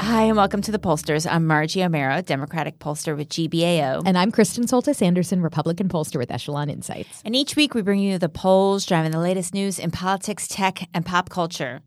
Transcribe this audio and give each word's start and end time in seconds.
Hi, 0.00 0.22
and 0.22 0.36
welcome 0.36 0.60
to 0.62 0.72
the 0.72 0.78
Pollsters. 0.78 1.24
I'm 1.30 1.46
Margie 1.46 1.80
Omero, 1.80 2.24
Democratic 2.24 2.80
pollster 2.80 3.16
with 3.16 3.28
GBAO. 3.28 4.02
And 4.04 4.18
I'm 4.18 4.32
Kristen 4.32 4.64
Soltis 4.64 5.02
Anderson, 5.02 5.40
Republican 5.40 5.88
pollster 5.88 6.16
with 6.16 6.32
Echelon 6.32 6.68
Insights. 6.68 7.22
And 7.24 7.36
each 7.36 7.54
week 7.54 7.74
we 7.74 7.82
bring 7.82 8.00
you 8.00 8.18
the 8.18 8.28
polls 8.28 8.84
driving 8.84 9.12
the 9.12 9.20
latest 9.20 9.54
news 9.54 9.78
in 9.78 9.92
politics, 9.92 10.48
tech, 10.48 10.88
and 10.92 11.06
pop 11.06 11.28
culture. 11.28 11.82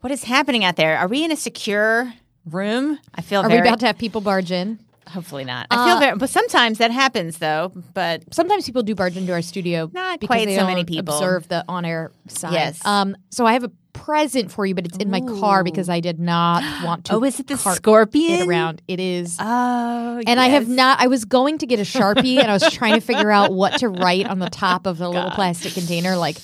What 0.00 0.10
is 0.10 0.24
happening 0.24 0.62
out 0.62 0.76
there? 0.76 0.98
Are 0.98 1.08
we 1.08 1.24
in 1.24 1.30
a 1.32 1.36
secure 1.36 2.12
room? 2.44 2.98
I 3.14 3.22
feel 3.22 3.40
Are 3.40 3.48
very. 3.48 3.62
we 3.62 3.68
about 3.68 3.80
to 3.80 3.86
have 3.86 3.96
people 3.96 4.20
barge 4.20 4.52
in? 4.52 4.78
Hopefully 5.08 5.44
not. 5.44 5.66
I 5.70 5.86
feel 5.86 5.98
very. 6.00 6.16
But 6.16 6.30
sometimes 6.30 6.78
that 6.78 6.90
happens, 6.90 7.38
though. 7.38 7.72
But 7.94 8.22
Sometimes 8.32 8.64
people 8.66 8.82
do 8.82 8.94
barge 8.94 9.16
into 9.16 9.32
our 9.32 9.42
studio. 9.42 9.90
Not 9.92 10.20
because 10.20 10.34
quite 10.34 10.46
they 10.46 10.56
so 10.56 10.66
many 10.66 10.84
people. 10.84 11.14
Observe 11.14 11.48
the 11.48 11.64
on-air 11.68 12.12
side. 12.28 12.52
Yes. 12.52 12.84
Um. 12.84 13.16
So 13.30 13.44
I 13.44 13.52
have 13.54 13.64
a 13.64 13.70
present 13.92 14.50
for 14.50 14.64
you, 14.64 14.74
but 14.74 14.86
it's 14.86 14.96
in 14.96 15.10
my 15.10 15.20
car 15.20 15.62
because 15.64 15.88
I 15.88 16.00
did 16.00 16.18
not 16.18 16.62
want 16.84 17.04
to. 17.06 17.14
oh, 17.14 17.24
is 17.24 17.38
it 17.40 17.46
the 17.46 17.56
scorpion? 17.56 18.40
it 18.40 18.48
around? 18.48 18.80
It 18.88 19.00
is. 19.00 19.36
Oh, 19.38 20.22
and 20.26 20.40
I 20.40 20.48
have 20.48 20.68
not. 20.68 21.00
I 21.00 21.08
was 21.08 21.24
going 21.24 21.58
to 21.58 21.66
get 21.66 21.78
a 21.78 21.82
sharpie, 21.82 22.38
and 22.38 22.48
I 22.50 22.54
was 22.54 22.70
trying 22.70 22.94
to 22.94 23.00
figure 23.00 23.30
out 23.30 23.52
what 23.52 23.78
to 23.78 23.88
write 23.88 24.26
on 24.26 24.38
the 24.38 24.50
top 24.50 24.86
of 24.86 24.98
the 24.98 25.08
little 25.10 25.30
plastic 25.32 25.74
container, 25.74 26.16
like 26.16 26.36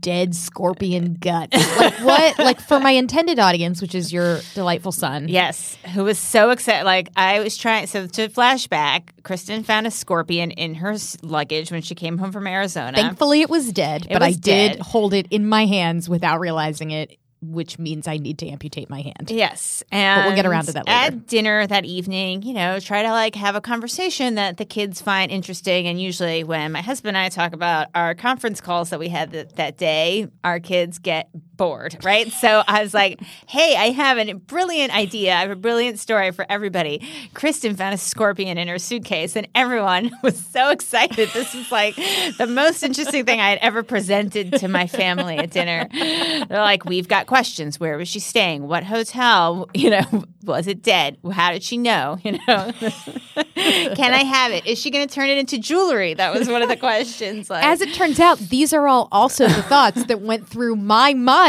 "dead 0.00 0.34
scorpion 0.34 1.14
gut. 1.14 1.52
Like 1.52 1.94
what? 2.00 2.38
like 2.38 2.60
for 2.60 2.80
my 2.80 2.92
intended 2.92 3.38
audience, 3.38 3.82
which 3.82 3.94
is 3.94 4.12
your 4.12 4.40
delightful 4.54 4.92
son. 4.92 5.28
Yes, 5.28 5.76
who 5.94 6.04
was 6.04 6.18
so 6.18 6.50
excited. 6.50 6.84
Like 6.84 7.10
I 7.16 7.40
was 7.40 7.56
trying. 7.56 7.86
So 7.86 8.06
to 8.06 8.28
flashback, 8.28 9.10
Kristen 9.22 9.62
found 9.62 9.86
a 9.86 9.90
scorpion 9.90 10.50
in 10.50 10.74
her 10.76 10.96
luggage 11.22 11.70
when 11.70 11.82
she 11.82 11.94
came 11.94 12.18
home 12.18 12.32
from 12.32 12.46
Arizona. 12.46 12.96
Thankfully, 12.96 13.42
it 13.42 13.50
was 13.50 13.72
dead, 13.72 14.06
but 14.10 14.22
I 14.22 14.28
was 14.28 14.36
did 14.38 14.80
hold 14.80 15.12
it 15.14 15.26
in 15.30 15.46
my 15.48 15.66
hands 15.66 16.08
without 16.08 16.40
realizing 16.40 16.90
it, 16.90 17.18
which 17.40 17.78
means 17.78 18.08
I 18.08 18.16
need 18.16 18.38
to 18.38 18.48
amputate 18.48 18.88
my 18.90 19.00
hand. 19.00 19.30
Yes, 19.30 19.82
and 19.92 20.26
we'll 20.26 20.36
get 20.36 20.46
around 20.46 20.64
to 20.66 20.72
that 20.72 20.86
later. 20.86 21.16
At 21.16 21.26
dinner 21.26 21.66
that 21.66 21.84
evening, 21.84 22.42
you 22.42 22.54
know, 22.54 22.80
try 22.80 23.02
to 23.02 23.10
like 23.10 23.34
have 23.34 23.56
a 23.56 23.60
conversation 23.60 24.36
that 24.36 24.56
the 24.56 24.64
kids 24.64 25.00
find 25.00 25.30
interesting. 25.30 25.86
And 25.86 26.00
usually, 26.00 26.44
when 26.44 26.72
my 26.72 26.82
husband 26.82 27.16
and 27.16 27.24
I 27.24 27.28
talk 27.28 27.52
about 27.52 27.88
our 27.94 28.14
conference 28.14 28.60
calls 28.60 28.90
that 28.90 28.98
we 28.98 29.08
had 29.08 29.32
th- 29.32 29.48
that 29.56 29.76
day, 29.76 30.28
our 30.44 30.60
kids 30.60 30.98
get 30.98 31.28
bored, 31.56 31.96
right? 32.04 32.30
so 32.32 32.62
I 32.66 32.82
was 32.82 32.94
like, 32.94 33.20
"Hey, 33.48 33.76
I 33.76 33.90
have 33.90 34.18
a 34.18 34.32
brilliant 34.34 34.94
idea. 34.94 35.34
I 35.34 35.40
have 35.40 35.50
a 35.50 35.56
brilliant 35.56 35.98
story 35.98 36.30
for 36.30 36.46
everybody." 36.48 37.06
Kristen 37.34 37.76
found 37.76 37.94
a 37.94 37.98
scorpion 37.98 38.58
in 38.58 38.68
her 38.68 38.78
suitcase, 38.78 39.36
and 39.36 39.48
everyone 39.54 40.10
was 40.22 40.36
so 40.38 40.70
excited. 40.70 41.28
This 41.30 41.54
is 41.54 41.70
like 41.72 41.96
the 42.38 42.46
most 42.46 42.82
interesting 42.82 43.24
thing 43.24 43.40
I 43.40 43.50
had 43.50 43.58
ever 43.62 43.82
presented 43.82 44.54
to 44.54 44.68
my 44.68 44.86
family 44.86 45.38
at 45.38 45.50
dinner. 45.50 45.88
They're 45.92 46.58
like, 46.58 46.84
"We've 46.84 47.08
got 47.08 47.26
questions. 47.26 47.80
Where 47.80 47.96
was 47.96 48.08
she 48.08 48.20
staying? 48.20 48.66
What 48.66 48.84
hotel? 48.84 49.68
You 49.74 49.90
know, 49.90 50.24
was 50.44 50.66
it 50.66 50.82
dead? 50.82 51.18
How 51.32 51.52
did 51.52 51.62
she 51.62 51.76
know? 51.78 52.18
You 52.26 52.32
know, 52.32 52.72
can 53.54 54.12
I 54.12 54.24
have 54.24 54.50
it? 54.52 54.66
Is 54.66 54.80
she 54.80 54.90
going 54.90 55.06
to 55.06 55.14
turn 55.14 55.28
it 55.28 55.38
into 55.38 55.58
jewelry? 55.58 56.14
That 56.14 56.34
was 56.36 56.48
one 56.48 56.60
of 56.62 56.68
the 56.68 56.76
questions. 56.76 57.48
Like, 57.48 57.64
As 57.64 57.80
it 57.80 57.94
turns 57.94 58.18
out, 58.18 58.38
these 58.38 58.72
are 58.72 58.88
all 58.88 59.08
also 59.12 59.46
the 59.46 59.62
thoughts 59.62 60.04
that 60.06 60.20
went 60.20 60.48
through 60.48 60.76
my 60.76 61.14
mind 61.14 61.45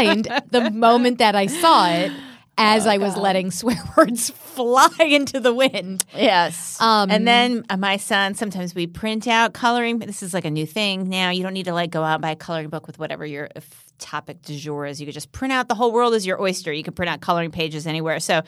the 0.50 0.70
moment 0.74 1.18
that 1.18 1.34
I 1.34 1.46
saw 1.46 1.88
it. 1.90 2.12
As 2.60 2.88
I 2.88 2.98
was 2.98 3.16
letting 3.16 3.50
swear 3.52 3.76
words 3.96 4.30
fly 4.30 4.90
into 4.98 5.38
the 5.38 5.54
wind. 5.54 6.04
Yes. 6.12 6.80
Um, 6.80 7.08
and 7.08 7.24
then 7.24 7.64
uh, 7.70 7.76
my 7.76 7.98
son, 7.98 8.34
sometimes 8.34 8.74
we 8.74 8.88
print 8.88 9.28
out 9.28 9.52
coloring. 9.52 10.00
This 10.00 10.24
is 10.24 10.34
like 10.34 10.44
a 10.44 10.50
new 10.50 10.66
thing 10.66 11.08
now. 11.08 11.30
You 11.30 11.44
don't 11.44 11.54
need 11.54 11.66
to 11.66 11.72
like 11.72 11.92
go 11.92 12.02
out 12.02 12.14
and 12.14 12.22
buy 12.22 12.32
a 12.32 12.36
coloring 12.36 12.68
book 12.68 12.88
with 12.88 12.98
whatever 12.98 13.24
your 13.24 13.48
topic 13.98 14.42
du 14.42 14.56
jour 14.56 14.86
is. 14.86 15.00
You 15.00 15.06
could 15.06 15.14
just 15.14 15.30
print 15.30 15.52
out 15.52 15.68
the 15.68 15.76
whole 15.76 15.92
world 15.92 16.14
as 16.14 16.26
your 16.26 16.42
oyster. 16.42 16.72
You 16.72 16.82
can 16.82 16.94
print 16.94 17.08
out 17.08 17.20
coloring 17.20 17.52
pages 17.52 17.86
anywhere. 17.86 18.18
So, 18.18 18.42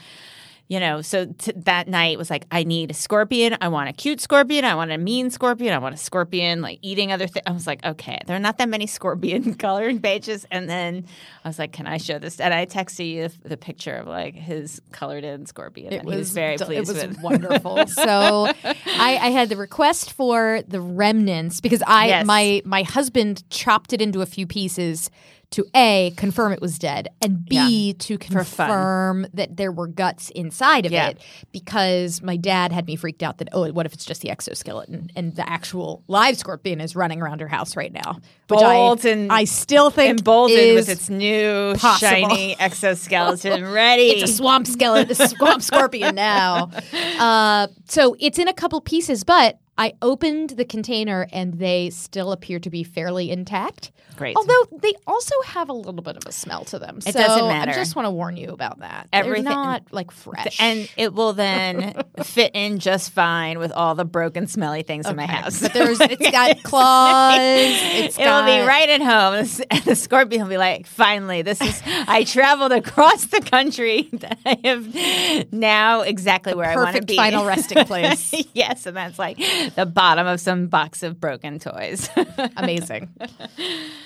you 0.70 0.78
know, 0.78 1.02
so 1.02 1.26
t- 1.26 1.52
that 1.56 1.88
night 1.88 2.16
was 2.16 2.30
like, 2.30 2.46
I 2.52 2.62
need 2.62 2.92
a 2.92 2.94
scorpion. 2.94 3.56
I 3.60 3.66
want 3.66 3.88
a 3.88 3.92
cute 3.92 4.20
scorpion. 4.20 4.64
I 4.64 4.76
want 4.76 4.92
a 4.92 4.98
mean 4.98 5.28
scorpion. 5.30 5.74
I 5.74 5.78
want 5.78 5.96
a 5.96 5.98
scorpion 5.98 6.62
like 6.62 6.78
eating 6.80 7.10
other 7.10 7.26
things. 7.26 7.42
I 7.44 7.50
was 7.50 7.66
like, 7.66 7.84
okay, 7.84 8.20
there 8.26 8.36
are 8.36 8.40
not 8.40 8.58
that 8.58 8.68
many 8.68 8.86
scorpion 8.98 9.54
coloring 9.66 10.00
pages. 10.00 10.46
And 10.48 10.70
then 10.70 11.06
I 11.44 11.48
was 11.48 11.58
like, 11.58 11.72
can 11.72 11.88
I 11.88 11.96
show 11.96 12.20
this? 12.20 12.38
And 12.38 12.54
I 12.54 12.66
texted 12.66 13.10
you 13.12 13.28
the 13.42 13.56
picture 13.56 13.96
of 13.96 14.06
like 14.06 14.34
his 14.36 14.80
colored 14.92 15.24
in 15.24 15.44
scorpion. 15.46 15.92
and 15.92 16.08
he 16.08 16.16
was 16.16 16.30
very 16.30 16.56
d- 16.56 16.64
pleased 16.64 16.88
It 16.96 17.08
was 17.08 17.16
with. 17.16 17.20
wonderful. 17.20 17.84
so 17.88 18.46
I, 18.46 19.18
I 19.20 19.30
had 19.30 19.48
the 19.48 19.56
request 19.56 20.12
for 20.12 20.62
the 20.68 20.80
remnants 20.80 21.60
because 21.60 21.82
I 21.84 22.06
Yes. 22.06 22.26
my 22.26 22.62
my 22.64 22.84
husband 22.84 23.42
chopped 23.50 23.92
it 23.92 24.00
into 24.00 24.20
a 24.22 24.26
few 24.26 24.46
pieces 24.46 25.10
to 25.50 25.64
a 25.74 26.12
confirm 26.16 26.52
it 26.52 26.60
was 26.60 26.78
dead 26.78 27.08
and 27.20 27.44
b 27.44 27.92
to 27.94 28.16
confirm 28.18 29.26
that 29.34 29.56
there 29.56 29.72
were 29.72 29.86
guts 29.88 30.30
inside 30.30 30.86
of 30.86 30.92
Yeah. 30.92 31.08
it 31.08 31.18
because 31.52 32.22
my 32.22 32.36
dad 32.36 32.70
had 32.72 32.86
me 32.86 32.94
freaked 32.96 33.22
out 33.22 33.38
that 33.38 33.48
oh 33.52 33.68
what 33.72 33.84
if 33.86 33.92
it's 33.92 34.04
just 34.04 34.20
the 34.22 34.30
exoskeleton 34.30 35.10
and 35.16 35.34
the 35.34 35.48
actual 35.48 36.02
live 36.08 36.36
scorpion 36.38 36.80
is 36.80 36.94
running 36.94 37.20
around 37.20 37.40
her 37.40 37.48
house 37.48 37.76
right 37.76 37.92
now 37.92 38.20
Bold 38.46 39.04
I, 39.06 39.08
and 39.10 39.32
I 39.32 39.44
still 39.44 39.90
think 39.90 40.18
emboldened 40.18 40.58
is 40.60 40.86
with 40.86 40.98
its 40.98 41.08
new 41.10 41.74
possible. 41.76 42.08
shiny 42.28 42.58
exoskeleton 42.58 43.64
ready. 43.72 44.10
it's 44.10 44.30
a 44.30 44.34
swamp 44.34 44.66
skeleton, 44.66 45.10
a 45.20 45.28
swamp 45.28 45.62
scorpion 45.62 46.14
now. 46.14 46.70
Uh, 47.20 47.66
so 47.86 48.16
it's 48.18 48.38
in 48.38 48.48
a 48.48 48.52
couple 48.52 48.80
pieces, 48.80 49.24
but 49.24 49.58
I 49.80 49.94
opened 50.02 50.50
the 50.50 50.64
container 50.66 51.26
and 51.32 51.54
they 51.54 51.88
still 51.88 52.32
appear 52.32 52.58
to 52.60 52.68
be 52.68 52.84
fairly 52.84 53.30
intact. 53.30 53.92
Great. 54.16 54.36
Although 54.36 54.78
they 54.82 54.92
also 55.06 55.34
have 55.46 55.70
a 55.70 55.72
little 55.72 56.02
bit 56.02 56.18
of 56.18 56.24
a 56.26 56.32
smell 56.32 56.66
to 56.66 56.78
them. 56.78 56.98
It 56.98 57.14
so 57.14 57.18
doesn't 57.18 57.48
matter. 57.48 57.70
I 57.70 57.74
just 57.74 57.96
want 57.96 58.04
to 58.04 58.10
warn 58.10 58.36
you 58.36 58.50
about 58.50 58.80
that. 58.80 59.08
Everything- 59.10 59.44
They're 59.44 59.54
not 59.54 59.84
like 59.90 60.10
fresh. 60.10 60.60
and 60.60 60.86
it 60.98 61.14
will 61.14 61.32
then 61.32 61.94
fit 62.22 62.50
in 62.52 62.78
just 62.78 63.12
fine 63.12 63.58
with 63.58 63.72
all 63.72 63.94
the 63.94 64.04
broken, 64.04 64.46
smelly 64.46 64.82
things 64.82 65.06
in 65.08 65.16
my 65.16 65.24
house. 65.24 65.62
But 65.62 65.72
there's 65.72 65.98
it's 66.02 66.30
got 66.30 66.62
claws. 66.62 67.38
It's 67.40 68.18
It'll 68.18 68.26
got, 68.42 68.46
be 68.46 68.66
right 68.66 68.88
at 68.90 69.00
home. 69.00 69.46
And 69.70 69.82
the 69.84 69.94
scorpion 69.96 70.42
will 70.42 70.50
be 70.50 70.58
like, 70.58 70.86
finally, 70.86 71.40
this 71.40 71.60
is, 71.62 71.82
I 71.86 72.24
traveled 72.24 72.72
across 72.72 73.24
the 73.26 73.40
country. 73.40 74.10
I 74.44 74.58
have 74.64 75.52
now 75.52 76.02
exactly 76.02 76.52
where 76.54 76.68
I 76.68 76.76
want 76.76 76.88
to 76.88 76.92
perfect 76.92 77.06
be. 77.08 77.16
final 77.16 77.46
resting 77.46 77.84
place. 77.86 78.34
yes. 78.52 78.84
And 78.84 78.94
that's 78.96 79.18
like 79.18 79.38
the 79.76 79.86
bottom 79.86 80.26
of 80.26 80.40
some 80.40 80.66
box 80.66 81.02
of 81.02 81.20
broken 81.20 81.58
toys. 81.58 82.08
Amazing. 82.56 83.08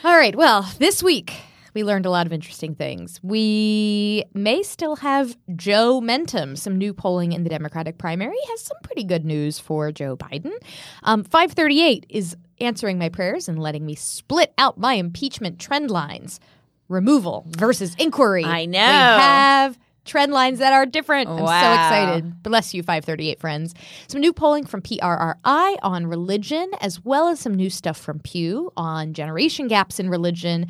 All 0.04 0.16
right. 0.16 0.34
Well, 0.34 0.68
this 0.78 1.02
week 1.02 1.32
we 1.74 1.82
learned 1.82 2.06
a 2.06 2.10
lot 2.10 2.26
of 2.26 2.32
interesting 2.32 2.74
things. 2.74 3.20
We 3.22 4.24
may 4.32 4.62
still 4.62 4.96
have 4.96 5.36
Joementum. 5.50 6.56
Some 6.56 6.78
new 6.78 6.94
polling 6.94 7.32
in 7.32 7.42
the 7.42 7.50
Democratic 7.50 7.98
primary 7.98 8.36
has 8.50 8.62
some 8.62 8.76
pretty 8.82 9.04
good 9.04 9.24
news 9.24 9.58
for 9.58 9.90
Joe 9.90 10.16
Biden. 10.16 10.52
Um, 11.02 11.24
538 11.24 12.06
is 12.08 12.36
answering 12.60 12.98
my 12.98 13.08
prayers 13.08 13.48
and 13.48 13.58
letting 13.58 13.84
me 13.84 13.94
split 13.96 14.54
out 14.56 14.78
my 14.78 14.94
impeachment 14.94 15.58
trend 15.58 15.90
lines. 15.90 16.38
Removal 16.88 17.46
versus 17.48 17.94
inquiry. 17.98 18.44
I 18.44 18.66
know. 18.66 18.78
We 18.78 18.84
have 18.84 19.78
trend 20.04 20.32
lines 20.32 20.58
that 20.58 20.72
are 20.72 20.86
different. 20.86 21.28
I'm 21.28 21.38
so 21.38 21.44
excited. 21.44 22.42
Bless 22.42 22.74
you, 22.74 22.82
538 22.82 23.40
friends. 23.40 23.74
Some 24.08 24.20
new 24.20 24.32
polling 24.32 24.66
from 24.66 24.82
PRRI 24.82 25.76
on 25.82 26.06
religion, 26.06 26.70
as 26.80 27.04
well 27.04 27.28
as 27.28 27.40
some 27.40 27.54
new 27.54 27.70
stuff 27.70 27.96
from 27.98 28.20
Pew 28.20 28.72
on 28.76 29.12
generation 29.14 29.68
gaps 29.68 29.98
in 29.98 30.10
religion, 30.10 30.66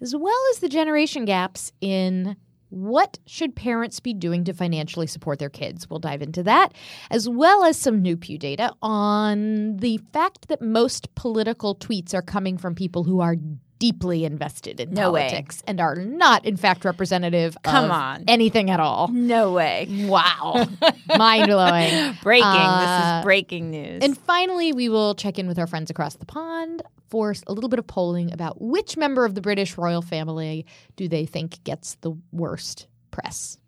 as 0.00 0.14
well 0.14 0.40
as 0.52 0.60
the 0.60 0.68
generation 0.68 1.24
gaps 1.24 1.72
in 1.80 2.36
what 2.70 3.18
should 3.26 3.56
parents 3.56 3.98
be 3.98 4.12
doing 4.12 4.44
to 4.44 4.52
financially 4.52 5.06
support 5.06 5.38
their 5.38 5.48
kids? 5.48 5.88
We'll 5.88 6.00
dive 6.00 6.20
into 6.20 6.42
that, 6.42 6.74
as 7.10 7.28
well 7.28 7.64
as 7.64 7.78
some 7.78 8.02
new 8.02 8.16
Pew 8.16 8.36
data 8.38 8.72
on 8.82 9.78
the 9.78 9.98
fact 10.12 10.48
that 10.48 10.60
most 10.60 11.14
political 11.14 11.74
tweets 11.74 12.12
are 12.12 12.22
coming 12.22 12.58
from 12.58 12.74
people 12.74 13.04
who 13.04 13.20
are 13.20 13.36
deeply 13.78 14.24
invested 14.24 14.80
in 14.80 14.92
No 14.92 15.12
way. 15.12 15.28
politics 15.28 15.62
and 15.66 15.80
are 15.80 15.94
not, 15.94 16.44
in 16.44 16.56
fact, 16.56 16.84
representative 16.84 17.56
Come 17.62 17.84
of 17.86 17.90
on. 17.90 18.24
anything 18.28 18.70
at 18.70 18.80
all. 18.80 19.08
no 19.08 19.52
way. 19.52 19.86
Wow. 20.08 20.66
Mind 21.16 21.46
blowing. 21.48 22.16
Breaking. 22.22 22.44
Uh, 22.44 22.80
this 23.12 23.18
is 23.20 23.24
breaking 23.24 23.70
news. 23.70 24.02
And 24.02 24.16
finally, 24.18 24.72
we 24.72 24.88
will 24.88 25.14
check 25.14 25.38
in 25.38 25.46
with 25.46 25.58
our 25.58 25.66
friends 25.66 25.90
across 25.90 26.16
the 26.16 26.26
pond 26.26 26.82
for 27.08 27.34
a 27.46 27.52
little 27.52 27.68
bit 27.70 27.78
of 27.78 27.86
polling 27.86 28.32
about 28.32 28.60
which 28.60 28.96
member 28.96 29.24
of 29.24 29.34
the 29.34 29.40
British 29.40 29.78
royal 29.78 30.02
family 30.02 30.66
do 30.96 31.08
they 31.08 31.24
think 31.24 31.62
gets 31.64 31.94
the 32.02 32.12
worst 32.32 32.86
press. 33.10 33.58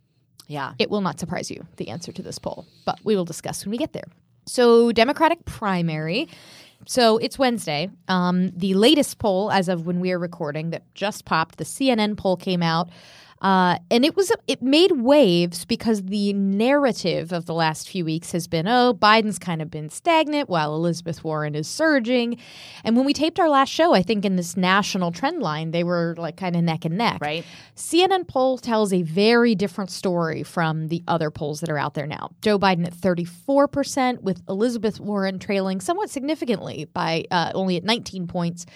yeah. 0.47 0.75
It 0.79 0.91
will 0.91 1.01
not 1.01 1.19
surprise 1.21 1.51
you, 1.51 1.67
the 1.77 1.89
answer 1.89 2.13
to 2.13 2.23
this 2.23 2.39
poll, 2.39 2.67
but 2.85 2.99
we 3.05 3.17
will 3.17 3.25
discuss 3.25 3.65
when 3.65 3.71
we 3.71 3.79
get 3.79 3.93
there. 3.93 4.05
So, 4.47 4.91
Democratic 4.93 5.45
primary. 5.45 6.29
So 6.87 7.19
it's 7.19 7.39
Wednesday. 7.39 7.91
Um, 8.09 8.51
the 8.51 8.75
latest 8.75 9.19
poll, 9.19 9.51
as 9.51 9.69
of 9.69 9.87
when 9.87 10.01
we 10.01 10.13
are 10.13 10.19
recording, 10.19 10.71
that 10.71 10.83
just 10.95 11.25
popped, 11.25 11.57
the 11.59 11.65
CNN 11.65 12.17
poll 12.17 12.37
came 12.37 12.63
out. 12.63 12.89
Uh, 13.41 13.79
and 13.91 14.05
it 14.05 14.17
was 14.17 14.31
it 14.47 14.61
made 14.63 14.93
waves 14.93 15.65
because 15.65 16.03
the 16.03 16.33
narrative 16.35 17.33
of 17.33 17.47
the 17.47 17.55
last 17.55 17.89
few 17.89 18.05
weeks 18.05 18.33
has 18.33 18.47
been, 18.47 18.69
oh, 18.69 18.93
Biden's 18.93 19.39
kind 19.39 19.63
of 19.63 19.71
been 19.71 19.89
stagnant 19.89 20.51
while 20.51 20.75
Elizabeth 20.75 21.25
Warren 21.25 21.55
is 21.55 21.67
surging. 21.67 22.37
And 22.85 22.97
when 22.97 23.07
we 23.07 23.15
taped 23.15 23.41
our 23.41 23.49
last 23.49 23.71
show, 23.71 23.95
I 23.95 24.03
think 24.03 24.25
in 24.25 24.37
this 24.37 24.57
national 24.57 25.11
trend 25.13 25.41
line, 25.41 25.71
they 25.71 25.85
were 25.85 26.15
like 26.19 26.37
kind 26.37 26.55
of 26.55 26.63
neck 26.63 26.85
and 26.85 26.99
neck. 26.99 27.19
Right. 27.23 27.45
CNN 27.77 28.29
poll 28.29 28.59
tells 28.59 28.93
a 28.93 29.03
very 29.03 29.55
different 29.55 29.91
story 29.91 30.43
from 30.43 30.89
the 30.89 31.03
other 31.09 31.31
polls 31.31 31.61
that 31.61 31.71
are 31.71 31.79
out 31.79 31.95
there 31.95 32.07
now. 32.07 32.31
Joe 32.43 32.59
Biden 32.59 32.87
at 32.87 32.95
34%, 32.95 34.21
with 34.21 34.43
Elizabeth 34.49 35.01
Warren 35.01 35.39
trailing 35.39 35.81
somewhat 35.81 36.11
significantly 36.11 36.89
by 36.93 37.25
uh, 37.31 37.53
only 37.55 37.77
at 37.77 37.85
19 37.85 38.27
points 38.27 38.67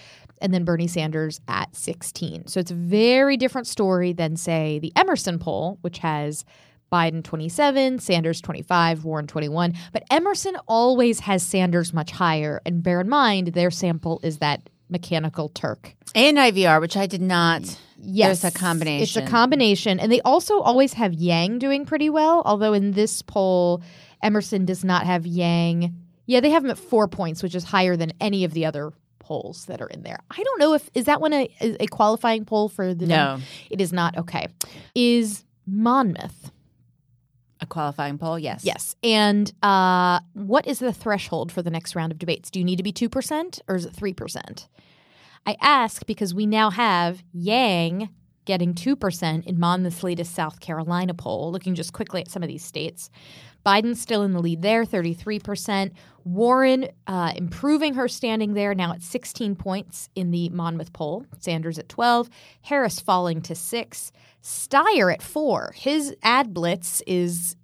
and 0.41 0.53
then 0.53 0.63
Bernie 0.63 0.87
Sanders 0.87 1.41
at 1.47 1.75
16. 1.75 2.47
So 2.47 2.59
it's 2.59 2.71
a 2.71 2.75
very 2.75 3.37
different 3.37 3.67
story 3.67 4.13
than, 4.13 4.35
say, 4.35 4.79
the 4.79 4.91
Emerson 4.95 5.39
poll, 5.39 5.77
which 5.81 5.99
has 5.99 6.45
Biden 6.91 7.23
27, 7.23 7.99
Sanders 7.99 8.41
25, 8.41 9.03
Warren 9.05 9.27
21. 9.27 9.73
But 9.91 10.03
Emerson 10.11 10.55
always 10.67 11.19
has 11.21 11.43
Sanders 11.43 11.93
much 11.93 12.11
higher. 12.11 12.61
And 12.65 12.83
bear 12.83 13.01
in 13.01 13.09
mind, 13.09 13.47
their 13.47 13.71
sample 13.71 14.19
is 14.23 14.37
that 14.39 14.69
mechanical 14.89 15.49
Turk. 15.49 15.95
And 16.13 16.37
IVR, 16.37 16.79
which 16.79 16.95
I 16.95 17.07
did 17.07 17.21
not. 17.21 17.61
Yes. 17.97 18.41
There's 18.41 18.55
a 18.55 18.57
combination. 18.57 19.03
It's 19.21 19.29
a 19.29 19.29
combination. 19.29 19.99
And 19.99 20.11
they 20.11 20.21
also 20.21 20.59
always 20.59 20.93
have 20.93 21.13
Yang 21.13 21.59
doing 21.59 21.85
pretty 21.85 22.09
well, 22.09 22.43
although 22.45 22.73
in 22.73 22.91
this 22.91 23.21
poll, 23.21 23.81
Emerson 24.21 24.65
does 24.65 24.83
not 24.83 25.05
have 25.05 25.25
Yang. 25.25 25.95
Yeah, 26.27 26.39
they 26.39 26.51
have 26.51 26.63
him 26.63 26.71
at 26.71 26.77
four 26.77 27.07
points, 27.07 27.41
which 27.41 27.55
is 27.55 27.63
higher 27.63 27.95
than 27.95 28.11
any 28.19 28.43
of 28.43 28.53
the 28.53 28.65
other 28.65 28.93
polls 29.25 29.65
that 29.65 29.81
are 29.81 29.87
in 29.87 30.03
there. 30.03 30.19
I 30.29 30.41
don't 30.41 30.59
know 30.59 30.73
if 30.75 30.89
is 30.93 31.05
that 31.05 31.19
one 31.19 31.33
a, 31.33 31.49
a 31.59 31.87
qualifying 31.87 32.45
poll 32.45 32.69
for 32.69 32.93
the 32.93 33.07
No. 33.07 33.39
It 33.71 33.81
is 33.81 33.91
not. 33.91 34.15
Okay. 34.17 34.47
Is 34.93 35.43
Monmouth. 35.65 36.51
A 37.59 37.65
qualifying 37.65 38.17
poll, 38.17 38.37
yes. 38.37 38.63
Yes. 38.63 38.95
And 39.01 39.51
uh, 39.63 40.19
what 40.33 40.67
is 40.67 40.79
the 40.79 40.93
threshold 40.93 41.51
for 41.51 41.63
the 41.63 41.71
next 41.71 41.95
round 41.95 42.11
of 42.11 42.19
debates? 42.19 42.51
Do 42.51 42.59
you 42.59 42.65
need 42.65 42.75
to 42.75 42.83
be 42.83 42.93
2% 42.93 43.61
or 43.67 43.75
is 43.75 43.85
it 43.85 43.93
3%? 43.93 44.67
I 45.47 45.55
ask 45.61 46.05
because 46.05 46.33
we 46.33 46.45
now 46.45 46.69
have 46.69 47.23
Yang 47.33 48.09
getting 48.45 48.73
2% 48.73 49.45
in 49.47 49.59
Monmouth's 49.59 50.03
latest 50.03 50.35
South 50.35 50.59
Carolina 50.59 51.13
poll, 51.15 51.51
looking 51.51 51.73
just 51.73 51.93
quickly 51.93 52.21
at 52.21 52.29
some 52.29 52.43
of 52.43 52.49
these 52.49 52.63
states. 52.63 53.09
Biden's 53.65 53.99
still 53.99 54.23
in 54.23 54.33
the 54.33 54.41
lead 54.41 54.61
there, 54.61 54.85
33%. 54.85 55.91
Warren 56.23 56.87
uh, 57.07 57.33
improving 57.35 57.95
her 57.95 58.07
standing 58.07 58.53
there, 58.53 58.75
now 58.75 58.93
at 58.93 59.01
16 59.01 59.55
points 59.55 60.09
in 60.15 60.31
the 60.31 60.49
Monmouth 60.49 60.93
poll. 60.93 61.25
Sanders 61.39 61.79
at 61.79 61.89
12. 61.89 62.29
Harris 62.61 62.99
falling 62.99 63.41
to 63.41 63.55
6. 63.55 64.11
Steyer 64.41 65.13
at 65.13 65.21
4. 65.21 65.73
His 65.75 66.15
ad 66.21 66.53
blitz 66.53 67.01
is 67.07 67.55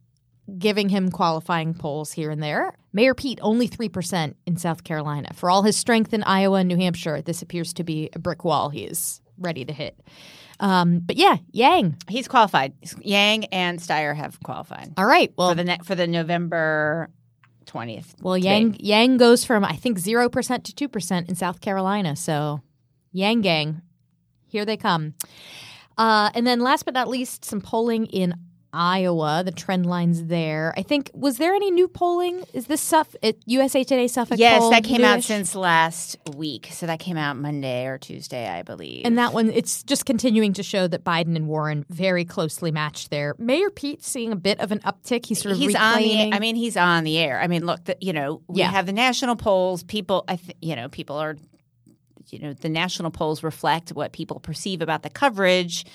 giving 0.58 0.90
him 0.90 1.12
qualifying 1.12 1.74
polls 1.74 2.12
here 2.12 2.30
and 2.30 2.42
there. 2.42 2.76
Mayor 2.94 3.14
Pete 3.14 3.40
only 3.42 3.68
3% 3.68 4.36
in 4.46 4.58
South 4.58 4.84
Carolina. 4.84 5.30
For 5.34 5.50
all 5.50 5.64
his 5.64 5.78
strength 5.78 6.14
in 6.14 6.24
Iowa 6.24 6.60
and 6.60 6.68
New 6.68 6.78
Hampshire, 6.78 7.22
this 7.22 7.42
appears 7.42 7.74
to 7.74 7.84
be 7.84 8.10
a 8.14 8.20
brick 8.20 8.44
wall 8.44 8.70
he 8.70 8.84
is 8.84 9.22
ready 9.38 9.66
to 9.66 9.74
hit. 9.74 10.00
Um, 10.62 11.00
but 11.00 11.18
yeah, 11.18 11.38
Yang. 11.52 11.98
He's 12.08 12.28
qualified. 12.28 12.74
Yang 13.02 13.46
and 13.46 13.80
Steyer 13.80 14.16
have 14.16 14.40
qualified 14.44 14.94
All 14.96 15.06
right. 15.06 15.34
Well, 15.36 15.50
for 15.50 15.56
the 15.56 15.64
ne- 15.64 15.80
for 15.84 15.96
the 15.96 16.06
November 16.06 17.10
20th. 17.66 18.14
well, 18.22 18.38
Yang 18.38 18.78
Yang 18.80 19.18
goes 19.18 19.44
from 19.44 19.66
I 19.66 19.76
think 19.76 19.98
zero 19.98 20.30
percent 20.30 20.64
to 20.66 20.76
two 20.76 20.88
percent 20.88 21.30
in 21.30 21.36
South 21.36 21.62
Carolina. 21.62 22.16
So, 22.16 22.62
Yang 23.12 23.42
Gang, 23.42 23.82
here 24.48 24.64
they 24.64 24.78
come. 24.78 25.16
Uh, 25.98 26.30
and 26.36 26.46
then 26.46 26.60
last 26.62 26.86
but 26.86 26.94
not 26.94 27.08
least, 27.08 27.44
some 27.44 27.60
polling 27.60 28.06
in 28.06 28.36
Iowa. 28.74 29.44
The 29.46 29.52
trend 29.52 29.86
lines 29.86 30.26
there. 30.26 30.74
I 30.78 30.84
think 30.84 31.12
was 31.14 31.38
there 31.38 31.54
any 31.54 31.72
new 31.72 31.88
polling? 31.88 32.44
Is 32.54 32.68
this 32.68 32.82
Suff 32.82 33.16
USA 33.46 33.82
uh, 33.82 33.84
Today 33.84 34.08
Suffolk? 34.08 34.40
Yes, 34.40 34.70
that 34.70 34.84
came 34.84 35.04
out 35.04 35.24
since 35.24 35.56
last 35.56 36.18
week. 36.36 36.70
So 36.72 36.86
that 36.86 37.00
came 37.00 37.18
out 37.18 37.38
Monday 37.38 37.86
or 37.86 37.98
Tuesday, 37.98 38.48
I 38.48 38.62
believe. 38.62 39.06
And 39.06 39.18
that 39.18 39.34
one, 39.34 39.50
it's 39.52 39.84
just 39.84 40.06
continuing 40.06 40.54
to 40.54 40.64
show 40.64 40.88
that 40.88 41.04
Biden 41.04 41.36
and 41.36 41.48
Warren 41.48 41.86
very 41.90 42.26
closely 42.26 42.72
matched 42.72 43.10
there. 43.10 43.36
Mayor 43.38 43.70
Pete 43.70 44.04
seeing 44.04 44.32
a 44.32 44.36
bit 44.36 44.60
of 44.60 44.72
an 44.72 44.80
uptick. 44.80 45.26
He's 45.26 45.42
sort 45.42 45.54
of 45.54 45.58
he's 45.58 45.76
on 45.76 45.98
the. 45.98 46.32
I 46.34 46.40
mean, 46.40 46.56
he's 46.56 46.78
on 46.78 47.04
the 47.04 47.18
air. 47.18 47.40
I 47.42 47.48
mean, 47.48 47.66
look, 47.66 47.84
the, 47.86 47.98
you 48.00 48.14
know, 48.14 48.42
we 48.48 48.60
Yeah. 48.60 48.72
have 48.72 48.86
the 48.86 48.94
national 48.94 49.36
polls. 49.36 49.84
People, 49.84 50.24
I 50.28 50.36
th- 50.38 50.58
you 50.62 50.76
know, 50.76 50.90
people 50.90 51.18
are, 51.18 51.36
you 52.30 52.40
know, 52.40 52.54
the 52.54 52.70
national 52.70 53.12
polls 53.12 53.44
reflect 53.44 53.90
what 53.92 54.14
people 54.14 54.40
perceive 54.40 54.82
about 54.82 55.04
the 55.04 55.10
coverage. 55.10 55.86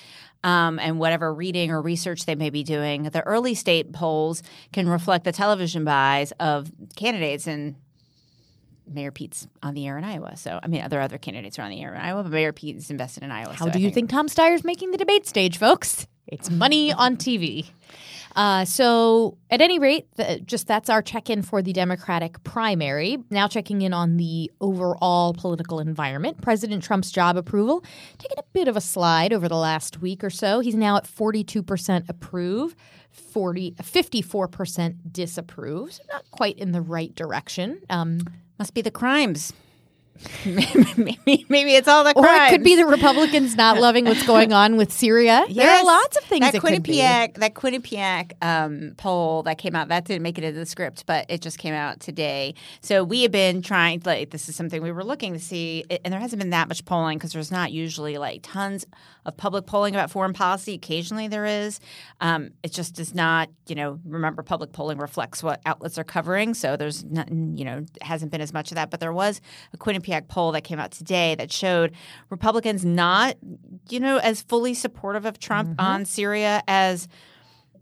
Um, 0.47 0.79
and 0.79 0.97
whatever 0.97 1.33
reading 1.33 1.71
or 1.71 1.81
research 1.81 2.25
they 2.25 2.35
may 2.35 2.49
be 2.49 2.63
doing, 2.63 3.03
the 3.03 3.21
early 3.23 3.53
state 3.53 3.91
polls 3.91 4.41
can 4.71 4.87
reflect 4.87 5.25
the 5.25 5.33
television 5.33 5.83
buys 5.83 6.31
of 6.39 6.71
candidates, 6.95 7.47
and 7.47 7.75
Mayor 8.87 9.11
Pete's 9.11 9.45
on 9.61 9.73
the 9.73 9.85
air 9.85 9.97
in 9.97 10.05
Iowa. 10.05 10.37
So, 10.37 10.57
I 10.63 10.67
mean, 10.67 10.87
there 10.87 10.99
are 10.99 11.03
other 11.03 11.17
candidates 11.17 11.59
are 11.59 11.63
on 11.63 11.69
the 11.69 11.81
air 11.81 11.93
in 11.93 11.99
Iowa, 11.99 12.23
but 12.23 12.31
Mayor 12.31 12.53
Pete 12.53 12.77
is 12.77 12.89
invested 12.89 13.23
in 13.23 13.31
Iowa. 13.31 13.55
How 13.55 13.65
so 13.65 13.71
do 13.71 13.79
you 13.79 13.91
think 13.91 14.09
Tom 14.09 14.29
Steyer's 14.29 14.63
making 14.63 14.91
the 14.91 14.97
debate 14.97 15.27
stage, 15.27 15.57
folks? 15.57 16.07
It's 16.27 16.49
money 16.49 16.91
on 16.93 17.17
TV. 17.17 17.67
Uh, 18.37 18.63
so, 18.65 19.35
at 19.49 19.61
any 19.61 19.79
rate, 19.79 20.05
the, 20.15 20.39
just 20.45 20.67
that's 20.67 20.91
our 20.91 21.01
check 21.01 21.27
in 21.27 21.41
for 21.41 21.63
the 21.63 21.73
Democratic 21.73 22.43
primary. 22.43 23.17
Now, 23.31 23.47
checking 23.47 23.81
in 23.81 23.93
on 23.93 24.17
the 24.17 24.51
overall 24.61 25.33
political 25.33 25.79
environment. 25.79 26.39
President 26.39 26.83
Trump's 26.83 27.11
job 27.11 27.35
approval 27.35 27.83
taking 28.19 28.37
a 28.37 28.43
bit 28.53 28.67
of 28.67 28.77
a 28.77 28.81
slide 28.81 29.33
over 29.33 29.49
the 29.49 29.55
last 29.55 30.01
week 30.01 30.23
or 30.23 30.29
so. 30.29 30.59
He's 30.59 30.75
now 30.75 30.97
at 30.97 31.05
42% 31.05 32.07
approve, 32.07 32.75
40, 33.09 33.71
54% 33.71 34.95
disapprove. 35.11 35.93
So 35.93 36.03
not 36.13 36.29
quite 36.29 36.59
in 36.59 36.73
the 36.73 36.81
right 36.81 37.15
direction. 37.15 37.81
Um, 37.89 38.19
Must 38.59 38.75
be 38.75 38.83
the 38.83 38.91
crimes. 38.91 39.51
maybe, 40.45 41.45
maybe 41.49 41.75
it's 41.75 41.87
all 41.87 42.03
the 42.03 42.13
or 42.15 42.25
it 42.25 42.49
could 42.49 42.63
be 42.63 42.75
the 42.75 42.85
Republicans 42.85 43.55
not 43.55 43.77
loving 43.81 44.05
what's 44.05 44.25
going 44.25 44.53
on 44.53 44.77
with 44.77 44.91
Syria. 44.91 45.45
There 45.49 45.69
are 45.69 45.83
lots 45.83 46.17
of 46.17 46.23
things 46.23 46.41
that 46.41 46.55
it 46.55 46.61
could 46.61 46.83
be. 46.83 46.97
Quinnipiac, 46.97 47.35
that 47.35 47.53
Quinnipiac 47.53 48.33
um, 48.43 48.93
poll 48.97 49.43
that 49.43 49.57
came 49.57 49.75
out 49.75 49.89
that 49.89 50.05
didn't 50.05 50.23
make 50.23 50.37
it 50.37 50.43
into 50.43 50.59
the 50.59 50.65
script, 50.65 51.05
but 51.05 51.25
it 51.29 51.41
just 51.41 51.57
came 51.57 51.73
out 51.73 51.99
today. 51.99 52.55
So 52.81 53.03
we 53.03 53.23
have 53.23 53.31
been 53.31 53.61
trying, 53.61 54.01
like, 54.05 54.31
this 54.31 54.49
is 54.49 54.55
something 54.55 54.81
we 54.81 54.91
were 54.91 55.03
looking 55.03 55.33
to 55.33 55.39
see, 55.39 55.83
and 56.03 56.13
there 56.13 56.19
hasn't 56.19 56.41
been 56.41 56.51
that 56.51 56.67
much 56.67 56.85
polling 56.85 57.17
because 57.17 57.33
there's 57.33 57.51
not 57.51 57.71
usually 57.71 58.17
like 58.17 58.41
tons 58.43 58.85
of 59.25 59.35
public 59.35 59.65
polling 59.65 59.93
about 59.93 60.09
foreign 60.09 60.33
policy. 60.33 60.73
Occasionally 60.73 61.27
there 61.27 61.45
is. 61.45 61.79
Um, 62.21 62.51
it 62.63 62.71
just 62.71 62.95
does 62.95 63.13
not, 63.13 63.49
you 63.67 63.75
know. 63.75 63.99
Remember, 64.05 64.41
public 64.41 64.71
polling 64.71 64.97
reflects 64.97 65.43
what 65.43 65.61
outlets 65.65 65.97
are 65.97 66.03
covering, 66.03 66.53
so 66.53 66.77
there's 66.77 67.03
not, 67.03 67.29
you 67.29 67.65
know, 67.65 67.85
hasn't 68.01 68.31
been 68.31 68.41
as 68.41 68.53
much 68.53 68.71
of 68.71 68.75
that. 68.75 68.89
But 68.89 68.99
there 68.99 69.13
was 69.13 69.41
a 69.73 69.77
Quinnipiac 69.77 70.06
poll 70.27 70.51
that 70.53 70.63
came 70.63 70.79
out 70.79 70.91
today 70.91 71.35
that 71.35 71.51
showed 71.51 71.93
Republicans 72.29 72.83
not, 72.85 73.35
you 73.89 73.99
know, 73.99 74.17
as 74.17 74.41
fully 74.41 74.73
supportive 74.73 75.25
of 75.25 75.39
Trump 75.39 75.75
on 75.79 76.05
Syria 76.05 76.63
as 76.67 77.07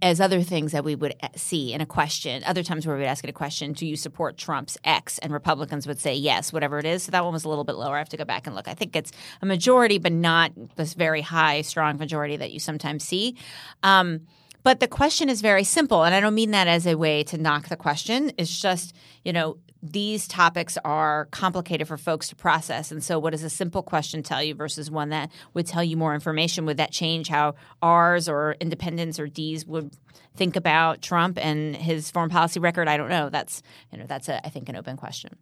as 0.02 0.20
other 0.20 0.42
things 0.42 0.72
that 0.72 0.84
we 0.84 0.94
would 0.94 1.16
uh, 1.24 1.30
see 1.36 1.74
in 1.74 1.82
a 1.82 1.86
question. 1.86 2.44
Other 2.46 2.64
times 2.64 2.86
where 2.86 2.96
we 2.96 3.02
would 3.02 3.08
ask 3.08 3.24
it 3.24 3.30
a 3.30 3.34
question, 3.34 3.74
do 3.74 3.88
you 3.88 3.96
support 3.96 4.38
Trump's 4.38 4.78
X? 4.84 5.18
And 5.20 5.32
Republicans 5.32 5.88
would 5.88 6.00
say 6.00 6.14
yes, 6.14 6.52
whatever 6.52 6.80
it 6.80 6.86
is. 6.86 7.04
So 7.04 7.12
that 7.12 7.24
one 7.24 7.34
was 7.34 7.46
a 7.46 7.50
little 7.50 7.64
bit 7.64 7.76
lower. 7.76 7.96
I 7.96 8.00
have 8.00 8.10
to 8.10 8.18
go 8.18 8.26
back 8.26 8.46
and 8.46 8.56
look. 8.56 8.68
I 8.68 8.74
think 8.74 8.96
it's 8.96 9.12
a 9.42 9.46
majority, 9.46 9.98
but 9.98 10.12
not 10.12 10.52
this 10.76 10.94
very 10.94 11.22
high, 11.22 11.62
strong 11.62 11.98
majority 11.98 12.38
that 12.38 12.52
you 12.52 12.60
sometimes 12.60 13.04
see. 13.04 13.38
Um, 13.84 14.28
but 14.64 14.80
the 14.80 14.88
question 14.88 15.30
is 15.30 15.42
very 15.42 15.64
simple, 15.64 16.04
and 16.04 16.16
I 16.16 16.20
don't 16.20 16.34
mean 16.34 16.52
that 16.52 16.68
as 16.68 16.88
a 16.88 16.96
way 16.96 17.24
to 17.26 17.38
knock 17.38 17.70
the 17.70 17.78
question. 17.78 18.32
It's 18.38 18.60
just, 18.60 18.96
you 19.24 19.32
know, 19.32 19.58
these 19.92 20.28
topics 20.28 20.78
are 20.84 21.28
complicated 21.32 21.88
for 21.88 21.98
folks 21.98 22.30
to 22.30 22.36
process. 22.36 22.92
And 22.92 23.04
so, 23.04 23.20
what 23.20 23.32
does 23.32 23.44
a 23.44 23.50
simple 23.50 23.84
question 23.84 24.24
tell 24.24 24.42
you 24.42 24.56
versus 24.56 24.90
one 24.90 25.10
that 25.10 25.32
would 25.54 25.68
tell 25.68 25.84
you 25.84 25.98
more 25.98 26.14
information? 26.14 26.66
Would 26.66 26.78
that 26.78 26.92
change 26.92 27.28
how 27.28 27.56
R's 27.82 28.28
or 28.28 28.56
independents 28.60 29.20
or 29.20 29.28
D's 29.28 29.66
would 29.66 29.96
think 30.36 30.56
about 30.56 31.02
Trump 31.02 31.38
and 31.38 31.76
his 31.76 32.12
foreign 32.12 32.30
policy 32.30 32.60
record? 32.60 32.88
I 32.88 32.98
don't 32.98 33.10
know. 33.10 33.30
That's, 33.30 33.62
you 33.92 33.98
know, 33.98 34.06
that's, 34.06 34.30
a, 34.30 34.46
I 34.46 34.50
think, 34.50 34.70
an 34.70 34.76
open 34.76 34.98
question. 34.98 35.36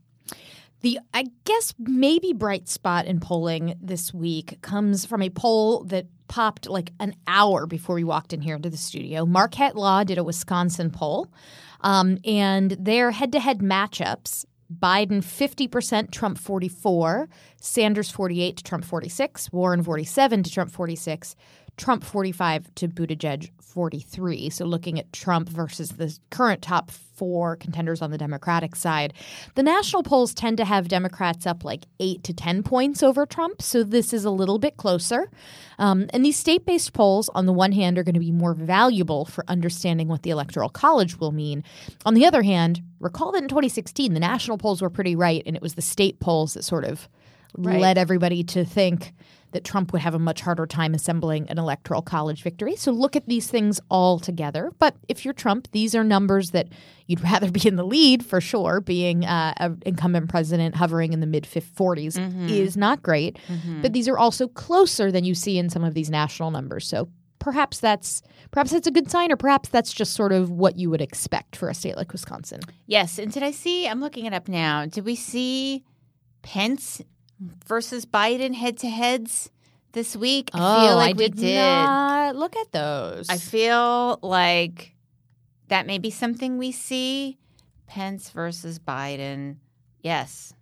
The 0.82 1.00
I 1.14 1.28
guess 1.46 1.74
maybe 1.80 2.34
bright 2.34 2.68
spot 2.68 3.06
in 3.06 3.22
polling 3.22 3.76
this 3.82 4.14
week 4.14 4.62
comes 4.62 5.06
from 5.06 5.22
a 5.22 5.30
poll 5.30 5.86
that 5.86 6.08
popped 6.34 6.68
like 6.68 6.92
an 7.00 7.14
hour 7.28 7.68
before 7.68 7.94
we 7.94 8.04
walked 8.04 8.34
in 8.34 8.42
here 8.42 8.56
into 8.56 8.68
the 8.68 8.76
studio. 8.76 9.24
Marquette 9.24 9.76
Law 9.76 10.04
did 10.04 10.18
a 10.18 10.24
Wisconsin 10.24 10.90
poll, 10.90 11.32
um, 11.82 12.18
and 12.26 12.72
their 12.72 13.12
head-to-head 13.12 13.60
matchups. 13.60 14.44
Biden 14.74 15.20
50%, 15.20 16.10
Trump 16.10 16.40
44, 16.40 17.30
Sanders 17.62 18.10
48 18.10 18.58
to 18.58 18.64
Trump 18.64 18.84
46, 18.84 19.52
Warren 19.52 19.84
47 19.84 20.42
to 20.42 20.52
Trump 20.52 20.72
46, 20.72 21.36
Trump 21.78 22.04
45 22.04 22.74
to 22.76 22.88
Buttigieg 22.88 23.50
43. 23.60 24.50
So 24.52 24.66
looking 24.66 25.00
at 25.00 25.12
Trump 25.12 25.50
versus 25.50 25.90
the 25.92 26.16
current 26.30 26.62
top 26.62 26.92
four 26.92 27.56
contenders 27.56 28.02
on 28.02 28.12
the 28.12 28.18
Democratic 28.18 28.76
side, 28.76 29.14
the 29.56 29.64
national 29.64 30.04
polls 30.04 30.34
tend 30.34 30.58
to 30.58 30.66
have 30.66 30.88
Democrats 30.88 31.48
up 31.48 31.64
like 31.64 31.86
eight 32.00 32.24
to 32.24 32.34
10 32.34 32.62
points 32.62 33.02
over 33.02 33.26
Trump. 33.26 33.62
So 33.62 33.84
this 33.84 34.14
is 34.14 34.26
a 34.26 34.30
little 34.30 34.60
bit 34.60 34.78
closer. 34.78 35.32
Um, 35.80 36.08
and 36.12 36.24
these 36.24 36.38
state 36.38 36.66
based 36.66 36.94
polls, 36.94 37.30
on 37.34 37.48
the 37.48 37.54
one 37.54 37.72
hand, 37.72 37.98
are 37.98 38.04
going 38.04 38.14
to 38.14 38.20
be 38.20 38.32
more 38.32 38.54
valuable 38.54 39.26
for 39.26 39.44
understanding 39.48 40.08
what 40.08 40.22
the 40.22 40.30
Electoral 40.30 40.70
College 40.70 41.18
will 41.20 41.32
mean. 41.32 41.64
On 42.06 42.14
the 42.14 42.26
other 42.26 42.44
hand, 42.44 42.82
recall 43.00 43.32
that 43.32 43.42
in 43.42 43.48
2016, 43.50 44.14
the 44.14 44.20
national 44.20 44.60
polls 44.60 44.82
were 44.82 44.90
pretty 44.92 45.16
right, 45.16 45.42
and 45.48 45.56
it 45.56 45.62
was 45.62 45.74
the 45.74 45.82
state 45.82 46.20
polls 46.20 46.54
that 46.54 46.64
sort 46.64 46.86
of 46.86 47.08
Right. 47.56 47.80
led 47.80 48.00
everybody 48.00 48.44
to 48.46 48.66
think 48.66 49.14
that 49.54 49.64
Trump 49.64 49.94
would 49.94 50.02
have 50.02 50.14
a 50.14 50.20
much 50.20 50.42
harder 50.42 50.66
time 50.66 50.94
assembling 50.94 51.50
an 51.50 51.58
electoral 51.58 52.02
college 52.02 52.44
victory. 52.44 52.76
So 52.76 52.92
look 52.92 53.16
at 53.16 53.28
these 53.28 53.48
things 53.48 53.80
all 53.90 54.20
together. 54.20 54.72
But 54.80 54.96
if 55.08 55.24
you're 55.24 55.34
Trump, 55.34 55.70
these 55.72 55.96
are 55.96 56.04
numbers 56.04 56.52
that 56.52 56.68
you'd 57.08 57.24
rather 57.32 57.50
be 57.50 57.68
in 57.68 57.76
the 57.76 57.86
lead 57.86 58.26
for 58.26 58.42
sure. 58.42 58.82
Being 58.82 59.26
uh, 59.26 59.54
an 59.58 59.82
incumbent 59.86 60.30
president 60.30 60.76
hovering 60.76 61.14
in 61.14 61.20
the 61.20 61.28
mid 61.28 61.44
40s 61.46 62.50
is 62.50 62.76
not 62.76 63.02
great. 63.02 63.38
But 63.82 63.94
these 63.94 64.08
are 64.08 64.18
also 64.18 64.48
closer 64.48 65.12
than 65.12 65.24
you 65.24 65.36
see 65.36 65.58
in 65.58 65.70
some 65.70 65.84
of 65.84 65.94
these 65.94 66.10
national 66.10 66.52
numbers. 66.52 66.88
So 66.88 67.10
perhaps 67.40 67.80
that's 67.80 68.22
perhaps 68.52 68.72
that's 68.72 68.88
a 68.88 68.92
good 68.92 69.12
sign, 69.12 69.32
or 69.32 69.36
perhaps 69.36 69.70
that's 69.70 69.94
just 69.94 70.14
sort 70.14 70.32
of 70.32 70.50
what 70.50 70.78
you 70.78 70.90
would 70.90 71.02
expect 71.02 71.56
for 71.56 71.70
a 71.70 71.74
state 71.74 71.98
like 71.98 72.12
Wisconsin. 72.12 72.62
Yes, 72.88 73.20
and 73.20 73.32
did 73.32 73.44
I 73.44 73.52
see? 73.52 73.88
I'm 73.88 74.00
looking 74.00 74.26
it 74.26 74.34
up 74.34 74.48
now. 74.48 74.86
Did 74.86 75.06
we 75.06 75.16
see 75.16 75.84
Pence 76.42 77.02
versus 77.68 78.06
Biden 78.06 78.54
head 78.56 78.78
to 78.80 78.90
heads 78.90 79.50
this 79.94 80.16
week? 80.16 80.50
I 80.54 80.58
feel 80.88 80.96
like 80.96 81.18
we 81.18 81.26
Oh, 81.26 81.28
did 81.30 81.36
did. 81.38 81.56
not 81.56 82.36
look 82.36 82.56
at 82.56 82.72
those. 82.72 83.30
I 83.30 83.38
feel 83.38 84.20
like 84.22 84.96
that 85.68 85.88
may 85.88 85.98
be 85.98 86.10
something 86.10 86.58
we 86.58 86.72
see. 86.72 87.38
Pence 87.88 88.30
versus 88.32 88.80
Biden. 88.80 89.58
Yes. 90.02 90.54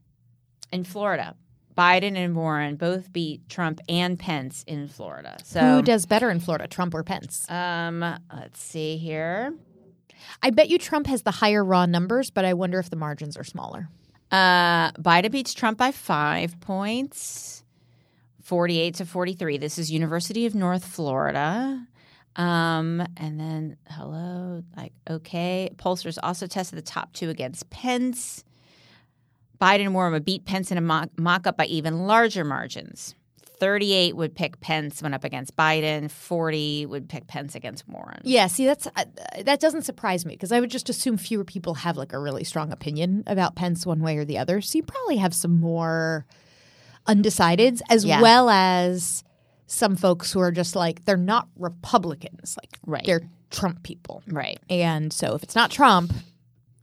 In 0.72 0.84
Florida. 0.84 1.36
Biden 1.78 2.18
and 2.18 2.36
Warren 2.36 2.76
both 2.76 3.12
beat 3.14 3.48
Trump 3.48 3.80
and 3.88 4.20
Pence 4.20 4.64
in 4.68 4.88
Florida. 4.90 5.38
So 5.44 5.60
Who 5.62 5.82
does 5.82 6.06
better 6.06 6.30
in 6.30 6.40
Florida, 6.42 6.68
Trump 6.68 6.94
or 6.94 7.04
Pence? 7.04 7.50
um 7.50 8.02
let's 8.34 8.60
see 8.62 8.98
here. 8.98 9.54
I 10.44 10.50
bet 10.52 10.70
you 10.70 10.78
Trump 10.78 11.08
has 11.08 11.24
the 11.24 11.32
higher 11.32 11.64
raw 11.64 11.86
numbers, 11.86 12.30
but 12.30 12.44
I 12.46 12.54
wonder 12.54 12.78
if 12.80 12.90
the 12.90 12.96
margins 12.98 13.38
are 13.38 13.44
smaller. 13.44 13.88
Uh, 14.32 14.92
Biden 14.94 15.32
beats 15.32 15.54
Trump 15.54 15.78
by 15.78 15.92
five 15.92 16.60
points, 16.62 17.64
48 18.44 18.96
to 18.96 19.06
43. 19.06 19.58
This 19.58 19.78
is 19.78 19.92
University 19.92 20.46
of 20.46 20.56
North 20.56 20.86
Florida. 20.86 21.86
Um, 22.38 23.06
and 23.18 23.38
then, 23.38 23.78
hello, 23.90 24.64
like, 24.78 24.94
okay. 25.10 25.70
Pollsters 25.76 26.18
also 26.24 26.48
tested 26.48 26.78
the 26.78 26.82
top 26.82 27.12
two 27.12 27.30
against 27.30 27.70
Pence. 27.70 28.46
Biden 29.60 29.92
would 29.94 30.26
beat 30.26 30.46
Pence 30.46 30.72
in 30.72 30.78
a 30.78 31.10
mock 31.18 31.46
up 31.46 31.58
by 31.58 31.66
even 31.66 32.08
larger 32.08 32.46
margins. 32.46 33.16
38 33.62 34.16
would 34.18 34.34
pick 34.36 34.60
Pence 34.60 35.04
when 35.04 35.14
up 35.14 35.24
against 35.24 35.56
Biden. 35.56 36.10
40 36.10 36.88
would 36.88 37.08
pick 37.08 37.28
Pence 37.28 37.54
against 37.54 37.88
Warren. 37.88 38.20
Yeah, 38.24 38.48
see, 38.48 38.66
that's 38.66 38.88
uh, 38.88 39.06
that 39.44 39.60
doesn't 39.60 39.84
surprise 39.84 40.26
me 40.26 40.34
because 40.34 40.52
I 40.52 40.60
would 40.60 40.72
just 40.72 40.90
assume 40.90 41.16
fewer 41.16 41.46
people 41.46 41.76
have 41.76 41.96
like 41.96 42.12
a 42.12 42.18
really 42.20 42.44
strong 42.44 42.72
opinion 42.72 43.24
about 43.28 43.56
Pence 43.56 43.86
one 43.86 44.00
way 44.02 44.18
or 44.18 44.26
the 44.26 44.40
other. 44.40 44.62
So 44.62 44.80
you 44.80 44.84
probably 44.84 45.18
have 45.18 45.36
some 45.36 45.60
more 45.60 46.26
undecideds, 47.08 47.82
as 47.88 48.04
Yeah. 48.04 48.20
well 48.20 48.50
as 48.50 49.24
some 49.68 49.96
folks 49.96 50.34
who 50.34 50.40
are 50.40 50.52
just 50.52 50.76
like 50.76 51.06
they're 51.06 51.16
not 51.16 51.48
Republicans, 51.56 52.58
like 52.62 52.80
Right. 52.86 53.06
they're 53.06 53.30
Trump 53.52 53.84
people, 53.84 54.24
Right. 54.28 54.60
and 54.72 55.14
so 55.14 55.36
if 55.36 55.44
it's 55.44 55.56
not 55.56 55.70
Trump, 55.70 56.14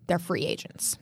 they're 0.07 0.19
free 0.21 0.45
agents. 0.47 0.97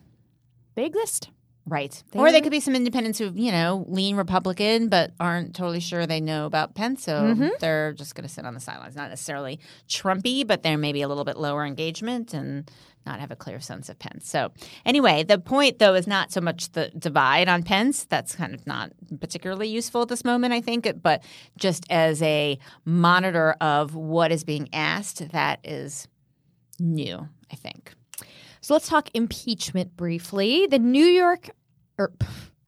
They 0.75 0.87
exist. 0.87 1.29
Right. 1.69 2.01
They 2.13 2.19
or 2.21 2.31
they 2.31 2.41
could 2.41 2.53
be 2.53 2.61
some 2.61 2.77
independents 2.77 3.19
who, 3.19 3.33
you 3.35 3.51
know, 3.51 3.85
lean 3.89 4.15
Republican 4.17 4.89
but 4.89 5.13
aren't 5.19 5.55
totally 5.57 5.81
sure 5.81 6.07
they 6.07 6.21
know 6.21 6.47
about 6.47 6.75
Pence. 6.77 7.03
So 7.03 7.15
Mm-hmm. 7.23 7.49
they're 7.59 7.93
just 7.93 8.15
going 8.15 8.23
to 8.27 8.33
sit 8.33 8.45
on 8.47 8.55
the 8.55 8.61
sidelines. 8.61 8.95
Not 8.95 9.11
necessarily 9.11 9.59
Trumpy, 9.89 10.47
but 10.47 10.63
they're 10.63 10.79
maybe 10.79 11.03
a 11.03 11.09
little 11.09 11.25
bit 11.25 11.37
lower 11.37 11.67
engagement 11.67 12.33
and 12.35 12.71
not 13.05 13.19
have 13.21 13.31
a 13.33 13.37
clear 13.37 13.59
sense 13.61 13.89
of 13.89 13.99
Pence. 13.99 14.29
So 14.29 14.53
anyway, 14.85 15.25
the 15.25 15.39
point, 15.39 15.79
though, 15.81 15.95
is 15.95 16.07
not 16.07 16.31
so 16.33 16.41
much 16.41 16.71
the 16.73 16.91
divide 16.97 17.49
on 17.49 17.63
Pence. 17.65 18.05
That's 18.05 18.35
kind 18.37 18.55
of 18.55 18.65
not 18.67 18.93
particularly 19.21 19.69
useful 19.69 20.03
at 20.03 20.09
this 20.09 20.25
moment, 20.25 20.53
I 20.55 20.61
think, 20.61 20.89
but 21.03 21.23
just 21.59 21.85
as 21.91 22.23
a 22.23 22.59
monitor 22.85 23.57
of 23.61 23.95
what 23.97 24.31
is 24.31 24.45
being 24.45 24.69
asked, 24.73 25.31
that 25.33 25.61
is 25.65 26.07
new, 26.79 27.29
I 27.53 27.57
think. 27.57 27.93
So 28.67 28.75
let's 28.75 28.89
talk 28.89 29.11
impeachment 29.15 29.97
briefly. 29.97 30.67
The 30.67 30.81
New 30.81 31.05
York 31.05 31.51
or 31.99 32.11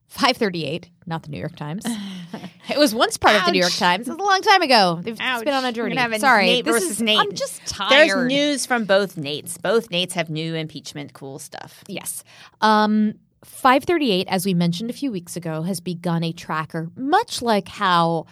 538, 0.07 0.91
not 1.07 1.25
the 1.25 1.29
New 1.29 1.41
York 1.41 1.57
Times. 1.57 1.85
it 2.71 2.79
was 2.79 2.95
once 2.95 3.17
part 3.17 3.35
of 3.35 3.45
the 3.45 3.51
New 3.51 3.59
York 3.59 3.73
Times. 3.73 4.07
It 4.07 4.13
was 4.13 4.21
a 4.21 4.23
long 4.23 4.41
time 4.43 4.63
ago. 4.63 5.01
They've 5.03 5.21
Ouch. 5.21 5.45
been 5.45 5.55
on 5.55 5.65
a 5.65 5.73
journey. 5.73 5.97
a 5.97 6.19
Sorry, 6.21 6.47
Nate 6.47 6.65
this 6.65 6.73
versus 6.73 6.91
is, 6.93 7.03
Nate. 7.03 7.19
I'm 7.19 7.35
just 7.35 7.67
tired. 7.67 7.91
There's 7.91 8.29
news 8.29 8.65
from 8.65 8.85
both 8.85 9.17
Nates. 9.17 9.61
Both 9.61 9.89
Nates 9.89 10.13
have 10.13 10.31
new 10.31 10.55
impeachment 10.55 11.15
cool 11.15 11.41
stuff. 11.41 11.83
Yes. 11.89 12.23
Um, 12.61 13.15
538, 13.43 14.29
as 14.29 14.47
we 14.47 14.55
mentioned 14.55 14.91
a 14.91 14.93
few 14.93 15.11
weeks 15.11 15.35
ago, 15.35 15.63
has 15.63 15.81
begun 15.81 16.23
a 16.23 16.31
tracker, 16.31 16.93
much 16.95 17.43
like 17.43 17.67
how 17.67 18.27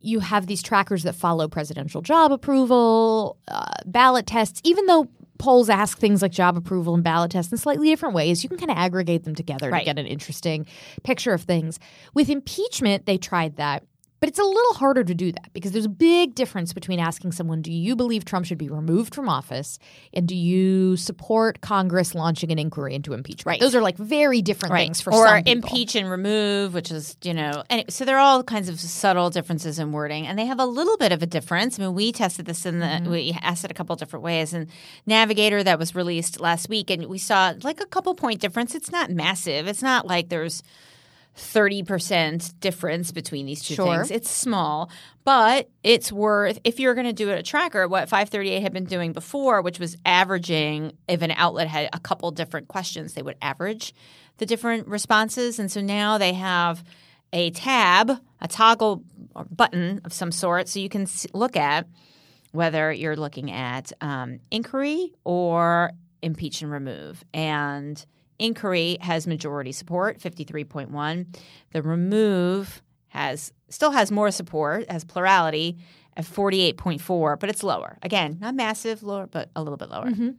you 0.00 0.20
have 0.20 0.46
these 0.48 0.62
trackers 0.62 1.04
that 1.04 1.14
follow 1.14 1.48
presidential 1.48 2.02
job 2.02 2.30
approval, 2.30 3.38
uh, 3.48 3.72
ballot 3.86 4.26
tests, 4.26 4.60
even 4.64 4.84
though 4.84 5.08
polls 5.40 5.68
ask 5.68 5.98
things 5.98 6.22
like 6.22 6.30
job 6.30 6.56
approval 6.56 6.94
and 6.94 7.02
ballot 7.02 7.30
tests 7.32 7.50
in 7.50 7.58
slightly 7.58 7.88
different 7.88 8.14
ways, 8.14 8.42
you 8.44 8.48
can 8.48 8.58
kind 8.58 8.70
of 8.70 8.76
aggregate 8.76 9.24
them 9.24 9.34
together 9.34 9.70
Right. 9.70 9.80
to 9.80 9.84
get 9.84 9.98
an 9.98 10.06
interesting 10.06 10.66
picture 11.02 11.32
of 11.32 11.42
things. 11.42 11.80
With 12.14 12.28
impeachment, 12.28 13.06
they 13.06 13.16
tried 13.18 13.56
that. 13.56 13.82
But 14.20 14.28
it's 14.28 14.38
a 14.38 14.44
little 14.44 14.74
harder 14.74 15.02
to 15.02 15.14
do 15.14 15.32
that 15.32 15.50
because 15.54 15.72
there's 15.72 15.86
a 15.86 15.88
big 15.88 16.34
difference 16.34 16.74
between 16.74 17.00
asking 17.00 17.32
someone, 17.32 17.62
do 17.62 17.72
you 17.72 17.96
believe 17.96 18.26
Trump 18.26 18.44
should 18.44 18.58
be 18.58 18.68
removed 18.68 19.14
from 19.14 19.30
office? 19.30 19.78
And 20.12 20.28
do 20.28 20.36
you 20.36 20.98
support 20.98 21.62
Congress 21.62 22.14
launching 22.14 22.52
an 22.52 22.58
inquiry 22.58 22.94
into 22.94 23.14
impeachment? 23.14 23.46
Right. 23.46 23.60
Those 23.60 23.74
are 23.74 23.80
like 23.80 23.96
very 23.96 24.42
different 24.42 24.74
things 24.74 25.00
for 25.00 25.10
or 25.14 25.26
some 25.26 25.44
people. 25.44 25.52
impeach 25.52 25.96
and 25.96 26.10
remove, 26.10 26.74
which 26.74 26.90
is 26.90 27.16
you 27.22 27.32
know, 27.32 27.64
and 27.70 27.90
so 27.90 28.04
there 28.04 28.16
are 28.18 28.20
all 28.20 28.42
kinds 28.42 28.68
of 28.68 28.78
subtle 28.78 29.30
differences 29.30 29.78
in 29.78 29.90
wording, 29.90 30.26
and 30.26 30.38
they 30.38 30.44
have 30.44 30.60
a 30.60 30.66
little 30.66 30.98
bit 30.98 31.12
of 31.12 31.22
a 31.22 31.26
difference. 31.26 31.78
I 31.78 31.84
mean, 31.84 31.94
we 31.94 32.12
tested 32.12 32.44
this 32.44 32.66
in 32.66 32.80
the 32.80 32.90
Mm-hmm. 32.90 33.10
we 33.10 33.38
asked 33.40 33.64
it 33.64 33.70
a 33.70 33.74
couple 33.74 33.94
different 33.96 34.24
ways, 34.24 34.52
and 34.52 34.68
Navigator 35.06 35.62
that 35.62 35.78
was 35.78 35.94
released 35.94 36.40
last 36.40 36.68
week, 36.68 36.90
and 36.90 37.06
we 37.06 37.18
saw 37.18 37.54
like 37.62 37.80
a 37.80 37.86
couple 37.86 38.14
point 38.14 38.40
difference. 38.40 38.74
It's 38.74 38.90
not 38.90 39.10
massive. 39.10 39.66
It's 39.66 39.82
not 39.82 40.06
like 40.06 40.28
there's. 40.28 40.62
30% 41.40 42.58
difference 42.60 43.12
between 43.12 43.46
these 43.46 43.62
two 43.62 43.74
Sure. 43.74 43.96
things. 43.96 44.10
It's 44.10 44.30
small, 44.30 44.90
but 45.24 45.68
it's 45.82 46.12
worth 46.12 46.58
if 46.64 46.78
you're 46.78 46.94
going 46.94 47.06
to 47.06 47.12
do 47.12 47.30
it 47.30 47.38
a 47.38 47.42
tracker 47.42 47.88
what 47.88 48.08
538 48.08 48.60
had 48.62 48.72
been 48.72 48.84
doing 48.84 49.12
before, 49.12 49.62
which 49.62 49.78
was 49.78 49.96
averaging 50.04 50.92
if 51.08 51.22
an 51.22 51.30
outlet 51.32 51.68
had 51.68 51.88
a 51.92 51.98
couple 51.98 52.30
different 52.30 52.68
questions, 52.68 53.14
they 53.14 53.22
would 53.22 53.36
average 53.42 53.94
the 54.38 54.46
different 54.46 54.86
responses. 54.88 55.58
And 55.58 55.70
so 55.70 55.80
now 55.80 56.18
they 56.18 56.32
have 56.34 56.84
a 57.32 57.50
tab, 57.50 58.10
a 58.40 58.48
toggle 58.48 59.02
or 59.34 59.44
button 59.44 60.00
of 60.04 60.12
some 60.12 60.32
sort 60.32 60.68
so 60.68 60.78
you 60.80 60.88
can 60.88 61.06
look 61.32 61.56
at 61.56 61.86
whether 62.52 62.92
you're 62.92 63.16
looking 63.16 63.50
at 63.52 63.92
um, 64.00 64.40
inquiry 64.50 65.12
or 65.24 65.92
impeach 66.22 66.62
and 66.62 66.70
remove. 66.72 67.24
And 67.32 68.04
inquiry 68.40 68.98
has 69.00 69.26
majority 69.26 69.72
support, 69.72 70.18
53.1. 70.18 71.36
The 71.72 71.82
remove 71.82 72.82
has 73.08 73.52
still 73.68 73.90
has 73.92 74.10
more 74.10 74.30
support, 74.30 74.90
has 74.90 75.04
plurality 75.04 75.78
at 76.16 76.24
48.4, 76.24 77.38
but 77.38 77.48
it's 77.48 77.62
lower. 77.62 77.98
Again, 78.02 78.38
not 78.40 78.54
massive, 78.54 79.02
lower, 79.02 79.26
but 79.26 79.50
a 79.54 79.62
little 79.62 79.76
bit 79.76 79.90
lower. 79.90 80.06
Mm-hmm. 80.06 80.30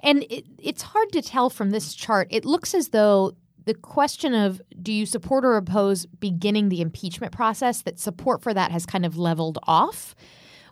And 0.00 0.24
it, 0.24 0.44
it's 0.58 0.82
hard 0.82 1.12
to 1.12 1.22
tell 1.22 1.50
from 1.50 1.70
this 1.70 1.94
chart. 1.94 2.28
It 2.30 2.44
looks 2.44 2.74
as 2.74 2.88
though 2.88 3.36
the 3.64 3.74
question 3.74 4.34
of 4.34 4.60
do 4.82 4.92
you 4.92 5.06
support 5.06 5.44
or 5.44 5.56
oppose 5.56 6.06
beginning 6.06 6.68
the 6.68 6.80
impeachment 6.80 7.32
process, 7.32 7.82
that 7.82 7.98
support 7.98 8.42
for 8.42 8.54
that 8.54 8.72
has 8.72 8.86
kind 8.86 9.06
of 9.06 9.16
leveled 9.16 9.58
off, 9.64 10.14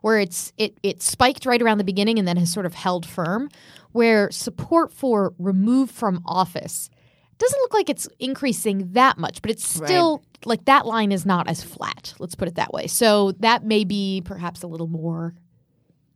where 0.02 0.18
it's 0.18 0.52
it 0.56 0.78
it 0.82 1.02
spiked 1.02 1.46
right 1.46 1.60
around 1.60 1.78
the 1.78 1.84
beginning 1.84 2.18
and 2.18 2.26
then 2.26 2.36
has 2.36 2.52
sort 2.52 2.66
of 2.66 2.74
held 2.74 3.06
firm, 3.06 3.48
where 3.92 4.30
support 4.30 4.92
for 4.92 5.34
remove 5.38 5.90
from 5.90 6.22
office 6.26 6.90
doesn't 7.38 7.60
look 7.60 7.74
like 7.74 7.88
it's 7.88 8.08
increasing 8.18 8.92
that 8.92 9.16
much, 9.16 9.40
but 9.42 9.50
it's 9.50 9.66
still 9.66 10.22
like 10.44 10.64
that 10.64 10.86
line 10.86 11.12
is 11.12 11.24
not 11.24 11.48
as 11.48 11.62
flat. 11.62 12.14
Let's 12.18 12.34
put 12.34 12.48
it 12.48 12.56
that 12.56 12.72
way. 12.72 12.86
So 12.88 13.32
that 13.38 13.64
may 13.64 13.84
be 13.84 14.22
perhaps 14.24 14.62
a 14.62 14.66
little 14.66 14.88
more 14.88 15.34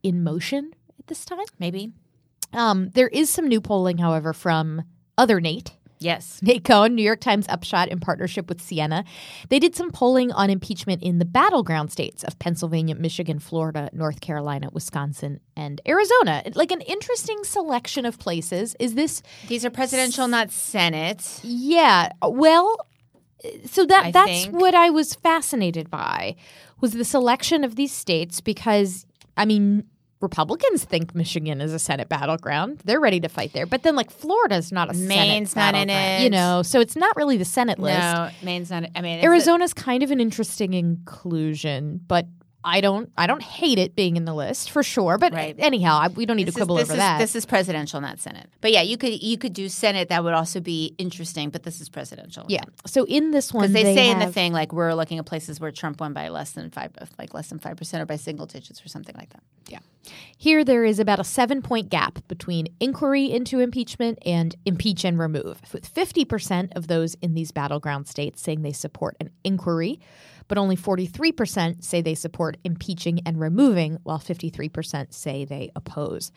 in 0.03 0.25
motion 0.25 0.73
at 0.99 1.07
this 1.07 1.25
time. 1.25 1.45
Maybe. 1.59 1.93
Um, 2.53 2.91
there 2.91 3.09
is 3.09 3.31
some 3.31 3.49
new 3.49 3.61
polling, 3.61 3.99
however, 3.99 4.33
from 4.33 4.83
other 5.17 5.41
Nate, 5.41 5.73
Yes. 6.05 6.41
Nate 6.43 6.65
Cohn, 6.65 6.95
New 6.95 7.03
York 7.03 7.21
Times 7.21 7.47
Upshot, 7.49 7.89
in 7.89 8.01
partnership 8.01 8.49
with 8.49 8.61
Siena, 8.61 9.05
they 9.49 9.59
did 9.59 9.75
some 9.75 9.91
polling 9.91 10.33
on 10.33 10.51
impeachment 10.51 11.03
in 11.03 11.19
the 11.19 11.25
battleground 11.25 11.93
states 11.93 12.23
of 12.25 12.39
Pennsylvania, 12.39 12.95
Michigan, 12.95 13.39
Florida, 13.39 13.91
North 13.93 14.21
Carolina, 14.21 14.69
Wisconsin, 14.73 15.41
and 15.57 15.81
Arizona. 15.87 16.43
Like 16.55 16.73
an 16.73 16.81
interesting 16.83 17.45
selection 17.45 18.05
of 18.05 18.19
places. 18.19 18.77
Is 18.79 18.95
this? 18.95 19.23
These 19.49 19.65
are 19.65 19.71
presidential, 19.71 20.29
not 20.29 20.51
Senate. 20.51 21.41
Yeah. 21.43 22.11
Well, 22.23 22.77
so 23.67 23.85
that 23.87 24.07
I 24.07 24.11
that's 24.11 24.45
think. 24.45 24.55
what 24.55 24.75
I 24.75 24.91
was 24.91 25.15
fascinated 25.15 25.91
by 25.91 26.37
was 26.81 26.93
the 26.93 27.05
selection 27.05 27.65
of 27.65 27.77
these 27.77 27.93
states 27.93 28.41
because 28.41 29.07
I 29.37 29.45
mean 29.45 29.85
Republicans 30.23 30.85
think 30.85 31.15
Michigan 31.15 31.61
is 31.61 31.75
a 31.75 31.79
Senate 31.79 32.09
battleground. 32.09 32.81
They're 32.85 33.01
ready 33.01 33.21
to 33.21 33.29
fight 33.29 33.53
there. 33.53 33.67
But 33.67 33.83
then 33.83 33.97
like 33.97 34.11
Florida's 34.11 34.73
not 34.73 34.89
a 34.89 34.95
Maine's 34.95 35.51
Senate 35.51 35.73
not 35.73 35.83
in 35.83 35.91
it. 35.91 36.23
You 36.23 36.31
know, 36.31 36.63
so 36.63 36.81
it's 36.81 36.97
not 36.97 37.17
really 37.17 37.37
the 37.37 37.45
Senate 37.45 37.79
list. 37.79 37.99
No, 37.99 38.31
Maine's 38.43 38.71
not. 38.71 38.85
I 38.95 39.01
mean, 39.03 39.25
Arizona's 39.25 39.75
kind 39.75 40.03
of 40.03 40.11
an 40.11 40.21
interesting 40.21 40.75
inclusion, 40.75 42.01
but 42.07 42.27
I 42.65 42.81
don't 42.81 43.11
I 43.17 43.27
don't 43.27 43.43
hate 43.43 43.79
it 43.79 43.97
being 43.97 44.17
in 44.17 44.25
the 44.25 44.35
list 44.35 44.71
for 44.71 44.83
sure. 44.83 45.19
But 45.19 45.33
Right. 45.33 45.55
anyhow, 45.59 45.99
I, 46.01 46.09
we 46.09 46.27
don't 46.27 46.37
need 46.37 46.47
this 46.47 46.55
to 46.55 46.61
quibble 46.61 46.79
is, 46.79 46.89
this 46.89 46.91
over 46.91 46.95
is, 46.95 46.99
that. 46.99 47.19
This 47.19 47.35
is 47.37 47.45
presidential, 47.47 48.01
not 48.01 48.21
Senate. 48.21 48.49
But 48.61 48.73
yeah, 48.73 48.83
you 48.83 48.97
could 48.97 49.21
you 49.23 49.37
could 49.39 49.53
do 49.53 49.69
Senate. 49.69 50.09
That 50.11 50.23
would 50.25 50.35
also 50.35 50.61
be 50.61 50.95
interesting. 50.99 51.51
But 51.51 51.65
this 51.65 51.81
is 51.81 51.89
presidential. 51.89 52.45
yeah. 52.49 52.63
So 52.87 53.05
in 53.05 53.31
this 53.33 53.53
one, 53.53 53.63
Because 53.73 53.75
they, 53.85 53.95
say 53.95 54.11
in 54.11 54.19
the 54.19 54.27
have- 54.27 54.35
thing 54.35 54.53
like 54.53 54.73
we're 54.73 54.95
looking 54.95 55.19
at 55.19 55.27
places 55.27 55.61
where 55.61 55.73
Trump 55.73 56.01
won 56.01 56.13
by 56.13 56.29
less 56.29 56.53
than 56.53 56.71
five, 56.71 56.93
like 57.19 57.35
less 57.35 57.49
than 57.49 57.59
five 57.59 57.77
percent, 57.77 58.03
or 58.03 58.07
by 58.07 58.17
single 58.17 58.47
digits, 58.47 58.85
or 58.85 58.89
something 58.89 59.15
like 59.17 59.31
that. 59.31 59.43
Yeah. 59.69 59.79
Here, 60.37 60.65
there 60.65 60.85
is 60.85 60.99
about 60.99 61.21
a 61.21 61.25
seven 61.25 61.63
point 61.63 61.89
gap 61.89 62.27
between 62.29 62.67
inquiry 62.81 63.31
into 63.31 63.61
impeachment 63.61 64.19
and 64.27 64.55
impeach 64.67 65.05
and 65.05 65.19
remove, 65.19 65.61
with 65.73 65.93
50% 65.95 66.75
of 66.77 66.89
those 66.89 67.15
in 67.23 67.35
these 67.35 67.53
battleground 67.53 68.09
states 68.09 68.43
saying 68.43 68.63
they 68.63 68.73
support 68.73 69.17
an 69.21 69.31
inquiry, 69.45 70.01
but 70.53 70.59
only 70.59 70.77
43% 70.77 71.83
say 71.83 72.03
they 72.03 72.15
support 72.15 72.59
impeaching 72.63 73.21
and 73.25 73.41
removing, 73.41 73.97
while 74.03 74.19
53% 74.19 75.11
say 75.15 75.47
they 75.47 75.71
oppose. 75.75 76.31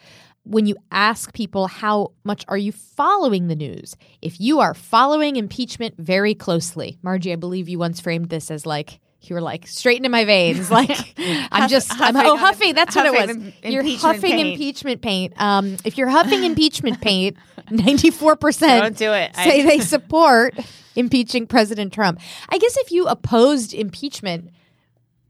When 0.45 0.65
you 0.65 0.77
ask 0.89 1.33
people 1.33 1.67
how 1.67 2.13
much 2.23 2.45
are 2.47 2.57
you 2.57 2.71
following 2.71 3.49
the 3.49 3.57
news, 3.57 3.97
if 4.21 4.39
you 4.39 4.61
are 4.61 4.73
following 4.73 5.35
impeachment 5.35 5.95
very 5.97 6.33
closely, 6.33 6.97
Margie, 7.03 7.33
I 7.33 7.35
believe 7.35 7.67
you 7.67 7.77
once 7.77 7.99
framed 7.99 8.29
this 8.29 8.49
as 8.51 8.65
like, 8.65 9.01
you 9.19 9.33
were 9.35 9.41
like 9.41 9.67
straight 9.67 9.97
into 9.97 10.07
my 10.07 10.23
veins. 10.23 10.71
Like 10.75 10.91
I'm 11.17 11.63
Huff- 11.63 11.69
just 11.69 11.91
I'm, 11.99 12.15
huffing 12.15 12.31
oh 12.31 12.37
huffy. 12.37 12.71
That's 12.71 12.95
what 12.95 13.05
it 13.07 13.11
was. 13.11 13.29
im- 13.31 13.53
You're 13.63 13.83
huffing 13.97 14.21
paint. 14.31 14.47
impeachment 14.47 15.01
paint. 15.01 15.33
Um, 15.41 15.75
if 15.83 15.97
you're 15.97 16.07
huffing 16.07 16.45
impeachment 16.45 17.01
paint, 17.01 17.35
94 17.69 18.37
percent 18.37 18.81
Don't 18.81 18.97
do 18.97 19.11
it. 19.11 19.31
I- 19.35 19.43
say 19.49 19.63
they 19.63 19.79
support 19.79 20.53
impeaching 20.95 21.47
President 21.47 21.93
Trump. 21.93 22.19
I 22.49 22.57
guess 22.57 22.77
if 22.77 22.91
you 22.91 23.07
opposed 23.07 23.73
impeachment, 23.73 24.51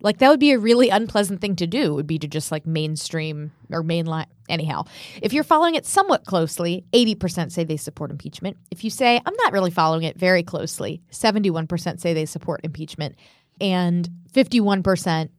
like 0.02 0.20
that 0.20 0.30
would 0.30 0.40
be 0.40 0.52
a 0.52 0.60
really 0.60 0.90
unpleasant 0.90 1.42
thing 1.42 1.56
to 1.58 1.68
do. 1.68 1.94
Would 1.96 2.08
be 2.08 2.20
to 2.20 2.28
just 2.28 2.52
like 2.52 2.66
mainstream 2.66 3.52
or 3.72 3.84
mainline. 3.84 4.28
Anyhow, 4.48 4.84
if 5.22 5.34
you're 5.34 5.44
following 5.44 5.76
it 5.76 5.86
somewhat 5.86 6.26
closely, 6.26 6.86
80% 6.94 7.52
say 7.52 7.64
they 7.64 7.78
support 7.78 8.12
impeachment. 8.12 8.58
If 8.70 8.84
you 8.84 8.90
say 8.90 9.20
I'm 9.26 9.36
not 9.38 9.54
really 9.54 9.72
following 9.72 10.04
it 10.04 10.18
very 10.20 10.44
closely, 10.44 11.02
71% 11.12 12.00
say 12.00 12.14
they 12.14 12.26
support 12.26 12.62
impeachment, 12.64 13.16
and 13.60 14.08
51% 14.32 15.30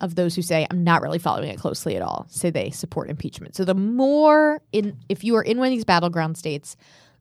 of 0.00 0.14
those 0.16 0.34
who 0.34 0.42
say 0.42 0.66
I'm 0.70 0.84
not 0.84 1.00
really 1.00 1.18
following 1.18 1.48
it 1.48 1.58
closely 1.58 1.96
at 1.96 2.02
all 2.02 2.26
say 2.28 2.50
they 2.50 2.70
support 2.70 3.08
impeachment. 3.08 3.56
So 3.56 3.64
the 3.64 3.74
more 3.74 4.60
in 4.72 4.98
if 5.08 5.24
you 5.24 5.36
are 5.36 5.42
in 5.42 5.58
one 5.58 5.68
of 5.68 5.72
these 5.72 5.84
battleground 5.84 6.36
states, 6.36 6.76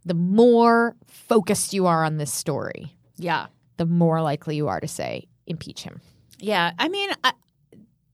the 0.06 0.14
more 0.14 0.96
focused 1.08 1.74
you 1.74 1.86
are 1.88 2.04
on 2.04 2.18
this 2.18 2.32
story, 2.34 2.96
Yeah. 3.18 3.48
the 3.78 3.86
more 3.86 4.22
likely 4.22 4.56
you 4.56 4.68
are 4.68 4.80
to 4.80 4.88
say 4.88 5.28
impeach 5.48 5.84
him. 5.84 6.02
Yeah, 6.40 6.72
I 6.80 6.90
mean, 6.90 7.10
I, 7.24 7.34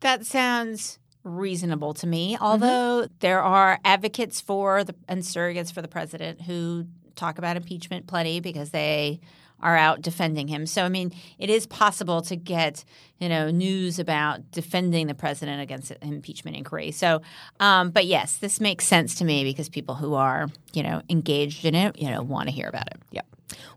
that 0.01 0.25
sounds 0.25 1.00
reasonable 1.24 1.94
to 1.96 2.08
me. 2.08 2.34
Mm-hmm. 2.36 2.44
Although 2.44 3.08
there 3.20 3.41
are 3.41 3.79
advocates 3.86 4.41
for 4.41 4.84
the 4.84 4.96
and 5.08 5.22
surrogates 5.22 5.72
for 5.74 5.82
the 5.82 5.88
president 5.88 6.41
who 6.41 6.88
talk 7.15 7.38
about 7.38 7.58
impeachment 7.58 8.08
plenty 8.08 8.39
because 8.39 8.70
they 8.72 9.20
are 9.59 9.75
out 9.75 10.01
defending 10.01 10.47
him. 10.47 10.65
So 10.65 10.83
I 10.83 10.89
mean, 10.89 11.13
it 11.39 11.49
is 11.49 11.65
possible 11.65 12.21
to 12.23 12.35
get 12.35 12.83
you 13.19 13.29
know 13.29 13.49
news 13.49 13.99
about 13.99 14.51
defending 14.51 15.07
the 15.07 15.15
president 15.15 15.61
against 15.61 15.91
impeachment 16.01 16.57
inquiry. 16.57 16.91
So, 16.91 17.21
um, 17.59 17.91
but 17.91 18.05
yes, 18.05 18.37
this 18.37 18.59
makes 18.59 18.85
sense 18.85 19.15
to 19.15 19.25
me 19.25 19.43
because 19.43 19.69
people 19.69 19.95
who 19.95 20.13
are 20.13 20.47
you 20.73 20.83
know 20.83 21.01
engaged 21.09 21.65
in 21.65 21.75
it, 21.75 21.99
you 21.99 22.09
know, 22.09 22.21
want 22.21 22.47
to 22.49 22.53
hear 22.53 22.67
about 22.67 22.87
it. 22.87 22.97
Yep. 23.11 23.27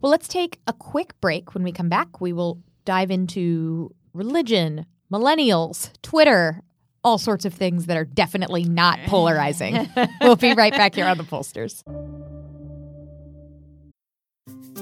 Well, 0.01 0.11
let's 0.11 0.29
take 0.29 0.61
a 0.67 0.73
quick 0.73 1.19
break. 1.21 1.55
When 1.55 1.63
we 1.63 1.73
come 1.73 1.89
back, 1.89 2.21
we 2.21 2.33
will 2.33 2.59
dive 2.85 3.11
into 3.11 3.95
religion, 4.13 4.87
millennials, 5.13 5.91
Twitter, 6.03 6.63
all 7.03 7.19
sorts 7.19 7.45
of 7.45 7.55
things 7.55 7.87
that 7.87 7.97
are 7.97 8.05
definitely 8.05 8.65
not 8.65 8.99
polarizing. 9.07 9.89
we'll 10.21 10.37
be 10.37 10.55
right 10.55 10.73
back 10.73 10.95
here 10.95 11.07
on 11.07 11.19
the 11.19 11.25
Pollsters. 11.25 11.83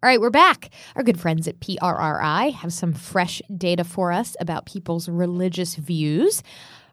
All 0.00 0.06
right, 0.06 0.20
we're 0.20 0.30
back. 0.30 0.70
Our 0.94 1.02
good 1.02 1.18
friends 1.18 1.48
at 1.48 1.58
PRRI 1.58 2.52
have 2.52 2.72
some 2.72 2.92
fresh 2.92 3.42
data 3.56 3.82
for 3.82 4.12
us 4.12 4.36
about 4.38 4.64
people's 4.64 5.08
religious 5.08 5.74
views. 5.74 6.44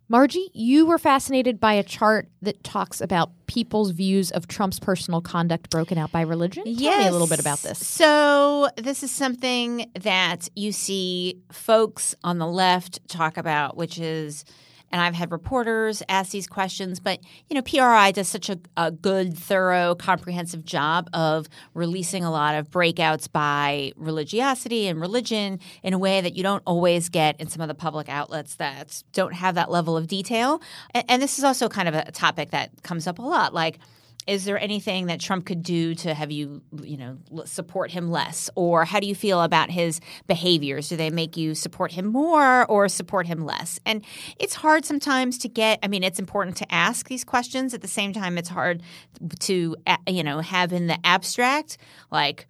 Margie, 0.10 0.50
you 0.54 0.88
were 0.88 0.98
fascinated 0.98 1.60
by 1.60 1.74
a 1.74 1.84
chart 1.84 2.30
that 2.42 2.64
talks 2.64 3.02
about 3.02 3.30
people's 3.46 3.92
views 3.92 4.32
of 4.32 4.48
Trump's 4.48 4.80
personal 4.80 5.22
conduct 5.22 5.70
broken 5.70 6.00
out 6.00 6.12
by 6.12 6.22
religion. 6.22 6.64
Tell 6.64 6.74
me 7.00 7.06
a 7.08 7.12
little 7.12 7.28
bit 7.28 7.40
about 7.40 7.60
this. 7.60 7.86
So, 7.86 8.70
this 8.76 9.04
is 9.04 9.12
something 9.12 9.92
that 10.02 10.50
you 10.56 10.72
see 10.72 11.44
folks 11.52 12.16
on 12.24 12.40
the 12.40 12.48
left 12.48 13.08
talk 13.08 13.38
about, 13.38 13.78
which 13.78 14.00
is, 14.00 14.46
and 14.96 15.02
I've 15.02 15.14
had 15.14 15.30
reporters 15.30 16.02
ask 16.08 16.32
these 16.32 16.48
questions, 16.48 17.02
but 17.02 17.20
you 17.50 17.56
know, 17.56 17.62
PRRI 17.62 18.14
does 18.14 18.30
such 18.30 18.50
a, 18.50 18.58
a 18.78 18.92
good, 18.92 19.38
thorough, 19.38 19.94
comprehensive 19.94 20.64
job 20.64 21.10
of 21.12 21.50
releasing 21.74 22.24
a 22.24 22.32
lot 22.32 22.56
of 22.56 22.72
breakouts 22.72 23.30
by 23.30 23.92
religiosity 23.98 24.88
and 24.88 25.02
religion 25.02 25.60
in 25.84 25.92
a 25.92 25.98
way 25.98 26.22
that 26.22 26.38
you 26.38 26.44
don't 26.44 26.64
always 26.66 27.10
get 27.10 27.38
in 27.42 27.50
some 27.50 27.62
of 27.62 27.68
the 27.68 27.76
public 27.76 28.08
outlets 28.08 28.56
that 28.56 29.04
don't 29.12 29.34
have 29.34 29.56
that 29.56 29.70
level 29.70 29.98
of 29.98 30.08
detail. 30.08 30.62
And, 30.92 31.04
and 31.10 31.22
this 31.22 31.40
is 31.40 31.44
also 31.44 31.68
kind 31.68 31.90
of 31.90 31.96
a 31.96 32.10
topic 32.14 32.52
that 32.52 32.82
comes 32.82 33.06
up 33.06 33.20
a 33.20 33.22
lot, 33.22 33.54
like 33.54 33.80
is 34.28 34.46
there 34.46 34.60
anything 34.60 35.06
that 35.06 35.20
Trump 35.20 35.46
could 35.46 35.62
do 35.62 35.94
to 35.96 36.14
have 36.14 36.32
you, 36.32 36.62
you 36.82 36.98
know, 36.98 37.18
support 37.46 37.92
him 37.92 38.10
less? 38.10 38.50
Or 38.56 38.84
how 38.84 39.00
do 39.00 39.08
you 39.08 39.14
feel 39.14 39.42
about 39.42 39.70
his 39.70 40.00
behaviors? 40.26 40.90
Do 40.90 40.98
they 40.98 41.12
make 41.12 41.38
you 41.38 41.54
support 41.54 41.92
him 41.92 42.08
more 42.08 42.66
or 42.66 42.90
support 42.90 43.28
him 43.28 43.46
less? 43.46 43.80
And 43.86 44.04
it's 44.40 44.56
hard 44.56 44.84
sometimes 44.84 45.38
to 45.40 45.50
get, 45.50 45.80
I 45.84 45.88
mean, 45.88 46.04
it's 46.04 46.20
important 46.20 46.58
to 46.58 46.74
ask 46.74 47.08
these 47.08 47.24
questions. 47.24 47.74
At 47.74 47.82
the 47.82 47.88
same 47.88 48.14
time, 48.14 48.38
it's 48.38 48.50
hard 48.50 48.82
to, 49.42 49.76
you 50.08 50.24
know, 50.24 50.40
have 50.40 50.74
in 50.74 50.88
the 50.88 50.98
abstract, 51.06 51.78
like, 52.12 52.48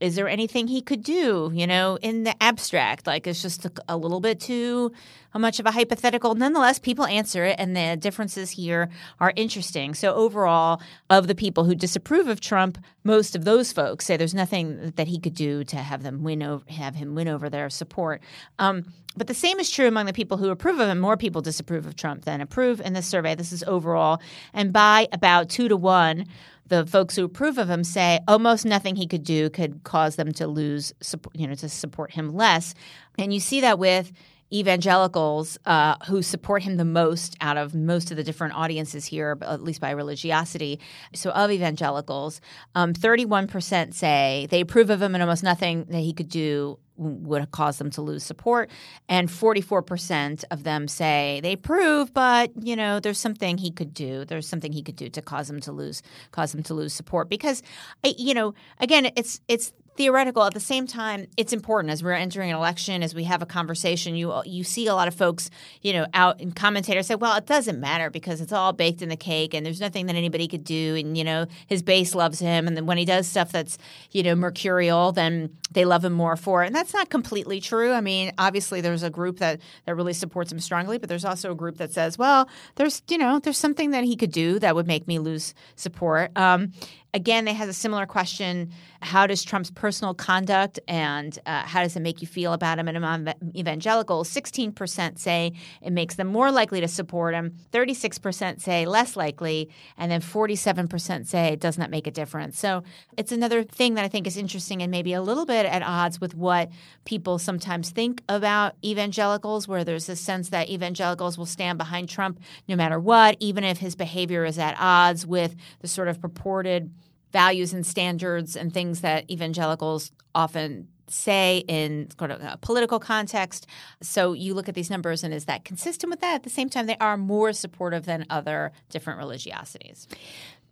is 0.00 0.16
there 0.16 0.28
anything 0.28 0.66
he 0.66 0.82
could 0.82 1.02
do, 1.02 1.50
you 1.54 1.66
know, 1.66 1.98
in 2.02 2.24
the 2.24 2.34
abstract? 2.42 3.06
Like 3.06 3.26
it's 3.26 3.40
just 3.40 3.64
a, 3.64 3.72
a 3.88 3.96
little 3.96 4.20
bit 4.20 4.40
too 4.40 4.92
much 5.38 5.60
of 5.60 5.66
a 5.66 5.70
hypothetical. 5.70 6.34
Nonetheless, 6.34 6.78
people 6.78 7.06
answer 7.06 7.44
it, 7.44 7.56
and 7.58 7.76
the 7.76 7.96
differences 7.96 8.50
here 8.50 8.88
are 9.20 9.32
interesting. 9.36 9.94
So, 9.94 10.14
overall, 10.14 10.80
of 11.10 11.26
the 11.26 11.34
people 11.34 11.64
who 11.64 11.74
disapprove 11.74 12.28
of 12.28 12.40
Trump, 12.40 12.78
most 13.02 13.36
of 13.36 13.44
those 13.44 13.72
folks 13.72 14.04
say 14.04 14.16
there's 14.16 14.34
nothing 14.34 14.92
that 14.96 15.08
he 15.08 15.18
could 15.18 15.34
do 15.34 15.64
to 15.64 15.76
have 15.76 16.02
them 16.02 16.22
win 16.22 16.42
over, 16.42 16.64
have 16.68 16.94
him 16.94 17.14
win 17.14 17.28
over 17.28 17.50
their 17.50 17.70
support. 17.70 18.22
Um, 18.58 18.84
but 19.16 19.26
the 19.28 19.34
same 19.34 19.60
is 19.60 19.70
true 19.70 19.86
among 19.86 20.06
the 20.06 20.12
people 20.12 20.36
who 20.36 20.50
approve 20.50 20.80
of 20.80 20.88
him. 20.88 20.98
More 20.98 21.16
people 21.16 21.40
disapprove 21.40 21.86
of 21.86 21.96
Trump 21.96 22.24
than 22.24 22.40
approve 22.40 22.80
in 22.80 22.94
this 22.94 23.06
survey. 23.06 23.34
This 23.34 23.52
is 23.52 23.62
overall, 23.64 24.20
and 24.52 24.72
by 24.72 25.08
about 25.12 25.48
two 25.48 25.68
to 25.68 25.76
one 25.76 26.26
the 26.66 26.86
folks 26.86 27.14
who 27.16 27.24
approve 27.24 27.58
of 27.58 27.68
him 27.68 27.84
say 27.84 28.20
almost 28.26 28.64
nothing 28.64 28.96
he 28.96 29.06
could 29.06 29.24
do 29.24 29.50
could 29.50 29.84
cause 29.84 30.16
them 30.16 30.32
to 30.32 30.46
lose, 30.46 30.94
support, 31.00 31.36
you 31.36 31.46
know, 31.46 31.54
to 31.54 31.68
support 31.68 32.12
him 32.12 32.34
less. 32.34 32.74
And 33.18 33.32
you 33.32 33.40
see 33.40 33.60
that 33.60 33.78
with 33.78 34.12
evangelicals 34.54 35.58
uh, 35.66 35.96
who 36.06 36.22
support 36.22 36.62
him 36.62 36.76
the 36.76 36.84
most 36.84 37.36
out 37.40 37.56
of 37.56 37.74
most 37.74 38.10
of 38.10 38.16
the 38.16 38.24
different 38.24 38.54
audiences 38.54 39.04
here, 39.04 39.36
at 39.42 39.62
least 39.62 39.80
by 39.80 39.90
religiosity. 39.90 40.78
So, 41.14 41.30
of 41.30 41.50
evangelicals, 41.50 42.40
um, 42.74 42.92
31% 42.94 43.94
say 43.94 44.46
they 44.50 44.60
approve 44.60 44.90
of 44.90 45.02
him 45.02 45.14
and 45.14 45.22
almost 45.22 45.42
nothing 45.42 45.86
that 45.86 46.00
he 46.00 46.12
could 46.12 46.28
do 46.28 46.78
would 46.96 47.50
cause 47.50 47.78
them 47.78 47.90
to 47.90 48.00
lose 48.00 48.22
support 48.22 48.70
and 49.08 49.28
44% 49.28 50.44
of 50.52 50.62
them 50.62 50.86
say 50.86 51.40
they 51.42 51.54
approve 51.54 52.14
but 52.14 52.52
you 52.60 52.76
know 52.76 53.00
there's 53.00 53.18
something 53.18 53.58
he 53.58 53.72
could 53.72 53.92
do 53.92 54.24
there's 54.24 54.46
something 54.46 54.72
he 54.72 54.80
could 54.80 54.94
do 54.94 55.08
to 55.08 55.20
cause 55.20 55.50
him 55.50 55.60
to 55.60 55.72
lose 55.72 56.02
cause 56.30 56.54
him 56.54 56.62
to 56.62 56.72
lose 56.72 56.92
support 56.92 57.28
because 57.28 57.64
you 58.04 58.32
know 58.32 58.54
again 58.78 59.10
it's 59.16 59.40
it's 59.48 59.72
theoretical. 59.96 60.44
At 60.44 60.54
the 60.54 60.60
same 60.60 60.86
time, 60.86 61.26
it's 61.36 61.52
important 61.52 61.92
as 61.92 62.02
we're 62.02 62.12
entering 62.12 62.50
an 62.50 62.56
election, 62.56 63.02
as 63.02 63.14
we 63.14 63.24
have 63.24 63.42
a 63.42 63.46
conversation. 63.46 64.14
You 64.14 64.42
you 64.44 64.64
see 64.64 64.86
a 64.86 64.94
lot 64.94 65.08
of 65.08 65.14
folks, 65.14 65.50
you 65.82 65.92
know, 65.92 66.06
out 66.14 66.40
and 66.40 66.54
commentators 66.54 67.06
say, 67.06 67.14
"Well, 67.14 67.36
it 67.36 67.46
doesn't 67.46 67.80
matter 67.80 68.10
because 68.10 68.40
it's 68.40 68.52
all 68.52 68.72
baked 68.72 69.02
in 69.02 69.08
the 69.08 69.16
cake, 69.16 69.54
and 69.54 69.64
there's 69.64 69.80
nothing 69.80 70.06
that 70.06 70.16
anybody 70.16 70.48
could 70.48 70.64
do." 70.64 70.96
And 70.96 71.16
you 71.16 71.24
know, 71.24 71.46
his 71.66 71.82
base 71.82 72.14
loves 72.14 72.38
him, 72.40 72.66
and 72.66 72.86
when 72.86 72.98
he 72.98 73.04
does 73.04 73.26
stuff 73.26 73.52
that's 73.52 73.78
you 74.10 74.22
know 74.22 74.34
mercurial, 74.34 75.12
then 75.12 75.50
they 75.70 75.84
love 75.84 76.04
him 76.04 76.12
more 76.12 76.36
for 76.36 76.62
it. 76.62 76.68
And 76.68 76.74
that's 76.74 76.94
not 76.94 77.10
completely 77.10 77.60
true. 77.60 77.92
I 77.92 78.00
mean, 78.00 78.32
obviously, 78.38 78.80
there's 78.80 79.02
a 79.02 79.10
group 79.10 79.38
that 79.38 79.60
that 79.86 79.94
really 79.94 80.12
supports 80.12 80.50
him 80.50 80.60
strongly, 80.60 80.98
but 80.98 81.08
there's 81.08 81.24
also 81.24 81.52
a 81.52 81.54
group 81.54 81.78
that 81.78 81.92
says, 81.92 82.18
"Well, 82.18 82.48
there's 82.76 83.02
you 83.08 83.18
know, 83.18 83.38
there's 83.38 83.58
something 83.58 83.90
that 83.90 84.04
he 84.04 84.16
could 84.16 84.32
do 84.32 84.58
that 84.58 84.74
would 84.74 84.86
make 84.86 85.06
me 85.06 85.18
lose 85.18 85.54
support." 85.76 86.36
Um, 86.36 86.72
Again, 87.14 87.44
they 87.44 87.52
has 87.52 87.68
a 87.68 87.72
similar 87.72 88.06
question. 88.06 88.72
How 89.00 89.28
does 89.28 89.44
Trump's 89.44 89.70
personal 89.70 90.14
conduct 90.14 90.80
and 90.88 91.38
uh, 91.46 91.62
how 91.62 91.84
does 91.84 91.94
it 91.94 92.00
make 92.00 92.20
you 92.20 92.26
feel 92.26 92.52
about 92.52 92.80
him? 92.80 92.88
And 92.88 92.96
among 92.96 93.32
evangelicals, 93.54 94.28
16% 94.28 95.16
say 95.16 95.52
it 95.80 95.92
makes 95.92 96.16
them 96.16 96.26
more 96.26 96.50
likely 96.50 96.80
to 96.80 96.88
support 96.88 97.34
him, 97.34 97.54
36% 97.72 98.60
say 98.60 98.84
less 98.84 99.16
likely, 99.16 99.70
and 99.96 100.10
then 100.10 100.20
47% 100.20 101.24
say 101.28 101.52
it 101.52 101.60
does 101.60 101.78
not 101.78 101.88
make 101.88 102.08
a 102.08 102.10
difference. 102.10 102.58
So 102.58 102.82
it's 103.16 103.30
another 103.30 103.62
thing 103.62 103.94
that 103.94 104.04
I 104.04 104.08
think 104.08 104.26
is 104.26 104.36
interesting 104.36 104.82
and 104.82 104.90
maybe 104.90 105.12
a 105.12 105.22
little 105.22 105.46
bit 105.46 105.66
at 105.66 105.84
odds 105.84 106.20
with 106.20 106.34
what 106.34 106.68
people 107.04 107.38
sometimes 107.38 107.90
think 107.90 108.24
about 108.28 108.74
evangelicals, 108.84 109.68
where 109.68 109.84
there's 109.84 110.08
a 110.08 110.16
sense 110.16 110.48
that 110.48 110.68
evangelicals 110.68 111.38
will 111.38 111.46
stand 111.46 111.78
behind 111.78 112.08
Trump 112.08 112.40
no 112.66 112.74
matter 112.74 112.98
what, 112.98 113.36
even 113.38 113.62
if 113.62 113.78
his 113.78 113.94
behavior 113.94 114.44
is 114.44 114.58
at 114.58 114.74
odds 114.80 115.24
with 115.24 115.54
the 115.78 115.86
sort 115.86 116.08
of 116.08 116.20
purported 116.20 116.90
values 117.34 117.74
and 117.74 117.84
standards 117.84 118.56
and 118.56 118.72
things 118.72 119.00
that 119.00 119.28
evangelicals 119.28 120.12
often 120.34 120.88
say 121.08 121.64
in 121.68 122.08
sort 122.16 122.30
of 122.30 122.40
a 122.40 122.56
political 122.62 122.98
context. 122.98 123.66
So 124.00 124.32
you 124.32 124.54
look 124.54 124.68
at 124.68 124.74
these 124.74 124.88
numbers 124.88 125.24
and 125.24 125.34
is 125.34 125.44
that 125.46 125.64
consistent 125.64 126.10
with 126.10 126.20
that? 126.20 126.36
At 126.36 126.42
the 126.44 126.50
same 126.50 126.70
time, 126.70 126.86
they 126.86 126.96
are 126.98 127.16
more 127.16 127.52
supportive 127.52 128.06
than 128.06 128.24
other 128.30 128.72
different 128.88 129.18
religiosities. 129.18 130.06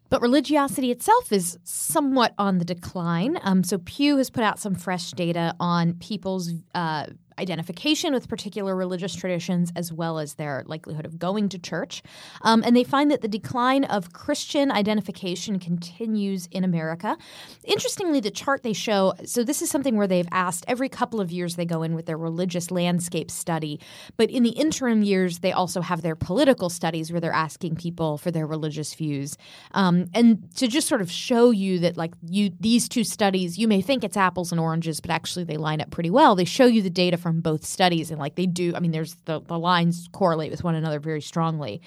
But 0.09 0.23
religiosity 0.23 0.91
itself 0.91 1.33
is 1.33 1.59
somewhat 1.65 2.35
on 2.39 2.59
the 2.59 2.65
decline. 2.65 3.39
Um, 3.43 3.65
so 3.65 3.79
Pew 3.79 4.19
has 4.19 4.31
put 4.31 4.45
out 4.45 4.59
some 4.59 4.75
fresh 4.75 5.11
data 5.13 5.55
on 5.59 5.95
people's 5.95 6.53
uh, 6.75 7.07
identification 7.39 8.13
with 8.13 8.29
particular 8.29 8.75
religious 8.77 9.15
traditions 9.15 9.73
as 9.77 9.93
well 9.93 10.19
as 10.19 10.35
their 10.35 10.65
likelihood 10.67 11.07
of 11.07 11.19
going 11.19 11.49
to 11.51 11.59
church. 11.59 12.03
Um, 12.43 12.63
and 12.65 12.77
they 12.77 12.85
find 12.85 13.11
that 13.11 13.21
the 13.21 13.29
decline 13.29 13.85
of 13.85 14.13
Christian 14.13 14.71
identification 14.71 15.59
continues 15.59 16.47
in 16.51 16.65
America. 16.65 17.17
Interestingly, 17.65 18.21
the 18.21 18.31
chart 18.31 18.63
they 18.63 18.73
show 18.73 19.15
so 19.25 19.45
this 19.45 19.63
is 19.63 19.71
something 19.71 19.97
where 19.97 20.07
they've 20.07 20.29
asked 20.31 20.65
every 20.69 20.89
couple 20.89 21.21
of 21.21 21.31
years 21.31 21.57
they 21.57 21.65
go 21.65 21.83
in 21.83 21.95
with 21.95 22.07
their 22.07 22.17
religious 22.17 22.71
landscape 22.71 23.31
study, 23.31 23.81
but 24.17 24.31
in 24.31 24.43
the 24.43 24.51
interim 24.51 25.03
years, 25.03 25.41
they 25.41 25.53
also 25.53 25.81
have 25.81 26.03
their 26.03 26.17
political 26.17 26.69
studies 26.69 27.11
where 27.11 27.21
they're 27.21 27.33
asking 27.33 27.77
people 27.77 28.19
for 28.19 28.31
their 28.31 28.47
religious 28.47 28.95
views. 28.95 29.37
Um, 29.73 30.07
and 30.15 30.55
to 30.57 30.69
just 30.69 30.89
sort 30.89 31.01
of 31.01 31.11
show 31.11 31.51
you 31.51 31.79
that, 31.81 31.97
like, 31.97 32.13
you 32.27 32.51
these 32.61 32.89
two 32.89 33.05
studies, 33.05 33.59
you 33.59 33.69
may 33.69 33.81
think 33.81 34.05
it's 34.05 34.17
apples 34.17 34.53
and 34.53 34.61
oranges, 34.61 35.01
but 35.01 35.11
actually 35.11 35.45
they 35.45 35.57
line 35.57 35.81
up 35.81 35.91
pretty 35.91 36.11
well. 36.11 36.35
They 36.35 36.45
show 36.45 36.67
you 36.67 36.83
the 36.83 36.91
data 36.91 37.17
from 37.23 37.41
both 37.41 37.65
studies, 37.65 38.11
and 38.11 38.19
like 38.19 38.35
they 38.35 38.47
do. 38.47 38.75
I 38.75 38.81
mean, 38.81 38.91
there's 38.91 39.15
the 39.25 39.41
the 39.41 39.59
lines 39.59 40.09
correlate 40.13 40.51
with 40.51 40.65
one 40.65 40.75
another 40.75 41.01
very 41.01 41.23
strongly, 41.23 41.81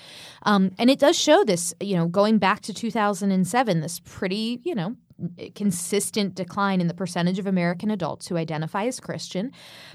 um, 0.43 0.71
and 0.80 0.89
it 0.89 1.00
does 1.00 1.17
show 1.17 1.43
this. 1.43 1.74
You 1.80 1.98
know, 1.98 2.08
going 2.08 2.38
back 2.39 2.62
to 2.62 2.74
2007, 2.74 3.82
this 3.82 4.00
pretty 4.00 4.62
you 4.63 4.74
know 4.74 4.95
consistent 5.54 6.36
decline 6.36 6.82
in 6.82 6.88
the 6.88 6.93
percentage 6.93 7.39
of 7.39 7.48
American 7.48 7.89
adults 7.89 8.28
who 8.28 8.36
identify 8.36 8.86
as 8.86 9.00
Christian. 9.00 9.52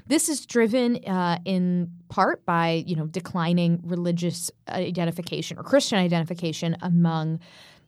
This 0.07 0.29
is 0.29 0.45
driven 0.45 1.03
uh, 1.05 1.37
in 1.45 1.91
part 2.09 2.45
by 2.45 2.83
you 2.87 2.95
know 2.95 3.07
declining 3.07 3.79
religious 3.83 4.51
identification 4.69 5.57
or 5.57 5.63
Christian 5.63 5.99
identification 5.99 6.75
among 6.81 7.39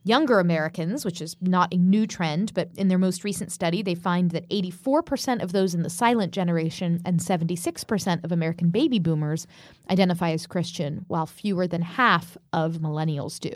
younger 0.04 0.38
Americans, 0.38 1.04
which 1.04 1.20
is 1.20 1.36
not 1.40 1.72
a 1.72 1.78
new 1.78 2.06
trend, 2.06 2.52
but 2.54 2.68
in 2.76 2.88
their 2.88 2.98
most 2.98 3.24
recent 3.24 3.50
study, 3.50 3.82
they 3.82 3.94
find 3.94 4.30
that 4.30 4.48
84% 4.50 5.42
of 5.42 5.52
those 5.52 5.74
in 5.74 5.82
the 5.82 5.90
silent 5.90 6.32
generation 6.32 7.00
and 7.04 7.18
76% 7.18 8.22
of 8.22 8.30
American 8.30 8.70
baby 8.70 8.98
boomers 8.98 9.46
identify 9.90 10.30
as 10.30 10.46
Christian, 10.46 11.04
while 11.08 11.26
fewer 11.26 11.66
than 11.66 11.82
half 11.82 12.36
of 12.52 12.74
millennials 12.74 13.40
do. 13.40 13.52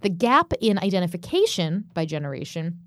The 0.00 0.08
gap 0.08 0.52
in 0.60 0.78
identification 0.78 1.84
by 1.94 2.06
generation 2.06 2.78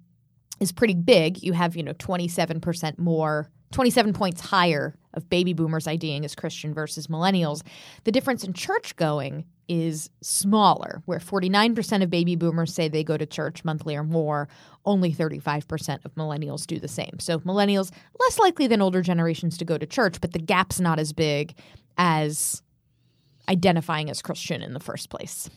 is 0.62 0.71
pretty 0.71 0.95
big. 0.95 1.43
You 1.43 1.54
have, 1.54 1.76
you 1.76 1.84
know, 1.84 1.93
27% 1.93 2.97
more 2.97 3.52
27 3.71 4.13
points 4.13 4.41
higher 4.41 4.95
of 5.13 5.30
baby 5.30 5.54
boomers 5.54 5.88
IDing 5.88 6.26
as 6.26 6.36
Christian 6.36 6.74
versus 6.74 7.08
millennials. 7.08 7.63
The 8.04 8.12
difference 8.12 8.43
in 8.43 8.54
church 8.54 8.95
going 8.95 9.45
is 9.71 10.10
smaller, 10.19 11.01
where 11.05 11.19
49% 11.19 12.03
of 12.03 12.10
baby 12.10 12.36
boomers 12.36 12.73
say 12.73 12.89
they 12.89 13.05
go 13.05 13.15
to 13.15 13.25
church 13.25 13.63
monthly 13.63 13.95
or 13.95 14.03
more, 14.03 14.49
only 14.84 15.13
35% 15.13 16.03
of 16.03 16.13
millennials 16.15 16.67
do 16.67 16.77
the 16.77 16.89
same. 16.89 17.19
So 17.19 17.39
millennials 17.39 17.89
less 18.19 18.38
likely 18.38 18.67
than 18.67 18.81
older 18.81 19.01
generations 19.01 19.57
to 19.60 19.65
go 19.65 19.77
to 19.77 19.86
church, 19.86 20.19
but 20.19 20.34
the 20.34 20.39
gap's 20.39 20.81
not 20.81 20.99
as 20.99 21.13
big 21.13 21.57
as 21.97 22.62
identifying 23.47 24.10
as 24.10 24.21
Christian 24.21 24.62
in 24.62 24.73
the 24.73 24.81
first 24.81 25.10
place. 25.10 25.49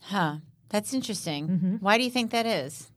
Huh. 0.00 0.38
That's 0.70 0.92
interesting. 0.92 1.46
Mm-hmm. 1.48 1.76
Why 1.76 1.96
do 1.96 2.02
you 2.02 2.10
think 2.10 2.32
that 2.32 2.46
is? 2.46 2.90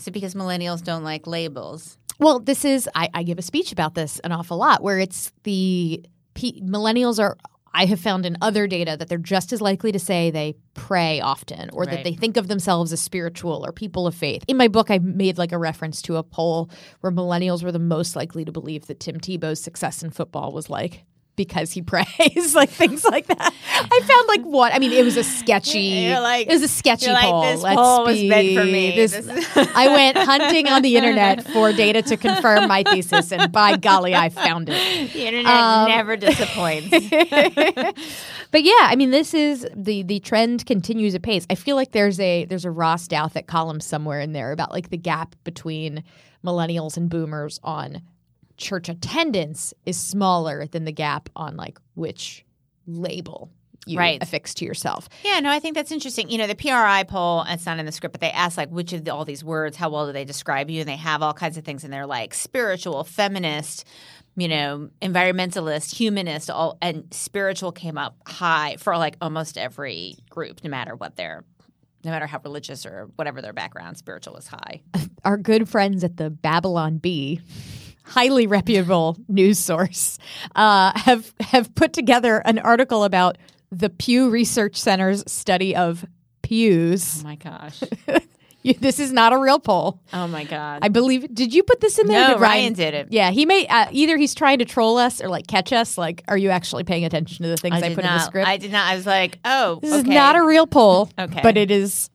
Is 0.00 0.08
it 0.08 0.10
because 0.10 0.34
millennials 0.34 0.82
don't 0.82 1.04
like 1.04 1.28
labels? 1.28 1.96
Well, 2.18 2.40
this 2.40 2.64
is, 2.64 2.88
I, 2.96 3.08
I 3.14 3.22
give 3.22 3.38
a 3.38 3.42
speech 3.42 3.70
about 3.70 3.94
this 3.94 4.18
an 4.24 4.32
awful 4.32 4.56
lot 4.56 4.82
where 4.82 4.98
it's 4.98 5.30
the 5.44 6.04
P- 6.34 6.60
millennials 6.60 7.20
are 7.20 7.36
I 7.74 7.86
have 7.86 8.00
found 8.00 8.26
in 8.26 8.36
other 8.40 8.66
data 8.66 8.96
that 8.98 9.08
they're 9.08 9.18
just 9.18 9.52
as 9.52 9.60
likely 9.60 9.92
to 9.92 9.98
say 9.98 10.30
they 10.30 10.54
pray 10.74 11.20
often 11.20 11.70
or 11.72 11.82
right. 11.82 11.90
that 11.90 12.04
they 12.04 12.14
think 12.14 12.36
of 12.36 12.48
themselves 12.48 12.92
as 12.92 13.00
spiritual 13.00 13.64
or 13.64 13.72
people 13.72 14.06
of 14.06 14.14
faith. 14.14 14.44
In 14.46 14.56
my 14.56 14.68
book, 14.68 14.90
I 14.90 14.98
made 14.98 15.38
like 15.38 15.52
a 15.52 15.58
reference 15.58 16.02
to 16.02 16.16
a 16.16 16.22
poll 16.22 16.70
where 17.00 17.12
millennials 17.12 17.62
were 17.62 17.72
the 17.72 17.78
most 17.78 18.14
likely 18.16 18.44
to 18.44 18.52
believe 18.52 18.86
that 18.86 19.00
Tim 19.00 19.18
Tebow's 19.18 19.60
success 19.60 20.02
in 20.02 20.10
football 20.10 20.52
was 20.52 20.68
like 20.68 21.04
because 21.36 21.72
he 21.72 21.82
prays, 21.92 22.54
like 22.54 22.70
things 22.70 23.04
like 23.04 23.26
that. 23.26 23.54
I 23.74 24.00
found 24.00 24.28
like 24.28 24.42
what 24.42 24.74
I 24.74 24.78
mean. 24.78 24.92
It 24.92 25.04
was 25.04 25.16
a 25.16 25.24
sketchy. 25.24 26.12
Like, 26.14 26.46
it 26.46 26.52
was 26.52 26.62
a 26.62 26.68
sketchy 26.68 27.10
like, 27.10 27.24
poll. 27.24 27.42
This 27.42 27.62
Let's 27.62 27.76
poll 27.76 28.06
be, 28.06 28.12
was 28.12 28.22
meant 28.24 28.54
for 28.54 28.64
me. 28.64 28.96
This, 28.96 29.14
I 29.74 29.88
went 29.88 30.16
hunting 30.18 30.68
on 30.68 30.82
the 30.82 30.96
internet 30.96 31.46
for 31.52 31.72
data 31.72 32.02
to 32.02 32.16
confirm 32.16 32.68
my 32.68 32.82
thesis, 32.82 33.32
and 33.32 33.50
by 33.50 33.76
golly, 33.76 34.14
I 34.14 34.28
found 34.28 34.68
it. 34.68 35.12
The 35.12 35.26
internet 35.26 35.52
um, 35.52 35.88
never 35.88 36.16
disappoints. 36.16 36.90
but 38.50 38.62
yeah, 38.62 38.72
I 38.80 38.96
mean, 38.96 39.10
this 39.10 39.34
is 39.34 39.66
the 39.74 40.02
the 40.02 40.20
trend 40.20 40.66
continues 40.66 41.14
apace. 41.14 41.46
I 41.50 41.54
feel 41.54 41.76
like 41.76 41.92
there's 41.92 42.20
a 42.20 42.44
there's 42.44 42.64
a 42.64 42.70
Ross 42.70 43.08
Douthat 43.08 43.46
column 43.46 43.80
somewhere 43.80 44.20
in 44.20 44.32
there 44.32 44.52
about 44.52 44.72
like 44.72 44.90
the 44.90 44.98
gap 44.98 45.34
between 45.44 46.04
millennials 46.44 46.96
and 46.96 47.08
boomers 47.08 47.60
on 47.62 48.02
church 48.62 48.88
attendance 48.88 49.74
is 49.84 49.98
smaller 49.98 50.66
than 50.66 50.84
the 50.84 50.92
gap 50.92 51.28
on 51.36 51.56
like 51.56 51.78
which 51.94 52.44
label 52.86 53.50
you 53.84 53.98
right. 53.98 54.22
affix 54.22 54.54
to 54.54 54.64
yourself. 54.64 55.08
Yeah, 55.24 55.40
no, 55.40 55.50
I 55.50 55.58
think 55.58 55.74
that's 55.74 55.90
interesting. 55.90 56.30
You 56.30 56.38
know, 56.38 56.46
the 56.46 56.54
PRRI 56.54 57.06
poll, 57.08 57.44
it's 57.48 57.66
not 57.66 57.80
in 57.80 57.86
the 57.86 57.92
script, 57.92 58.12
but 58.12 58.20
they 58.20 58.30
ask 58.30 58.56
like 58.56 58.70
which 58.70 58.92
of 58.92 59.04
the, 59.04 59.12
all 59.12 59.24
these 59.24 59.42
words, 59.42 59.76
how 59.76 59.90
well 59.90 60.06
do 60.06 60.12
they 60.12 60.24
describe 60.24 60.70
you? 60.70 60.80
And 60.80 60.88
they 60.88 60.96
have 60.96 61.20
all 61.20 61.34
kinds 61.34 61.56
of 61.56 61.64
things, 61.64 61.82
and 61.82 61.92
they're 61.92 62.06
like 62.06 62.32
spiritual, 62.32 63.02
feminist, 63.02 63.84
you 64.36 64.46
know, 64.46 64.88
environmentalist, 65.00 65.94
humanist, 65.94 66.48
all 66.48 66.78
and 66.80 67.12
spiritual 67.12 67.72
came 67.72 67.98
up 67.98 68.16
high 68.26 68.76
for 68.78 68.96
like 68.96 69.16
almost 69.20 69.58
every 69.58 70.16
group, 70.30 70.62
no 70.62 70.70
matter 70.70 70.94
what 70.94 71.16
their 71.16 71.44
no 72.04 72.10
matter 72.10 72.26
how 72.26 72.40
religious 72.44 72.86
or 72.86 73.08
whatever 73.16 73.42
their 73.42 73.52
background, 73.52 73.96
spiritual 73.96 74.36
is 74.36 74.46
high. 74.46 74.80
Our 75.24 75.36
good 75.36 75.68
friends 75.68 76.02
at 76.04 76.16
the 76.16 76.30
Babylon 76.30 76.98
Bee 76.98 77.40
highly 78.04 78.46
reputable 78.46 79.16
news 79.28 79.58
source, 79.58 80.18
uh, 80.54 80.98
have 80.98 81.32
have 81.40 81.74
put 81.74 81.92
together 81.92 82.38
an 82.44 82.58
article 82.58 83.04
about 83.04 83.38
the 83.70 83.90
Pew 83.90 84.30
Research 84.30 84.76
Center's 84.76 85.24
study 85.30 85.74
of 85.74 86.04
pews. 86.42 87.20
Oh 87.20 87.24
my 87.24 87.36
gosh. 87.36 87.82
You- 88.62 88.74
this 88.74 89.00
is 89.00 89.12
not 89.12 89.32
a 89.32 89.38
real 89.38 89.58
poll. 89.58 90.00
Oh 90.12 90.28
my 90.28 90.44
god. 90.44 90.80
I 90.82 90.88
believe. 90.88 91.34
Did 91.34 91.52
you 91.52 91.62
put 91.62 91.80
this 91.80 91.98
in 91.98 92.06
there? 92.06 92.28
no, 92.28 92.34
Did 92.34 92.40
Ryan 92.40 92.72
did 92.74 92.94
it. 92.94 93.08
Yeah, 93.10 93.30
he 93.30 93.44
may 93.44 93.66
uh, 93.66 93.86
either 93.90 94.16
he's 94.16 94.34
trying 94.34 94.60
to 94.60 94.64
troll 94.64 94.98
us 94.98 95.20
or 95.20 95.28
like 95.28 95.46
catch 95.46 95.72
us. 95.72 95.98
Like, 95.98 96.22
are 96.28 96.36
you 96.36 96.50
actually 96.50 96.84
paying 96.84 97.04
attention 97.04 97.42
to 97.42 97.48
the 97.48 97.56
things 97.56 97.74
I, 97.74 97.88
did 97.88 97.94
put 97.96 98.04
not, 98.04 98.12
in 98.12 98.18
the 98.18 98.24
script? 98.24 98.48
I 98.48 98.56
did 98.56 98.70
not. 98.70 98.86
I 98.86 98.94
was 98.94 99.06
like, 99.06 99.38
oh, 99.44 99.80
this 99.82 99.92
okay. 99.92 100.00
is 100.00 100.06
not 100.06 100.36
a 100.36 100.42
real 100.42 100.66
poll. 100.66 101.10
Okay. 101.18 101.40
but 101.42 101.56
it 101.56 101.70
is. 101.70 102.10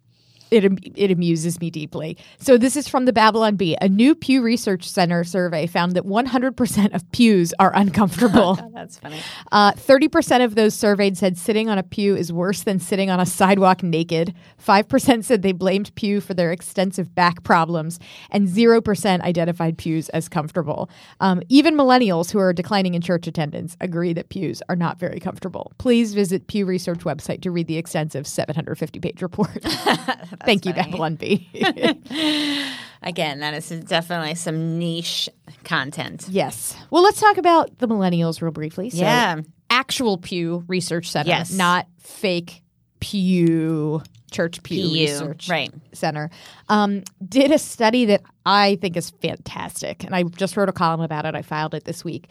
It, 0.52 0.64
it 0.96 1.12
amuses 1.12 1.60
me 1.60 1.70
deeply. 1.70 2.18
So, 2.40 2.58
this 2.58 2.76
is 2.76 2.88
from 2.88 3.06
the 3.06 3.14
Babylon 3.14 3.56
Bee. 3.56 3.76
A 3.82 3.90
new 3.90 4.16
Pew 4.16 4.42
Research 4.42 4.90
Center 4.90 5.24
survey 5.24 5.68
found 5.68 5.94
that 5.94 6.04
100% 6.04 6.94
of 6.94 7.12
pews 7.12 7.54
are 7.60 7.72
uncomfortable. 7.76 8.56
That's 8.74 9.00
funny. 9.00 9.20
Uh, 9.52 9.74
30% 9.74 10.44
of 10.44 10.56
those 10.56 10.74
surveyed 10.74 11.18
said 11.18 11.38
sitting 11.38 11.70
on 11.70 11.78
a 11.78 11.84
pew 11.84 12.16
is 12.16 12.32
worse 12.32 12.64
than 12.64 12.80
sitting 12.80 13.10
on 13.10 13.20
a 13.20 13.26
sidewalk 13.26 13.84
naked. 13.84 14.34
5% 14.66 15.24
said 15.24 15.42
they 15.42 15.52
blamed 15.52 15.94
pew 15.96 16.22
for 16.22 16.34
their 16.34 16.52
extensive 16.52 17.14
back 17.14 17.44
problems. 17.44 18.00
And 18.32 18.48
0% 18.48 19.22
identified 19.22 19.78
pews 19.78 20.10
as 20.10 20.30
comfortable. 20.30 20.90
Um, 21.20 21.42
even 21.50 21.76
millennials 21.76 22.32
who 22.32 22.40
are 22.40 22.54
declining 22.54 22.94
in 22.94 23.02
church 23.02 23.28
attendance 23.28 23.76
agree 23.82 24.14
that 24.14 24.30
pews 24.30 24.62
are 24.70 24.76
not 24.76 25.00
very 25.00 25.20
comfortable. 25.20 25.72
Please 25.78 26.14
visit 26.14 26.48
Pew 26.48 26.66
Research 26.66 27.00
website 27.00 27.42
to 27.42 27.52
read 27.52 27.68
the 27.68 27.78
extensive 27.78 28.28
750 28.28 29.00
page 29.00 29.22
report. 29.22 29.64
Thank 30.46 30.66
you, 30.66 30.74
funny. 30.74 30.84
Babylon 30.92 31.16
Bee. 31.16 31.50
Again, 33.04 33.40
that 33.42 33.54
is 33.54 33.70
definitely 33.70 34.36
some 34.36 34.80
niche 34.80 35.30
content. 35.64 36.26
yes. 36.30 36.76
Well, 36.90 37.04
let's 37.04 37.20
talk 37.22 37.38
about 37.38 37.78
the 37.78 37.88
millennials 37.88 38.42
real 38.42 38.52
briefly. 38.52 38.90
So, 38.90 38.98
Yeah. 38.98 39.42
actual 39.70 40.18
Pew 40.18 40.64
Research 40.68 41.10
Center, 41.12 41.30
Yes. 41.30 41.52
not 41.54 41.88
fake 42.00 42.64
Pew 43.00 44.02
Church 44.32 44.62
Pew, 44.64 44.84
PU, 44.90 44.94
Research 44.94 45.48
right. 45.48 45.72
Center, 45.94 46.30
um, 46.70 47.04
did 47.26 47.52
a 47.52 47.60
study 47.60 48.06
that 48.06 48.24
I 48.46 48.78
think 48.82 48.98
is 48.98 49.12
fantastic, 49.22 50.04
and 50.04 50.14
I 50.16 50.24
just 50.24 50.58
wrote 50.58 50.68
a 50.70 50.74
column 50.74 51.00
about 51.02 51.26
it. 51.26 51.36
I 51.36 51.44
filed 51.44 51.74
it 51.76 51.86
this 51.86 52.04
week, 52.04 52.30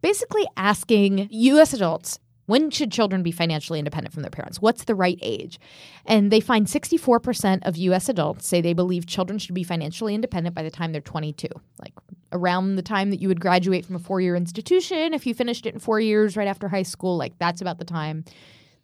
basically 0.00 0.46
asking 0.56 1.28
U.S. 1.30 1.74
adults. 1.74 2.18
When 2.46 2.70
should 2.70 2.92
children 2.92 3.22
be 3.22 3.32
financially 3.32 3.78
independent 3.78 4.12
from 4.12 4.22
their 4.22 4.30
parents? 4.30 4.60
What's 4.60 4.84
the 4.84 4.94
right 4.94 5.18
age? 5.22 5.58
And 6.04 6.30
they 6.30 6.40
find 6.40 6.66
64% 6.66 7.60
of 7.66 7.76
US 7.76 8.08
adults 8.08 8.46
say 8.46 8.60
they 8.60 8.74
believe 8.74 9.06
children 9.06 9.38
should 9.38 9.54
be 9.54 9.64
financially 9.64 10.14
independent 10.14 10.54
by 10.54 10.62
the 10.62 10.70
time 10.70 10.92
they're 10.92 11.00
22. 11.00 11.48
Like 11.80 11.94
around 12.32 12.76
the 12.76 12.82
time 12.82 13.10
that 13.10 13.20
you 13.20 13.28
would 13.28 13.40
graduate 13.40 13.86
from 13.86 13.96
a 13.96 14.00
four 14.00 14.20
year 14.20 14.36
institution, 14.36 15.14
if 15.14 15.26
you 15.26 15.34
finished 15.34 15.64
it 15.66 15.74
in 15.74 15.80
four 15.80 16.00
years 16.00 16.36
right 16.36 16.48
after 16.48 16.68
high 16.68 16.82
school, 16.82 17.16
like 17.16 17.38
that's 17.38 17.60
about 17.60 17.78
the 17.78 17.84
time 17.84 18.24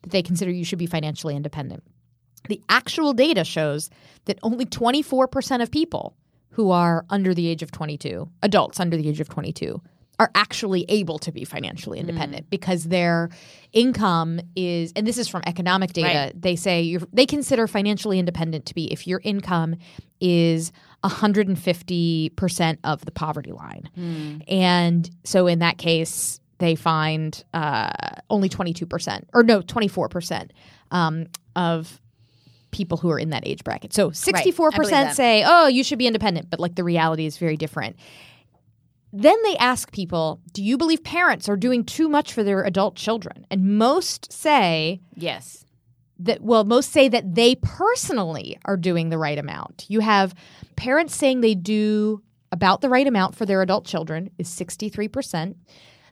that 0.02 0.10
they 0.10 0.22
consider 0.22 0.50
you 0.50 0.64
should 0.64 0.78
be 0.78 0.86
financially 0.86 1.36
independent. 1.36 1.82
The 2.48 2.62
actual 2.68 3.12
data 3.12 3.44
shows 3.44 3.90
that 4.24 4.38
only 4.42 4.64
24% 4.64 5.62
of 5.62 5.70
people 5.70 6.16
who 6.50 6.70
are 6.70 7.04
under 7.10 7.34
the 7.34 7.46
age 7.46 7.62
of 7.62 7.70
22, 7.70 8.28
adults 8.42 8.80
under 8.80 8.96
the 8.96 9.08
age 9.08 9.20
of 9.20 9.28
22, 9.28 9.80
are 10.20 10.30
actually 10.34 10.84
able 10.90 11.18
to 11.18 11.32
be 11.32 11.44
financially 11.46 11.98
independent 11.98 12.50
because 12.50 12.84
their 12.84 13.30
income 13.72 14.38
is 14.54 14.92
and 14.94 15.06
this 15.06 15.16
is 15.16 15.26
from 15.28 15.42
economic 15.46 15.94
data 15.94 16.06
Right. 16.26 16.42
they 16.42 16.56
say 16.56 16.98
they 17.10 17.24
consider 17.24 17.66
financially 17.66 18.18
independent 18.18 18.66
to 18.66 18.74
be 18.74 18.92
if 18.92 19.06
your 19.06 19.22
income 19.24 19.76
is 20.20 20.72
150% 21.02 22.78
of 22.84 23.04
the 23.06 23.10
poverty 23.10 23.52
line. 23.52 24.42
And 24.46 25.10
so 25.24 25.46
in 25.46 25.60
that 25.60 25.78
case 25.78 26.38
they 26.58 26.74
find 26.74 27.42
uh, 27.54 27.90
only 28.28 28.50
22% 28.50 29.24
or 29.32 29.42
no 29.42 29.62
24% 29.62 30.50
um, 30.90 31.26
of 31.56 31.98
people 32.70 32.98
who 32.98 33.10
are 33.10 33.18
in 33.18 33.30
that 33.30 33.46
age 33.46 33.64
bracket. 33.64 33.94
So 33.94 34.10
64% 34.10 34.90
that. 34.90 35.16
say 35.16 35.42
oh 35.46 35.66
you 35.68 35.82
should 35.82 35.98
be 35.98 36.06
independent 36.06 36.50
but 36.50 36.60
like 36.60 36.74
the 36.74 36.84
reality 36.84 37.24
is 37.24 37.38
very 37.38 37.56
different 37.56 37.96
then 39.12 39.36
they 39.42 39.56
ask 39.56 39.90
people, 39.92 40.40
do 40.52 40.62
you 40.62 40.76
believe 40.78 41.02
parents 41.02 41.48
are 41.48 41.56
doing 41.56 41.84
too 41.84 42.08
much 42.08 42.32
for 42.32 42.42
their 42.44 42.62
adult 42.62 42.94
children? 42.96 43.46
And 43.50 43.78
most 43.78 44.32
say 44.32 45.00
Yes. 45.16 45.64
that, 46.18 46.42
well, 46.42 46.64
most 46.64 46.92
say 46.92 47.08
that 47.08 47.34
they 47.34 47.56
personally 47.56 48.58
are 48.64 48.76
doing 48.76 49.08
the 49.08 49.18
right 49.18 49.38
amount. 49.38 49.86
You 49.88 50.00
have 50.00 50.34
parents 50.76 51.16
saying 51.16 51.40
they 51.40 51.54
do 51.54 52.22
about 52.52 52.80
the 52.80 52.88
right 52.88 53.06
amount 53.06 53.34
for 53.34 53.46
their 53.46 53.62
adult 53.62 53.84
children 53.84 54.30
is 54.38 54.48
63%. 54.48 55.54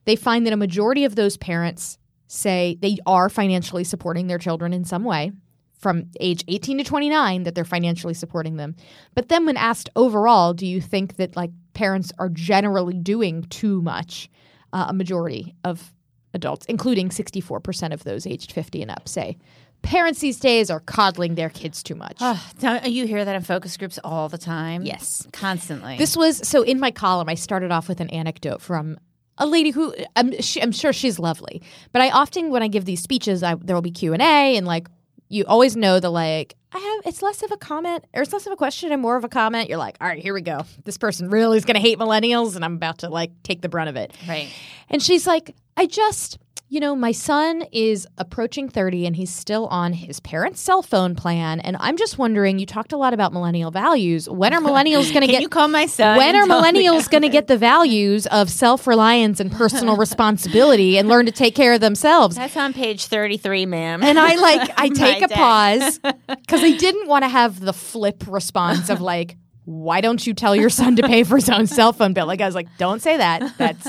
They 0.04 0.16
find 0.16 0.46
that 0.46 0.52
a 0.52 0.56
majority 0.56 1.04
of 1.04 1.16
those 1.16 1.36
parents 1.36 1.98
say 2.26 2.78
they 2.80 2.98
are 3.06 3.28
financially 3.28 3.84
supporting 3.84 4.26
their 4.26 4.38
children 4.38 4.72
in 4.72 4.84
some 4.84 5.04
way 5.04 5.32
from 5.78 6.10
age 6.20 6.44
18 6.48 6.78
to 6.78 6.84
29 6.84 7.44
that 7.44 7.54
they're 7.54 7.64
financially 7.64 8.14
supporting 8.14 8.56
them. 8.56 8.74
But 9.14 9.28
then 9.28 9.46
when 9.46 9.56
asked 9.56 9.88
overall, 9.94 10.52
do 10.52 10.66
you 10.66 10.80
think 10.80 11.16
that 11.16 11.36
like 11.36 11.50
parents 11.78 12.12
are 12.18 12.28
generally 12.28 12.98
doing 12.98 13.44
too 13.44 13.80
much? 13.82 14.28
Uh, 14.72 14.86
a 14.88 14.92
majority 14.92 15.54
of 15.62 15.94
adults, 16.34 16.66
including 16.66 17.08
64% 17.08 17.94
of 17.94 18.02
those 18.02 18.26
aged 18.26 18.50
50 18.52 18.82
and 18.82 18.90
up, 18.90 19.08
say 19.08 19.38
parents 19.82 20.18
these 20.18 20.40
days 20.40 20.70
are 20.70 20.80
coddling 20.80 21.36
their 21.36 21.48
kids 21.48 21.84
too 21.84 21.94
much. 21.94 22.18
Don't 22.58 22.84
you 22.90 23.06
hear 23.06 23.24
that 23.24 23.36
in 23.36 23.42
focus 23.42 23.76
groups 23.76 23.98
all 24.02 24.28
the 24.28 24.36
time? 24.36 24.82
Yes. 24.82 25.26
Constantly. 25.32 25.96
This 25.96 26.16
was 26.16 26.46
so 26.46 26.62
in 26.62 26.80
my 26.80 26.90
column. 26.90 27.28
I 27.28 27.34
started 27.34 27.70
off 27.70 27.88
with 27.88 28.00
an 28.00 28.10
anecdote 28.10 28.60
from 28.60 28.98
a 29.38 29.46
lady 29.46 29.70
who 29.70 29.94
I'm, 30.16 30.38
she, 30.42 30.60
I'm 30.60 30.72
sure 30.72 30.92
she's 30.92 31.20
lovely, 31.20 31.62
but 31.92 32.02
I 32.02 32.10
often 32.10 32.50
when 32.50 32.62
I 32.62 32.68
give 32.68 32.86
these 32.86 33.00
speeches, 33.00 33.44
I, 33.44 33.54
there 33.54 33.76
will 33.76 33.82
be 33.82 33.92
Q 33.92 34.12
and 34.12 34.20
A, 34.20 34.56
and 34.56 34.66
like 34.66 34.88
you 35.28 35.44
always 35.46 35.76
know 35.76 36.00
the 36.00 36.10
like 36.10 36.56
I 36.72 36.78
have 36.78 37.06
it's 37.06 37.22
less 37.22 37.42
of 37.42 37.50
a 37.50 37.56
comment 37.56 38.04
or 38.12 38.22
it's 38.22 38.32
less 38.32 38.46
of 38.46 38.52
a 38.52 38.56
question 38.56 38.92
and 38.92 39.00
more 39.00 39.16
of 39.16 39.24
a 39.24 39.28
comment. 39.28 39.68
You're 39.68 39.78
like, 39.78 39.96
all 40.00 40.06
right, 40.06 40.18
here 40.18 40.34
we 40.34 40.42
go. 40.42 40.64
This 40.84 40.98
person 40.98 41.30
really 41.30 41.56
is 41.56 41.64
going 41.64 41.76
to 41.76 41.80
hate 41.80 41.98
millennials, 41.98 42.56
and 42.56 42.64
I'm 42.64 42.74
about 42.74 42.98
to 42.98 43.08
like 43.08 43.30
take 43.42 43.62
the 43.62 43.68
brunt 43.68 43.88
of 43.88 43.96
it. 43.96 44.12
right. 44.28 44.48
And 44.90 45.02
she's 45.02 45.26
like, 45.26 45.54
I 45.76 45.86
just, 45.86 46.38
you 46.70 46.80
know, 46.80 46.94
my 46.94 47.12
son 47.12 47.64
is 47.72 48.06
approaching 48.18 48.68
30 48.68 49.06
and 49.06 49.16
he's 49.16 49.32
still 49.34 49.66
on 49.68 49.94
his 49.94 50.20
parents' 50.20 50.60
cell 50.60 50.82
phone 50.82 51.14
plan. 51.14 51.60
And 51.60 51.76
I'm 51.80 51.96
just 51.96 52.18
wondering, 52.18 52.58
you 52.58 52.66
talked 52.66 52.92
a 52.92 52.96
lot 52.98 53.14
about 53.14 53.32
millennial 53.32 53.70
values. 53.70 54.28
When 54.28 54.52
are 54.52 54.60
millennials 54.68 55.08
going 55.12 55.22
to 55.22 55.26
Can 55.26 55.30
get. 55.30 55.40
you 55.42 55.48
call 55.48 55.68
my 55.68 55.86
son? 55.86 56.18
when 56.18 56.36
are 56.36 56.44
millennials 56.44 57.08
going 57.08 57.22
to 57.22 57.30
get 57.30 57.46
the 57.46 57.56
values 57.56 58.26
of 58.26 58.50
self 58.50 58.86
reliance 58.86 59.40
and 59.40 59.50
personal 59.50 59.96
responsibility 60.06 60.98
and 60.98 61.08
learn 61.08 61.24
to 61.26 61.32
take 61.32 61.54
care 61.54 61.72
of 61.72 61.80
themselves? 61.80 62.36
That's 62.36 62.56
on 62.56 62.74
page 62.74 63.06
33, 63.06 63.64
ma'am. 63.64 64.02
And 64.02 64.18
I 64.18 64.34
like, 64.34 64.70
I 64.76 64.88
take 64.94 65.22
a 65.22 65.28
day. 65.28 65.34
pause 65.34 65.98
because 66.00 66.62
I 66.62 66.76
didn't 66.76 67.08
want 67.08 67.24
to 67.24 67.28
have 67.28 67.60
the 67.60 67.72
flip 67.72 68.24
response 68.28 68.90
of 68.90 69.00
like, 69.00 69.36
why 69.68 70.00
don't 70.00 70.26
you 70.26 70.32
tell 70.32 70.56
your 70.56 70.70
son 70.70 70.96
to 70.96 71.02
pay 71.02 71.24
for 71.24 71.36
his 71.36 71.50
own 71.50 71.66
cell 71.66 71.92
phone 71.92 72.14
bill? 72.14 72.24
Like 72.26 72.40
I 72.40 72.46
was 72.46 72.54
like, 72.54 72.68
don't 72.78 73.02
say 73.02 73.18
that. 73.18 73.52
That's 73.58 73.86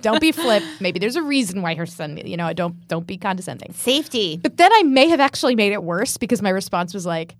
don't 0.00 0.20
be 0.20 0.30
flip. 0.30 0.62
Maybe 0.78 1.00
there's 1.00 1.16
a 1.16 1.22
reason 1.22 1.62
why 1.62 1.74
her 1.74 1.84
son, 1.84 2.18
you 2.24 2.36
know, 2.36 2.52
don't 2.52 2.86
don't 2.86 3.08
be 3.08 3.18
condescending. 3.18 3.72
Safety. 3.72 4.38
But 4.40 4.56
then 4.56 4.72
I 4.72 4.84
may 4.84 5.08
have 5.08 5.18
actually 5.18 5.56
made 5.56 5.72
it 5.72 5.82
worse 5.82 6.16
because 6.16 6.42
my 6.42 6.50
response 6.50 6.94
was 6.94 7.04
like, 7.06 7.34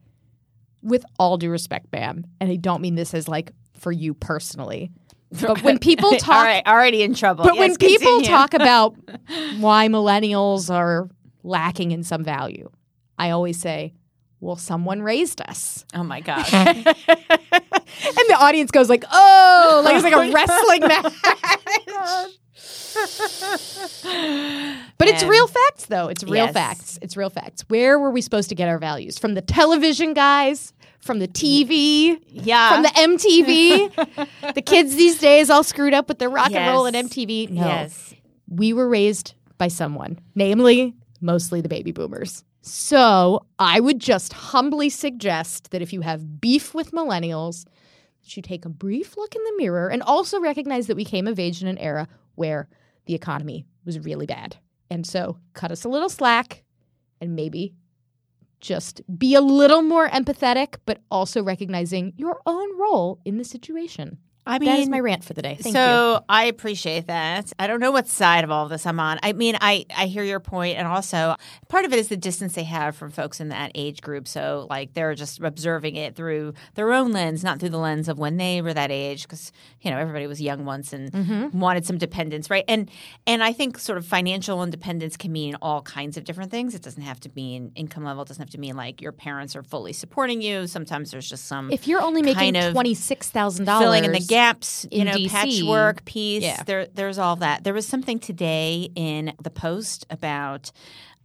with 0.83 1.05
all 1.21 1.37
due 1.37 1.49
respect, 1.49 1.87
ma'am, 1.93 2.25
and 2.41 2.51
I 2.51 2.57
don't 2.57 2.83
mean 2.83 2.97
this 2.97 3.15
as 3.15 3.29
like 3.29 3.53
for 3.79 3.93
you 3.93 4.15
personally. 4.15 4.91
But 5.41 5.63
when 5.63 5.79
people 5.81 6.11
talk 6.17 6.39
all 6.39 6.43
right, 6.43 6.67
already 6.67 7.05
in 7.05 7.15
trouble. 7.15 7.45
but 7.45 7.55
Yes, 7.55 7.61
when 7.61 7.77
people 7.77 8.21
talk 8.23 8.53
about 8.53 8.97
why 9.59 9.87
millennials 9.87 10.75
are 10.75 11.09
lacking 11.45 11.93
in 11.93 12.03
some 12.03 12.25
value, 12.25 12.69
I 13.17 13.31
always 13.31 13.61
say, 13.61 13.95
well, 14.41 14.57
someone 14.57 15.03
raised 15.03 15.41
us. 15.41 15.85
oh 15.95 16.03
my 16.03 16.21
gosh, 16.21 16.53
And 18.19 18.29
the 18.29 18.37
audience 18.39 18.71
goes 18.71 18.89
like, 18.89 19.05
oh, 19.13 19.83
like 19.85 19.95
it's 19.97 20.05
like 20.05 20.13
a 20.15 20.17
oh 20.19 20.33
wrestling 20.33 20.81
match. 20.89 21.13
but 24.99 25.09
it's 25.09 25.23
And- 25.23 25.31
real 25.31 25.47
facts, 25.47 25.87
though. 25.87 26.09
It's 26.09 26.25
real 26.25 26.47
Yes. 26.47 26.53
facts. 26.55 26.99
It's 27.03 27.17
real 27.17 27.31
facts. 27.31 27.63
Where 27.69 27.99
were 27.99 28.11
we 28.11 28.21
supposed 28.21 28.49
to 28.49 28.55
get 28.55 28.69
our 28.69 28.79
values? 28.79 29.19
From 29.19 29.35
the 29.35 29.43
television 29.43 30.15
guys? 30.15 30.73
From 31.01 31.19
the 31.21 31.29
TV? 31.29 32.19
yeah, 32.29 32.73
From 32.73 32.83
the 32.83 32.89
MTV? 32.89 34.55
the 34.55 34.63
kids 34.63 34.97
these 34.97 35.19
days 35.19 35.51
all 35.51 35.63
screwed 35.63 35.95
up 35.95 36.09
with 36.09 36.19
their 36.19 36.31
rock 36.31 36.51
and 36.53 36.73
roll 36.73 36.87
and 36.87 36.97
MTV? 36.97 37.51
No 37.51 37.65
yes, 37.65 38.15
we 38.49 38.73
were 38.73 38.89
raised 38.89 39.35
by 39.59 39.69
someone, 39.69 40.19
namely, 40.35 40.95
mostly 41.21 41.61
the 41.61 41.69
baby 41.69 41.93
boomers. 41.93 42.43
So 42.63 43.47
I 43.61 43.79
would 43.79 44.01
just 44.01 44.33
humbly 44.33 44.89
suggest 44.89 45.71
that 45.71 45.81
if 45.81 45.93
you 45.93 46.01
have 46.01 46.41
beef 46.41 46.75
with 46.75 46.91
millennials, 46.91 47.67
you 48.35 48.43
take 48.43 48.65
a 48.65 48.71
brief 48.71 49.17
look 49.19 49.35
in 49.35 49.45
the 49.45 49.55
mirror 49.59 49.89
and 49.89 50.03
also 50.03 50.41
recognize 50.41 50.87
that 50.87 50.97
we 50.97 51.05
came 51.05 51.27
of 51.27 51.39
age 51.39 51.61
in 51.61 51.69
an 51.69 51.77
era 51.77 52.09
where 52.35 52.67
the 53.05 53.15
economy 53.15 53.67
was 53.85 53.99
really 53.99 54.25
bad. 54.25 54.57
And 54.89 55.07
so 55.07 55.37
cut 55.53 55.71
us 55.71 55.85
a 55.85 55.89
little 55.91 56.09
slack 56.09 56.65
and 57.21 57.37
maybe 57.37 57.75
just 58.61 59.03
be 59.19 59.35
a 59.35 59.41
little 59.41 59.83
more 59.83 60.09
empathetic, 60.09 60.77
but 60.87 61.01
also 61.11 61.43
recognizing 61.43 62.15
your 62.17 62.41
own 62.47 62.79
role 62.79 63.21
in 63.25 63.37
the 63.37 63.45
situation. 63.45 64.19
I 64.47 64.59
that 64.59 64.79
is 64.79 64.81
mean, 64.81 64.91
my 64.91 65.01
rant 65.01 65.25
for 65.25 65.35
the 65.35 65.43
day. 65.43 65.57
Thank 65.61 65.75
so 65.75 66.15
you. 66.15 66.21
I 66.29 66.45
appreciate 66.45 67.09
that. 67.09 67.53
I 67.59 67.67
don't 67.67 67.81
know 67.81 67.91
what 67.91 68.07
side 68.09 68.45
of 68.45 68.51
all 68.51 68.65
of 68.65 68.71
this 68.71 68.87
I'm 68.87 69.01
on. 69.01 69.19
I 69.23 69.33
mean, 69.33 69.57
I 69.61 69.87
I 69.97 70.07
hear 70.07 70.23
your 70.25 70.41
point, 70.41 70.79
and 70.79 70.87
also 70.87 71.37
part 71.69 71.85
of 71.85 71.93
it 71.93 71.99
is 71.99 72.09
the 72.09 72.17
distance 72.17 72.55
they 72.55 72.65
have 72.65 72.95
from 72.97 73.11
folks 73.11 73.41
in 73.41 73.49
that 73.49 73.73
age 73.75 74.01
group. 74.03 74.29
So 74.29 74.67
like 74.71 74.95
they're 74.95 75.15
just 75.15 75.41
observing 75.41 75.97
it 75.97 76.15
through 76.15 76.55
their 76.75 76.93
own 76.93 77.13
lens, 77.13 77.43
not 77.43 77.59
through 77.61 77.71
the 77.71 77.79
lens 77.79 78.09
of 78.09 78.19
when 78.19 78.37
they 78.37 78.63
were 78.63 78.75
that 78.75 78.91
age, 78.91 79.23
because 79.23 79.53
you 79.81 79.91
know 79.91 79.99
everybody 79.99 80.27
was 80.27 80.41
young 80.41 80.65
once 80.65 80.93
and 80.93 81.11
Mm-hmm. 81.13 81.59
wanted 81.59 81.87
some 81.87 81.99
dependence, 81.99 82.51
right? 82.51 82.65
And 82.69 82.91
and 83.27 83.43
I 83.43 83.53
think 83.53 83.79
sort 83.79 83.99
of 83.99 84.07
financial 84.07 84.63
independence 84.63 85.17
can 85.17 85.33
mean 85.33 85.57
all 85.63 85.83
kinds 85.83 86.17
of 86.17 86.25
different 86.25 86.51
things. 86.51 86.75
It 86.75 86.83
doesn't 86.83 87.03
have 87.03 87.19
to 87.21 87.31
mean 87.35 87.73
income 87.75 88.05
level. 88.05 88.23
It 88.23 88.29
doesn't 88.29 88.43
have 88.43 88.51
to 88.51 88.59
mean 88.61 88.77
like 88.77 89.01
your 89.01 89.13
parents 89.13 89.57
are 89.57 89.63
fully 89.63 89.93
supporting 89.93 90.41
you. 90.43 90.67
Sometimes 90.67 91.11
there's 91.11 91.29
just 91.29 91.47
some 91.47 91.71
If 91.73 91.89
you're 91.89 92.01
only 92.03 92.23
making 92.23 92.55
twenty 92.73 92.95
six 92.95 93.31
thousand 93.31 93.65
dollars, 93.65 93.85
filling 93.85 94.05
in 94.05 94.13
the 94.13 94.21
gaps, 94.37 94.87
you 94.91 95.01
in 95.01 95.07
know, 95.07 95.15
DC. 95.15 95.31
patchwork 95.31 96.05
piece. 96.05 96.43
Yeah. 96.43 96.63
There, 96.65 96.87
there's 96.87 97.19
all 97.19 97.37
that. 97.37 97.65
There 97.65 97.75
was 97.75 97.87
something 97.87 98.19
today 98.19 98.91
in 98.95 99.33
the 99.43 99.51
Post 99.51 100.07
about 100.11 100.73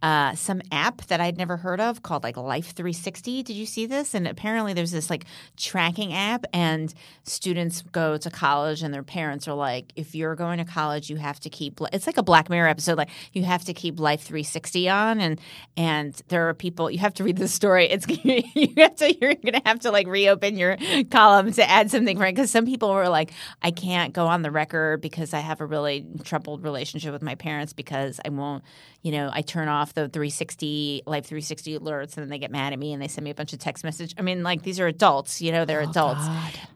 uh, 0.02 0.34
some 0.34 0.62
app 0.70 1.02
that 1.06 1.20
I'd 1.20 1.36
never 1.36 1.56
heard 1.56 1.80
of 1.80 2.02
called 2.02 2.24
like 2.24 2.36
Life 2.36 2.72
360. 2.72 3.42
Did 3.42 3.54
you 3.54 3.66
see 3.66 3.86
this? 3.86 4.14
And 4.14 4.26
apparently 4.26 4.72
there's 4.72 4.90
this 4.90 5.10
like 5.10 5.24
tracking 5.56 6.12
app, 6.12 6.44
and 6.52 6.92
students 7.24 7.82
go 7.92 8.16
to 8.16 8.30
college, 8.30 8.82
and 8.82 8.92
their 8.92 9.02
parents 9.02 9.46
are 9.46 9.54
like, 9.54 9.92
if 9.96 10.14
you're 10.14 10.34
going 10.34 10.58
to 10.58 10.64
college, 10.64 11.08
you 11.10 11.16
have 11.16 11.38
to 11.40 11.50
keep. 11.50 11.80
It's 11.92 12.06
like 12.06 12.16
a 12.18 12.22
Black 12.22 12.50
Mirror 12.50 12.68
episode. 12.68 12.98
Like 12.98 13.10
you 13.32 13.44
have 13.44 13.64
to 13.64 13.74
keep 13.74 14.00
Life 14.00 14.22
360 14.22 14.88
on, 14.88 15.20
and 15.20 15.40
and 15.76 16.20
there 16.28 16.48
are 16.48 16.54
people. 16.54 16.90
You 16.90 16.98
have 16.98 17.14
to 17.14 17.24
read 17.24 17.36
the 17.36 17.48
story. 17.48 17.86
It's 17.88 18.06
you 18.24 18.74
have 18.78 18.96
to. 18.96 19.14
You're 19.20 19.34
gonna 19.34 19.62
have 19.64 19.80
to 19.80 19.90
like 19.90 20.06
reopen 20.06 20.56
your 20.56 20.76
column 21.10 21.52
to 21.52 21.68
add 21.68 21.90
something 21.90 22.18
it 22.20 22.34
because 22.34 22.50
some 22.50 22.66
people 22.66 22.92
were 22.92 23.08
like, 23.08 23.32
I 23.62 23.70
can't 23.70 24.12
go 24.12 24.26
on 24.26 24.42
the 24.42 24.50
record 24.50 25.00
because 25.00 25.34
I 25.34 25.40
have 25.40 25.60
a 25.60 25.66
really 25.66 26.06
troubled 26.24 26.62
relationship 26.64 27.12
with 27.12 27.22
my 27.22 27.34
parents 27.34 27.72
because 27.72 28.20
I 28.24 28.30
won't. 28.30 28.64
You 29.02 29.12
know, 29.12 29.30
I 29.32 29.42
turn 29.42 29.68
off 29.68 29.91
the 29.94 30.08
360 30.08 31.02
Life 31.06 31.26
360 31.26 31.78
alerts, 31.78 32.16
and 32.16 32.24
then 32.24 32.28
they 32.28 32.38
get 32.38 32.50
mad 32.50 32.72
at 32.72 32.78
me 32.78 32.92
and 32.92 33.00
they 33.02 33.08
send 33.08 33.24
me 33.24 33.30
a 33.30 33.34
bunch 33.34 33.52
of 33.52 33.58
text 33.58 33.84
message. 33.84 34.14
I 34.18 34.22
mean, 34.22 34.42
like 34.42 34.62
these 34.62 34.80
are 34.80 34.86
adults. 34.86 35.40
You 35.40 35.52
know, 35.52 35.64
they're 35.64 35.80
adults. 35.80 36.22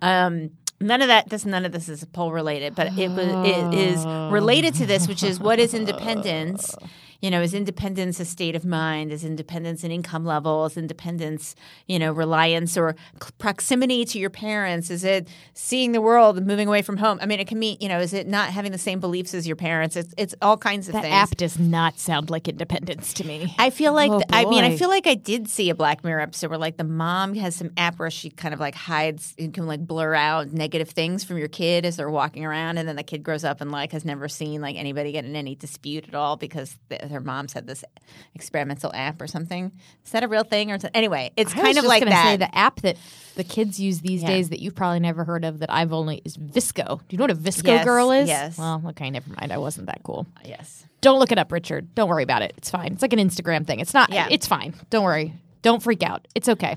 Um, 0.02 0.50
none 0.81 1.02
of 1.02 1.09
that. 1.09 1.29
This 1.29 1.44
none 1.44 1.64
of 1.64 1.72
this 1.72 1.88
is 1.88 2.05
poll 2.12 2.33
related, 2.33 2.74
but 2.74 2.96
it 2.98 3.09
was 3.11 3.29
it 3.48 3.74
is 3.74 4.05
related 4.33 4.74
to 4.74 4.87
this, 4.87 5.09
which 5.09 5.22
is 5.22 5.40
what 5.40 5.59
is 5.59 5.74
independence. 5.74 6.74
You 7.20 7.31
know, 7.31 7.40
is 7.42 7.55
independence 7.55 8.20
a 8.20 8.24
state 8.24 8.55
of 8.55 8.64
mind? 8.64 9.12
Is 9.12 9.24
independence 9.24 9.85
an 9.85 9.90
income 9.90 10.24
level? 10.24 10.66
Is 10.66 10.76
independence, 10.76 11.55
you 11.87 11.98
know, 11.98 12.12
reliance 12.12 12.76
or 12.76 12.94
proximity 13.38 14.05
to 14.05 14.18
your 14.18 14.31
parents? 14.31 14.90
Is 14.90 15.05
it 15.05 15.29
seeing 15.55 15.92
the 15.92 16.00
world 16.00 16.37
and 16.37 16.46
moving 16.46 16.68
away 16.68 16.83
from 16.83 16.96
home? 16.96 17.18
I 17.20 17.26
mean, 17.26 17.40
it 17.40 17.46
can 17.46 17.59
mean, 17.59 17.76
you 17.81 17.88
know, 17.88 17.98
is 18.00 18.12
it 18.12 18.26
not 18.26 18.50
having 18.50 18.72
the 18.72 18.79
same 18.79 19.00
beliefs 19.00 19.35
as 19.35 19.46
your 19.46 19.57
parents? 19.57 19.96
It's 19.96 20.14
it's 20.16 20.35
all 20.42 20.57
kinds 20.57 20.88
of 20.88 20.94
that 20.94 21.02
things. 21.02 21.14
app 21.14 21.31
does 21.37 21.59
not 21.59 21.98
sound 21.98 22.31
like 22.31 22.48
independence 22.48 23.12
to 23.14 23.24
me. 23.24 23.55
I 23.59 23.70
feel 23.70 23.92
like 23.92 24.11
Oh, 24.11 24.22
I 24.31 24.44
mean 24.44 24.64
I 24.64 24.76
feel 24.76 24.88
like 24.88 25.07
I 25.07 25.14
did 25.14 25.48
see 25.48 25.70
a 25.70 25.74
Black 25.74 26.05
Mirror 26.05 26.20
episode 26.20 26.50
where 26.50 26.59
like 26.59 26.76
the 26.76 26.85
mom 26.85 27.35
has 27.35 27.57
some 27.57 27.70
app 27.76 27.98
where 27.98 28.11
she 28.11 28.31
kind 28.31 28.55
of 28.55 28.61
like 28.61 28.74
hides 28.74 29.35
and 29.38 29.52
can 29.52 29.66
like 29.66 29.87
blur 29.87 30.14
out 30.14 30.52
negative 30.52 30.90
things 30.90 31.24
from 31.24 31.38
your 31.38 31.48
kid 31.48 31.85
as 31.85 31.96
they're 31.96 32.11
walking 32.11 32.44
around, 32.44 32.79
and 32.79 32.88
then 32.88 32.96
the 32.96 33.02
kid 33.02 33.22
grows 33.22 33.44
up 33.44 33.61
and 33.61 33.70
like 33.72 33.92
has 33.92 34.05
never 34.05 34.29
seen 34.29 34.61
like 34.61 34.76
anybody 34.76 35.12
get 35.12 35.24
in 35.24 35.35
any 35.35 35.55
dispute 35.55 36.07
at 36.09 36.14
all 36.14 36.37
because 36.37 36.76
th- 36.88 37.00
their 37.08 37.20
mom's 37.20 37.52
had 37.52 37.66
this 37.66 37.84
experimental 38.34 38.90
app 38.94 39.20
or 39.20 39.26
something. 39.26 39.72
Is 40.04 40.12
that 40.12 40.22
a 40.22 40.28
real 40.28 40.44
thing 40.44 40.70
or 40.70 40.74
something? 40.74 40.90
anyway? 40.94 41.32
It's 41.36 41.52
I 41.54 41.60
kind 41.60 41.78
of 41.78 41.84
like 41.84 42.04
that. 42.04 42.24
Say 42.24 42.36
the 42.36 42.54
app 42.56 42.80
that 42.82 42.96
the 43.34 43.44
kids 43.44 43.78
use 43.80 44.00
these 44.00 44.22
Yeah. 44.22 44.28
days 44.28 44.48
that 44.50 44.60
you've 44.60 44.74
probably 44.74 45.00
never 45.00 45.24
heard 45.24 45.44
of 45.44 45.58
that 45.60 45.72
I've 45.72 45.92
only 45.92 46.22
is 46.24 46.36
VSCO. 46.36 46.98
Do 46.98 47.04
you 47.10 47.18
know 47.18 47.24
what 47.24 47.30
a 47.30 47.34
VSCO 47.34 47.66
Yes, 47.68 47.84
girl 47.84 48.10
is? 48.12 48.28
yes. 48.28 48.58
Well, 48.58 48.82
okay, 48.88 49.10
never 49.10 49.28
mind. 49.38 49.52
I 49.52 49.58
wasn't 49.58 49.86
that 49.86 50.00
cool. 50.02 50.26
yes. 50.44 50.84
Don't 51.02 51.18
look 51.20 51.30
it 51.30 51.38
up, 51.38 51.52
Richard. 51.52 51.94
Don't 51.94 52.08
worry 52.08 52.22
about 52.24 52.42
it. 52.42 52.54
It's 52.56 52.70
fine. 52.70 52.92
It's 52.94 53.02
like 53.02 53.12
an 53.12 53.18
Instagram 53.20 53.66
thing. 53.66 53.80
It's 53.80 53.94
not. 53.94 54.10
Yeah. 54.12 54.26
It's 54.30 54.46
fine. 54.46 54.74
Don't 54.90 55.04
worry. 55.04 55.34
Don't 55.62 55.82
freak 55.82 56.02
out. 56.02 56.26
It's 56.34 56.48
okay. 56.48 56.76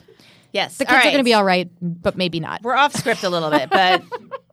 Yes. 0.52 0.78
The 0.78 0.86
kids 0.86 0.98
are 0.98 1.04
going 1.04 1.18
to 1.18 1.24
be 1.24 1.34
all 1.34 1.44
right, 1.44 1.70
but 1.82 2.18
maybe 2.18 2.40
not. 2.40 2.62
We're 2.64 2.76
off 2.76 2.94
script 2.94 3.24
a 3.24 3.30
little 3.30 3.50
bit, 3.50 3.70
but 3.70 4.04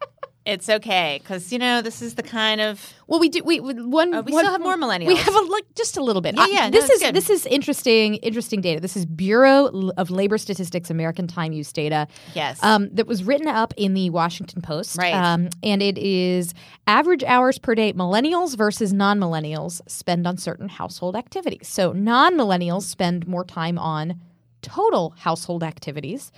it's 0.46 0.68
okay 0.68 1.18
because 1.22 1.52
you 1.52 1.58
know 1.58 1.82
this 1.82 2.00
is 2.00 2.14
the 2.14 2.22
kind 2.22 2.60
of 2.60 2.94
Well, 3.08 3.20
we 3.20 3.28
do. 3.28 3.42
We 3.44 3.60
we- 3.60 3.74
one. 3.74 4.14
Oh, 4.14 4.20
we 4.22 4.32
one- 4.32 4.44
still 4.44 4.52
have 4.52 4.60
more 4.62 4.76
millennials. 4.76 5.08
We 5.08 5.16
have 5.16 5.34
a 5.34 5.40
like 5.40 5.64
just 5.74 5.96
a 5.96 6.02
little 6.02 6.22
bit. 6.22 6.36
Yeah, 6.36 6.46
yeah, 6.48 6.64
no, 6.68 6.70
this 6.70 6.84
it's 6.84 6.94
is 6.94 7.02
good. 7.02 7.14
this 7.14 7.28
is 7.30 7.46
interesting. 7.46 8.14
Interesting 8.16 8.60
data. 8.60 8.80
This 8.80 8.96
is 8.96 9.04
Bureau 9.04 9.90
of 9.96 10.10
Labor 10.10 10.38
Statistics 10.38 10.88
American 10.88 11.26
Time 11.26 11.52
Use 11.52 11.72
data. 11.72 12.06
Yes. 12.34 12.62
Um, 12.62 12.88
that 12.92 13.06
was 13.06 13.24
written 13.24 13.48
up 13.48 13.74
in 13.76 13.94
the 13.94 14.08
Washington 14.10 14.62
Post. 14.62 14.96
Right. 14.96 15.12
Um, 15.12 15.48
and 15.62 15.82
it 15.82 15.98
is 15.98 16.54
average 16.86 17.24
hours 17.24 17.58
per 17.58 17.74
day 17.74 17.92
millennials 17.92 18.56
versus 18.56 18.92
non-millennials 18.92 19.80
spend 19.88 20.26
on 20.26 20.36
certain 20.38 20.68
household 20.68 21.16
activities. 21.16 21.66
So 21.68 21.92
non-millennials 21.92 22.82
spend 22.82 23.26
more 23.26 23.44
time 23.44 23.78
on 23.78 24.20
total 24.62 25.14
household 25.18 25.62
activities. 25.62 26.32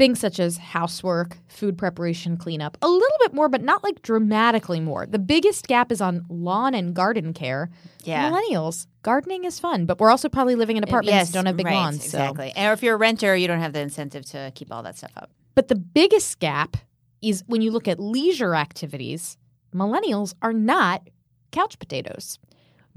Things 0.00 0.18
such 0.18 0.40
as 0.40 0.56
housework, 0.56 1.36
food 1.46 1.76
preparation, 1.76 2.38
cleanup, 2.38 2.78
a 2.80 2.88
little 2.88 3.18
bit 3.20 3.34
more, 3.34 3.50
but 3.50 3.62
not 3.62 3.84
like 3.84 4.00
dramatically 4.00 4.80
more. 4.80 5.04
The 5.04 5.18
biggest 5.18 5.66
gap 5.66 5.92
is 5.92 6.00
on 6.00 6.24
lawn 6.30 6.72
and 6.72 6.94
garden 6.94 7.34
care. 7.34 7.68
Yeah. 8.04 8.30
Millennials, 8.30 8.86
gardening 9.02 9.44
is 9.44 9.60
fun, 9.60 9.84
but 9.84 10.00
we're 10.00 10.10
also 10.10 10.30
probably 10.30 10.54
living 10.54 10.78
in 10.78 10.84
apartments 10.84 11.12
yes, 11.12 11.28
that 11.28 11.34
don't 11.34 11.44
have 11.44 11.58
big 11.58 11.66
right, 11.66 11.74
lawns. 11.74 12.00
so- 12.02 12.16
Exactly. 12.16 12.50
Or 12.56 12.72
if 12.72 12.82
you're 12.82 12.94
a 12.94 12.96
renter, 12.96 13.36
you 13.36 13.46
don't 13.46 13.60
have 13.60 13.74
the 13.74 13.80
incentive 13.80 14.24
to 14.30 14.50
keep 14.54 14.72
all 14.72 14.82
that 14.84 14.96
stuff 14.96 15.12
up. 15.18 15.30
But 15.54 15.68
the 15.68 15.76
biggest 15.76 16.38
gap 16.38 16.78
is 17.20 17.44
when 17.46 17.60
you 17.60 17.70
look 17.70 17.86
at 17.86 18.00
leisure 18.00 18.54
activities, 18.54 19.36
millennials 19.74 20.32
are 20.40 20.54
not 20.54 21.10
couch 21.52 21.78
potatoes. 21.78 22.38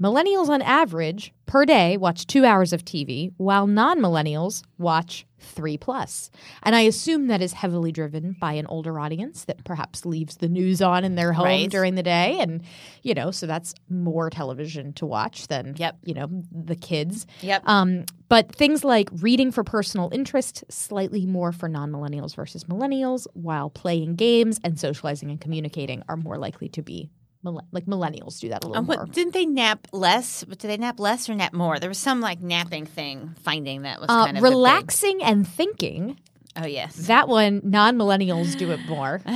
Millennials, 0.02 0.48
on 0.48 0.60
average, 0.60 1.32
per 1.46 1.64
day, 1.64 1.96
watch 1.96 2.26
two 2.26 2.44
hours 2.44 2.72
of 2.72 2.84
TV, 2.84 3.32
while 3.36 3.66
non 3.68 4.00
millennials 4.00 4.62
watch 4.76 5.24
three 5.38 5.76
plus. 5.76 6.30
And 6.64 6.74
I 6.74 6.80
assume 6.80 7.28
that 7.28 7.40
is 7.42 7.52
heavily 7.52 7.92
driven 7.92 8.34
by 8.40 8.54
an 8.54 8.66
older 8.66 8.98
audience 8.98 9.44
that 9.44 9.62
perhaps 9.62 10.04
leaves 10.04 10.38
the 10.38 10.48
news 10.48 10.80
on 10.82 11.04
in 11.04 11.14
their 11.14 11.32
home 11.32 11.44
Right. 11.44 11.70
during 11.70 11.94
the 11.94 12.02
day. 12.02 12.38
And, 12.40 12.62
you 13.02 13.14
know, 13.14 13.30
so 13.30 13.46
that's 13.46 13.74
more 13.88 14.30
television 14.30 14.94
to 14.94 15.06
watch 15.06 15.46
than, 15.48 15.74
Yep. 15.76 15.98
you 16.04 16.14
know, 16.14 16.28
the 16.50 16.74
kids. 16.76 17.26
Yep. 17.42 17.62
Um, 17.66 18.04
but 18.28 18.52
things 18.56 18.84
like 18.84 19.10
reading 19.20 19.52
for 19.52 19.62
personal 19.62 20.08
interest, 20.12 20.64
slightly 20.70 21.24
more 21.26 21.52
for 21.52 21.68
non 21.68 21.92
millennials 21.92 22.34
versus 22.34 22.64
millennials, 22.64 23.26
while 23.34 23.70
playing 23.70 24.16
games 24.16 24.58
and 24.64 24.80
socializing 24.80 25.30
and 25.30 25.40
communicating 25.40 26.02
are 26.08 26.16
more 26.16 26.38
likely 26.38 26.68
to 26.70 26.82
be 26.82 27.10
like 27.44 27.86
millennials 27.86 28.40
do 28.40 28.48
that 28.48 28.64
a 28.64 28.66
little 28.66 28.80
Um, 28.80 28.86
more. 28.86 28.96
what, 28.98 29.12
didn't 29.12 29.34
they 29.34 29.46
nap 29.46 29.86
less? 29.92 30.44
But 30.44 30.58
did 30.58 30.68
they 30.68 30.76
nap 30.76 30.98
less 30.98 31.28
or 31.28 31.34
nap 31.34 31.52
more? 31.52 31.78
There 31.78 31.90
was 31.90 31.98
some 31.98 32.20
like 32.20 32.40
napping 32.40 32.86
thing 32.86 33.34
finding 33.42 33.82
that 33.82 34.00
was 34.00 34.08
Uh, 34.10 34.24
kind 34.26 34.36
of 34.38 34.42
relaxing 34.42 35.22
and 35.22 35.46
thinking, 35.46 36.18
oh 36.56 36.66
yes, 36.66 36.94
that 37.08 37.28
one, 37.28 37.60
non 37.64 37.96
millennials 37.96 38.56
do 38.56 38.70
it 38.70 38.80
more. 38.88 39.20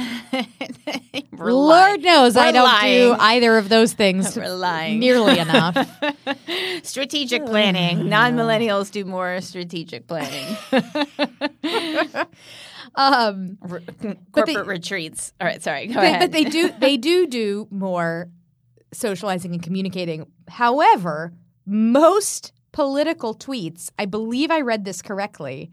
Lord 1.32 2.02
knows 2.02 2.36
I 2.36 2.46
We're 2.46 2.52
don't 2.52 2.80
do 2.82 3.16
either 3.20 3.58
of 3.58 3.68
those 3.68 3.92
things 3.92 4.36
nearly 4.98 5.38
enough. 5.38 5.76
strategic 6.82 7.44
planning. 7.46 8.08
Non 8.08 8.34
millennials 8.34 8.90
do 8.90 9.04
more 9.04 9.40
strategic 9.40 10.06
planning. 10.08 10.56
Um, 12.94 13.58
Re- 13.62 13.84
they- 14.00 14.16
corporate 14.32 14.66
retreats. 14.66 15.32
All 15.40 15.46
right, 15.46 15.62
sorry. 15.62 15.86
Go 15.88 16.00
They- 16.00 16.06
ahead. 16.08 16.20
but 16.20 16.32
they 16.32 16.44
do 16.44 16.70
they 16.78 16.96
do 16.96 17.26
do 17.26 17.68
more 17.70 18.28
socializing 18.92 19.52
and 19.52 19.62
communicating. 19.62 20.26
However, 20.48 21.32
most 21.66 22.52
political 22.72 23.34
tweets, 23.34 23.90
I 23.98 24.06
believe 24.06 24.50
I 24.50 24.60
read 24.60 24.84
this 24.84 25.02
correctly, 25.02 25.70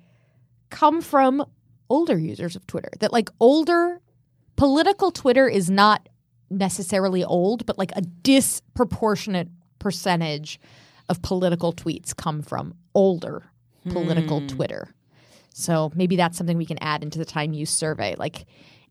come 0.69 1.01
from 1.01 1.45
older 1.89 2.17
users 2.17 2.56
of 2.56 2.65
Twitter. 2.67 2.89
That 2.99 3.13
like 3.13 3.30
older 3.39 4.01
political 4.56 5.12
Twitter 5.12 5.47
is 5.47 5.69
not 5.69 6.10
necessarily 6.49 7.23
old, 7.23 7.65
but 7.65 7.78
like 7.78 7.91
a 7.95 8.01
disproportionate 8.01 9.49
percentage 9.80 10.60
of 11.10 11.21
political 11.21 11.73
tweets 11.73 12.15
come 12.15 12.41
from 12.41 12.73
older 12.95 13.43
political 13.89 14.45
Twitter. 14.47 14.95
So 15.58 15.89
maybe 15.96 16.18
that's 16.18 16.38
something 16.38 16.58
we 16.58 16.65
can 16.65 16.78
add 16.82 17.02
into 17.02 17.18
the 17.18 17.24
time 17.24 17.54
use 17.54 17.70
survey, 17.70 18.15
like 18.18 18.46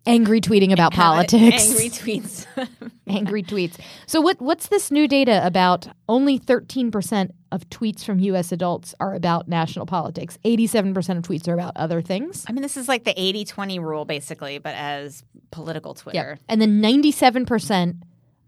angry 0.06 0.40
tweeting 0.40 0.72
about 0.72 0.94
politics, 0.94 1.70
Angry 1.70 1.90
tweets. 1.90 2.46
angry 3.06 3.42
tweets. 3.42 3.78
So 4.06 4.22
what 4.22 4.40
what's 4.40 4.68
this 4.68 4.90
new 4.90 5.06
data 5.06 5.46
about? 5.46 5.86
Only 6.08 6.38
13% 6.38 7.30
of 7.52 7.68
tweets 7.68 8.02
from 8.02 8.18
US 8.18 8.50
adults 8.50 8.94
are 8.98 9.14
about 9.14 9.46
national 9.46 9.84
politics. 9.84 10.38
87% 10.42 10.96
of 11.18 11.22
tweets 11.24 11.46
are 11.48 11.52
about 11.52 11.76
other 11.76 12.00
things. 12.00 12.46
I 12.48 12.52
mean, 12.52 12.62
this 12.62 12.78
is 12.78 12.88
like 12.88 13.04
the 13.04 13.18
80 13.20 13.44
20 13.44 13.78
rule, 13.78 14.06
basically, 14.06 14.56
but 14.56 14.74
as 14.74 15.22
political 15.50 15.92
Twitter. 15.92 16.38
And 16.48 16.62
then 16.62 16.80
97% 16.80 18.00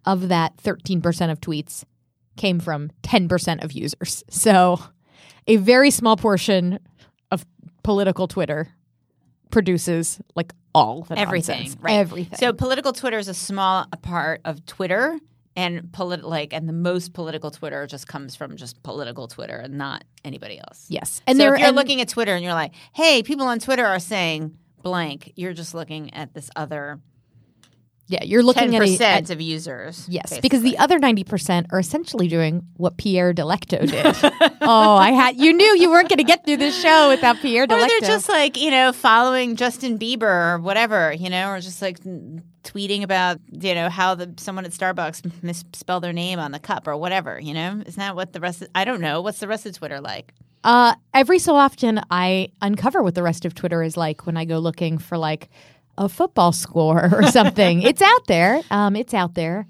of 0.07 0.29
that 0.29 0.57
13% 0.57 1.31
of 1.31 1.41
tweets 1.43 1.85
came 2.39 2.61
from 2.61 2.91
10% 3.03 3.63
of 3.63 3.73
users. 3.73 4.25
So 4.31 4.81
a 5.47 5.57
very 5.57 5.91
small 5.91 6.17
portion 6.17 6.81
political 7.87 8.27
Twitter 8.27 8.69
produces 9.51 10.19
like 10.35 10.53
all 10.75 11.03
the 11.03 11.19
everything, 11.19 11.61
nonsense. 11.61 11.81
right? 11.83 11.95
Everything. 11.95 12.39
So 12.39 12.53
political 12.53 12.93
Twitter 12.93 13.19
is 13.19 13.29
a 13.29 13.35
small 13.35 13.87
part 14.03 14.41
of 14.45 14.65
Twitter, 14.67 15.19
and 15.55 15.91
polit- 15.93 16.25
like, 16.25 16.53
and 16.53 16.69
the 16.69 16.73
most 16.73 17.13
political 17.15 17.51
Twitter 17.51 17.87
just 17.87 18.09
comes 18.09 18.35
from 18.35 18.57
just 18.57 18.83
political 18.83 19.29
Twitter 19.29 19.57
and 19.57 19.79
not 19.79 20.05
anybody 20.25 20.59
else. 20.59 20.87
yes, 20.89 21.23
And 21.27 21.37
so 21.39 21.45
they're 21.45 21.55
if 21.55 21.61
you're 21.61 21.69
and- 21.69 21.77
looking 21.77 22.01
at 22.01 22.09
Twitter 22.09 22.35
and 22.35 22.43
you're 22.45 22.55
like, 22.55 22.73
"Hey, 22.93 23.23
people 23.23 23.47
on 23.47 23.59
Twitter 23.61 23.87
are 23.87 24.01
saying 24.01 24.59
blank," 24.83 25.33
you're 25.37 25.55
just 25.55 25.73
looking 25.73 26.13
at 26.13 26.35
this 26.35 26.51
other 26.57 27.01
Yeah, 28.09 28.23
you're 28.23 28.45
looking 28.45 28.77
at, 28.77 28.83
a, 28.83 29.05
at 29.05 29.31
of 29.31 29.41
users. 29.41 30.07
yes, 30.09 30.39
because 30.41 30.63
the 30.63 30.79
other 30.79 30.99
ninety 31.01 31.25
percent 31.25 31.67
are 31.71 31.81
essentially 31.81 32.29
doing 32.29 32.63
what 32.77 32.97
Pierre 32.99 33.35
Delecto 33.35 33.81
did. 33.81 34.33
oh, 34.61 34.95
I 34.95 35.11
had 35.11 35.37
you 35.37 35.53
knew 35.53 35.77
you 35.77 35.91
weren't 35.91 36.09
going 36.09 36.19
to 36.19 36.25
get 36.25 36.45
through 36.45 36.59
this 36.59 36.81
show 36.81 37.09
without 37.09 37.39
Pierre 37.39 37.65
or 37.65 37.67
Delecto. 37.67 37.89
they're 37.89 38.01
just 38.01 38.29
like 38.29 38.57
you 38.57 38.71
know 38.71 38.93
following 38.93 39.57
Justin 39.57 39.99
Bieber 39.99 40.55
or 40.55 40.59
whatever, 40.61 41.13
you 41.13 41.29
know, 41.29 41.51
or 41.51 41.61
just 41.61 41.83
like 41.83 41.99
tweeting 42.63 43.03
about 43.03 43.41
you 43.51 43.75
know 43.75 43.89
how 43.89 44.15
the 44.15 44.33
someone 44.37 44.65
at 44.65 44.71
Starbucks 44.71 45.43
misspelled 45.43 46.05
their 46.05 46.13
name 46.13 46.39
on 46.39 46.53
the 46.53 46.61
cup 46.61 46.87
or 46.87 46.97
whatever. 46.97 47.41
You 47.41 47.55
know, 47.55 47.83
isn't 47.85 47.99
that 47.99 48.15
what 48.15 48.33
the 48.33 48.41
rest? 48.41 48.63
Of, 48.63 48.69
I 48.73 48.85
don't 48.85 49.01
know. 49.01 49.21
What's 49.21 49.41
the 49.41 49.49
rest 49.49 49.67
of 49.67 49.77
Twitter 49.77 50.01
like? 50.01 50.33
Uh, 50.63 50.95
every 51.15 51.39
so 51.39 51.55
often, 51.55 52.01
I 52.11 52.49
uncover 52.61 53.03
what 53.03 53.15
the 53.15 53.23
rest 53.23 53.45
of 53.45 53.55
Twitter 53.55 53.83
is 53.83 53.97
like 53.97 54.27
when 54.27 54.37
I 54.37 54.45
go 54.45 54.59
looking 54.59 54.99
for 54.99 55.17
like 55.17 55.49
a 55.99 56.09
football 56.09 56.53
score 56.53 57.09
or 57.13 57.23
something. 57.31 57.83
it's 57.83 58.03
out 58.03 58.27
there. 58.27 58.61
Um, 58.71 58.97
it's 58.97 59.15
out 59.15 59.35
there. 59.35 59.67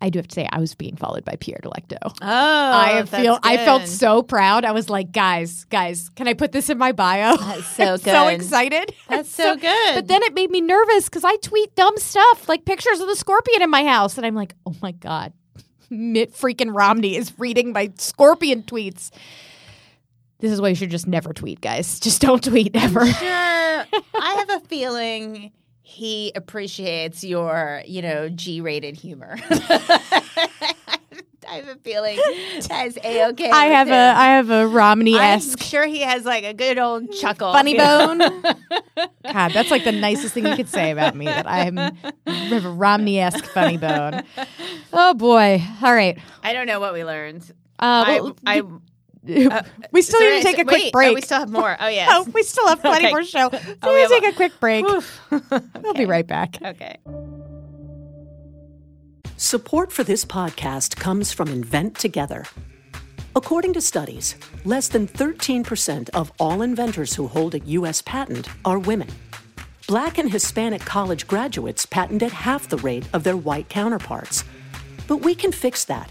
I 0.00 0.10
do 0.10 0.18
have 0.18 0.28
to 0.28 0.34
say, 0.34 0.46
I 0.52 0.58
was 0.58 0.74
being 0.74 0.96
followed 0.96 1.24
by 1.24 1.36
Pierre 1.36 1.60
Delecto. 1.62 1.96
Oh, 2.02 2.12
I 2.20 3.04
feel 3.06 3.38
I 3.42 3.56
felt 3.56 3.86
so 3.86 4.22
proud. 4.22 4.66
I 4.66 4.72
was 4.72 4.90
like, 4.90 5.12
guys, 5.12 5.64
guys, 5.64 6.10
can 6.10 6.28
I 6.28 6.34
put 6.34 6.52
this 6.52 6.68
in 6.68 6.76
my 6.76 6.92
bio? 6.92 7.36
That's 7.38 7.66
so 7.68 7.84
I'm 7.92 7.98
so 7.98 8.28
excited. 8.28 8.94
That's 9.08 9.30
so 9.30 9.56
good. 9.56 9.94
But 9.94 10.08
then 10.08 10.22
it 10.22 10.34
made 10.34 10.50
me 10.50 10.60
nervous 10.60 11.06
because 11.06 11.24
I 11.24 11.36
tweet 11.36 11.74
dumb 11.74 11.96
stuff 11.96 12.48
like 12.50 12.66
pictures 12.66 13.00
of 13.00 13.08
the 13.08 13.16
scorpion 13.16 13.62
in 13.62 13.70
my 13.70 13.84
house, 13.84 14.18
and 14.18 14.26
I'm 14.26 14.34
like, 14.34 14.54
oh 14.66 14.74
my 14.82 14.92
god, 14.92 15.32
Mitt 15.90 16.34
freaking 16.34 16.76
Romney 16.76 17.16
is 17.16 17.32
reading 17.38 17.72
my 17.72 17.90
scorpion 17.96 18.62
tweets. 18.62 19.10
This 20.44 20.52
is 20.52 20.60
why 20.60 20.68
you 20.68 20.74
should 20.74 20.90
just 20.90 21.06
never 21.06 21.32
tweet, 21.32 21.62
guys. 21.62 21.98
Just 22.00 22.20
don't 22.20 22.44
tweet 22.44 22.76
ever. 22.76 23.06
sure. 23.06 23.16
I 23.24 23.86
have 24.46 24.50
a 24.50 24.60
feeling 24.66 25.52
he 25.80 26.32
appreciates 26.34 27.24
your, 27.24 27.80
you 27.86 28.02
know, 28.02 28.28
G-rated 28.28 28.94
humor. 28.94 29.38
I 31.48 31.56
have 31.56 31.68
a 31.68 31.76
feeling 31.76 32.18
that's 32.68 32.98
a 33.02 33.28
okay. 33.28 33.50
I 33.50 33.66
have 33.66 33.88
a 33.88 33.94
I 33.94 34.26
have 34.36 34.50
a 34.50 34.66
Romney 34.66 35.14
I'm 35.14 35.38
esque 35.38 35.62
sure 35.62 35.86
he 35.86 36.00
has 36.00 36.26
like 36.26 36.44
a 36.44 36.52
good 36.52 36.78
old 36.78 37.10
chuckle. 37.12 37.50
funny 37.52 37.78
bone. 37.78 38.18
God, 38.18 39.52
that's 39.52 39.70
like 39.70 39.84
the 39.84 39.92
nicest 39.92 40.34
thing 40.34 40.46
you 40.46 40.56
could 40.56 40.68
say 40.68 40.90
about 40.90 41.14
me. 41.14 41.24
That 41.24 41.46
I'm 41.48 41.76
have 42.26 42.64
a 42.66 42.70
Romney 42.70 43.18
esque 43.18 43.46
funny 43.46 43.78
bone. 43.78 44.22
Oh 44.92 45.14
boy! 45.14 45.62
All 45.82 45.94
right. 45.94 46.18
I 46.42 46.52
don't 46.52 46.66
know 46.66 46.80
what 46.80 46.92
we 46.92 47.02
learned. 47.04 47.50
Uh, 47.78 48.04
I, 48.06 48.32
I, 48.46 48.62
Uh, 49.26 49.62
we 49.90 50.02
still 50.02 50.20
need 50.20 50.38
to 50.38 50.42
take 50.42 50.58
a 50.58 50.64
quick 50.64 50.74
wait, 50.82 50.88
oh, 50.88 50.90
break. 50.92 51.10
Oh, 51.10 51.14
we 51.14 51.20
still 51.22 51.38
have 51.38 51.50
more. 51.50 51.76
Oh 51.80 51.88
yeah. 51.88 52.06
Oh, 52.10 52.26
we 52.34 52.42
still 52.42 52.66
have 52.68 52.80
plenty 52.80 53.06
Okay. 53.06 53.10
more 53.12 53.24
show. 53.24 53.48
So 53.52 53.58
Oh, 53.82 53.88
we 53.90 53.94
we 53.96 54.00
have 54.02 54.10
take 54.10 54.24
a- 54.24 54.28
a 54.28 54.32
quick 54.32 54.60
break. 54.60 54.84
We'll 55.82 55.94
be 55.94 56.04
right 56.06 56.26
back. 56.26 56.58
okay. 56.62 56.98
Support 59.36 59.92
for 59.92 60.04
this 60.04 60.24
podcast 60.24 60.96
comes 60.96 61.32
from 61.32 61.48
Invent 61.48 61.96
Together. 61.98 62.44
According 63.36 63.72
to 63.74 63.80
studies, 63.80 64.36
less 64.64 64.88
than 64.88 65.08
13% 65.08 66.08
of 66.10 66.32
all 66.38 66.62
inventors 66.62 67.14
who 67.14 67.26
hold 67.26 67.54
a 67.54 67.58
U.S. 67.60 68.00
patent 68.02 68.48
are 68.64 68.78
women. 68.78 69.08
Black 69.88 70.18
and 70.18 70.30
Hispanic 70.30 70.82
college 70.82 71.26
graduates 71.26 71.84
patent 71.84 72.22
at 72.22 72.30
half 72.32 72.68
the 72.68 72.78
rate 72.78 73.06
of 73.12 73.24
their 73.24 73.36
white 73.36 73.68
counterparts. 73.68 74.44
But 75.08 75.18
we 75.18 75.34
can 75.34 75.50
fix 75.52 75.84
that 75.86 76.10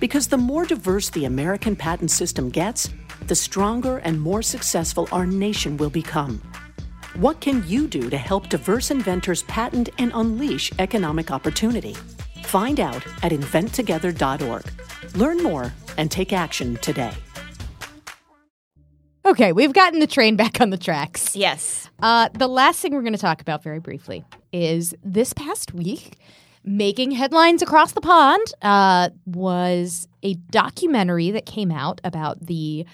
Because 0.00 0.28
the 0.28 0.36
more 0.36 0.64
diverse 0.64 1.10
the 1.10 1.24
American 1.24 1.74
patent 1.74 2.10
system 2.10 2.50
gets, 2.50 2.90
the 3.26 3.34
stronger 3.34 3.98
and 3.98 4.20
more 4.20 4.42
successful 4.42 5.08
our 5.10 5.26
nation 5.26 5.76
will 5.76 5.90
become. 5.90 6.40
What 7.16 7.40
can 7.40 7.66
you 7.66 7.88
do 7.88 8.08
to 8.10 8.16
help 8.16 8.48
diverse 8.48 8.90
inventors 8.90 9.42
patent 9.44 9.88
and 9.98 10.12
unleash 10.14 10.70
economic 10.78 11.30
opportunity? 11.30 11.96
Find 12.44 12.78
out 12.78 13.04
at 13.22 13.32
inventtogether.org. 13.32 14.64
Learn 15.16 15.42
more 15.42 15.72
and 15.96 16.10
take 16.10 16.32
action 16.32 16.76
today. 16.76 17.12
Okay, 19.26 19.52
we've 19.52 19.72
gotten 19.72 19.98
the 19.98 20.06
train 20.06 20.36
back 20.36 20.60
on 20.60 20.70
the 20.70 20.78
tracks. 20.78 21.36
Yes. 21.36 21.90
Uh, 22.00 22.28
the 22.32 22.48
last 22.48 22.80
thing 22.80 22.94
we're 22.94 23.02
going 23.02 23.12
to 23.12 23.18
talk 23.18 23.40
about 23.40 23.62
very 23.62 23.80
briefly 23.80 24.24
is 24.52 24.94
this 25.02 25.32
past 25.32 25.74
week, 25.74 26.18
making 26.64 27.12
headlines 27.12 27.62
across 27.62 27.92
the 27.92 28.00
pond 28.00 28.46
uh, 28.62 29.10
was 29.26 30.08
a 30.22 30.34
documentary 30.34 31.30
that 31.30 31.46
came 31.46 31.70
out 31.70 32.00
about 32.04 32.46
the 32.46 32.84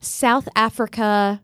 South 0.00 0.48
Africa. 0.56 1.42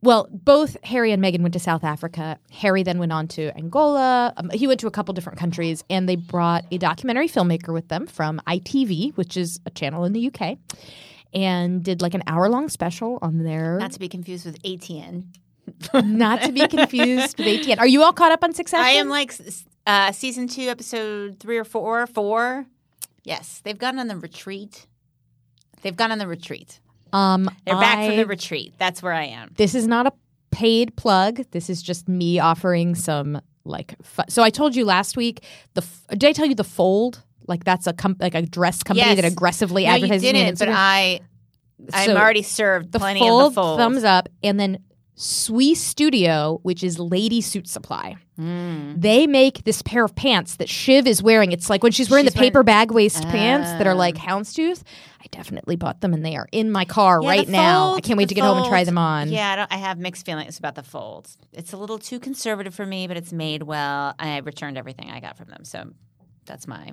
Well, 0.00 0.28
both 0.30 0.76
Harry 0.84 1.10
and 1.10 1.22
Meghan 1.22 1.40
went 1.40 1.54
to 1.54 1.58
South 1.60 1.82
Africa. 1.82 2.38
Harry 2.52 2.82
then 2.82 2.98
went 2.98 3.10
on 3.12 3.26
to 3.28 3.56
Angola. 3.56 4.32
Um, 4.36 4.50
he 4.50 4.66
went 4.66 4.78
to 4.80 4.86
a 4.86 4.90
couple 4.92 5.12
different 5.14 5.38
countries, 5.38 5.82
and 5.90 6.08
they 6.08 6.14
brought 6.16 6.64
a 6.70 6.78
documentary 6.78 7.28
filmmaker 7.28 7.72
with 7.72 7.88
them 7.88 8.06
from 8.06 8.40
ITV, 8.46 9.16
which 9.16 9.36
is 9.36 9.58
a 9.66 9.70
channel 9.70 10.04
in 10.04 10.12
the 10.12 10.30
UK, 10.32 10.58
and 11.34 11.82
did 11.82 12.00
like 12.00 12.14
an 12.14 12.22
hour 12.28 12.48
long 12.48 12.68
special 12.68 13.18
on 13.22 13.42
their 13.42 13.78
Not 13.78 13.92
to 13.92 13.98
be 13.98 14.08
confused 14.08 14.46
with 14.46 14.62
ATN. 14.62 15.24
not 15.94 16.42
to 16.42 16.52
be 16.52 16.66
confused 16.68 17.36
with 17.38 17.46
ATN. 17.46 17.78
Are 17.78 17.86
you 17.86 18.02
all 18.02 18.12
caught 18.12 18.32
up 18.32 18.44
on 18.44 18.52
Succession? 18.54 18.84
I 18.86 18.90
am 18.90 19.08
like 19.08 19.32
uh, 19.88 20.12
season 20.12 20.46
two, 20.46 20.68
episode 20.68 21.40
three 21.40 21.56
or 21.58 21.64
four. 21.64 22.06
Four. 22.06 22.66
Yes, 23.24 23.60
they've 23.64 23.76
gone 23.78 23.98
on 23.98 24.06
the 24.06 24.16
retreat. 24.16 24.86
They've 25.82 25.96
gone 25.96 26.12
on 26.12 26.18
the 26.18 26.26
retreat. 26.28 26.78
Um, 27.12 27.50
They're 27.64 27.74
back 27.74 28.06
from 28.06 28.16
the 28.16 28.26
retreat. 28.26 28.74
That's 28.78 29.02
where 29.02 29.12
I 29.12 29.24
am. 29.24 29.50
This 29.56 29.74
is 29.74 29.86
not 29.86 30.06
a 30.06 30.12
paid 30.50 30.94
plug. 30.96 31.42
This 31.52 31.70
is 31.70 31.82
just 31.82 32.08
me 32.08 32.38
offering 32.38 32.94
some 32.94 33.40
like. 33.64 33.94
Fu- 34.02 34.22
so 34.28 34.42
I 34.42 34.50
told 34.50 34.76
you 34.76 34.84
last 34.84 35.16
week. 35.16 35.42
The 35.74 35.82
f- 35.82 36.06
did 36.18 36.24
I 36.24 36.32
tell 36.32 36.46
you 36.46 36.54
the 36.54 36.64
Fold? 36.64 37.22
Like 37.46 37.64
that's 37.64 37.86
a 37.86 37.94
com- 37.94 38.16
like 38.20 38.34
a 38.34 38.42
dress 38.42 38.82
company 38.82 39.06
Yes. 39.08 39.16
that 39.22 39.24
aggressively 39.32 39.84
No, 39.84 39.90
you 39.94 40.04
advertises 40.04 40.28
on 40.28 40.34
didn't, 40.34 40.58
but 40.58 40.68
I, 40.68 41.20
I'm 41.94 42.06
So, 42.08 42.16
already 42.16 42.42
served 42.42 42.92
the 42.92 42.98
plenty 42.98 43.20
fold, 43.20 43.42
of 43.46 43.54
the 43.54 43.60
fold. 43.62 43.78
thumbs 43.78 44.04
up, 44.04 44.28
and 44.42 44.60
then 44.60 44.78
Suistudio, 45.18 46.60
which 46.62 46.82
is 46.84 46.98
Lady 46.98 47.40
Suit 47.40 47.68
Supply. 47.68 48.16
Mm. 48.38 49.00
They 49.00 49.26
make 49.26 49.64
this 49.64 49.82
pair 49.82 50.04
of 50.04 50.14
pants 50.14 50.56
that 50.56 50.68
Shiv 50.68 51.06
is 51.06 51.22
wearing. 51.22 51.52
It's 51.52 51.68
like 51.68 51.82
when 51.82 51.92
she's 51.92 52.08
wearing 52.08 52.24
She's 52.26 52.34
the 52.34 52.38
paper 52.38 52.58
wearing- 52.58 52.66
bag 52.66 52.92
waist 52.92 53.22
pants 53.24 53.70
that 53.72 53.86
are 53.86 53.94
like 53.94 54.14
houndstooth. 54.14 54.82
I 55.20 55.26
definitely 55.32 55.74
bought 55.76 56.00
them, 56.00 56.14
and 56.14 56.24
they 56.24 56.36
are 56.36 56.48
in 56.52 56.70
my 56.70 56.84
car 56.84 57.20
Yeah, 57.20 57.28
right 57.28 57.48
now. 57.48 57.94
I 57.94 58.00
can't 58.00 58.16
wait 58.16 58.28
to 58.28 58.34
get 58.36 58.44
home 58.44 58.58
and 58.58 58.66
try 58.68 58.84
them 58.84 58.96
on. 58.98 59.28
Yeah, 59.30 59.50
I, 59.50 59.56
don't, 59.56 59.72
I 59.72 59.76
have 59.76 59.98
mixed 59.98 60.24
feelings 60.24 60.58
about 60.58 60.76
the 60.76 60.84
folds. 60.84 61.36
It's 61.52 61.72
a 61.72 61.76
little 61.76 61.98
too 61.98 62.20
conservative 62.20 62.74
for 62.74 62.86
me, 62.86 63.08
but 63.08 63.16
it's 63.16 63.32
made 63.32 63.64
well. 63.64 64.14
I 64.18 64.38
returned 64.38 64.78
everything 64.78 65.10
I 65.10 65.18
got 65.20 65.36
from 65.36 65.48
them, 65.48 65.64
so 65.64 65.90
that's 66.46 66.68
my 66.68 66.92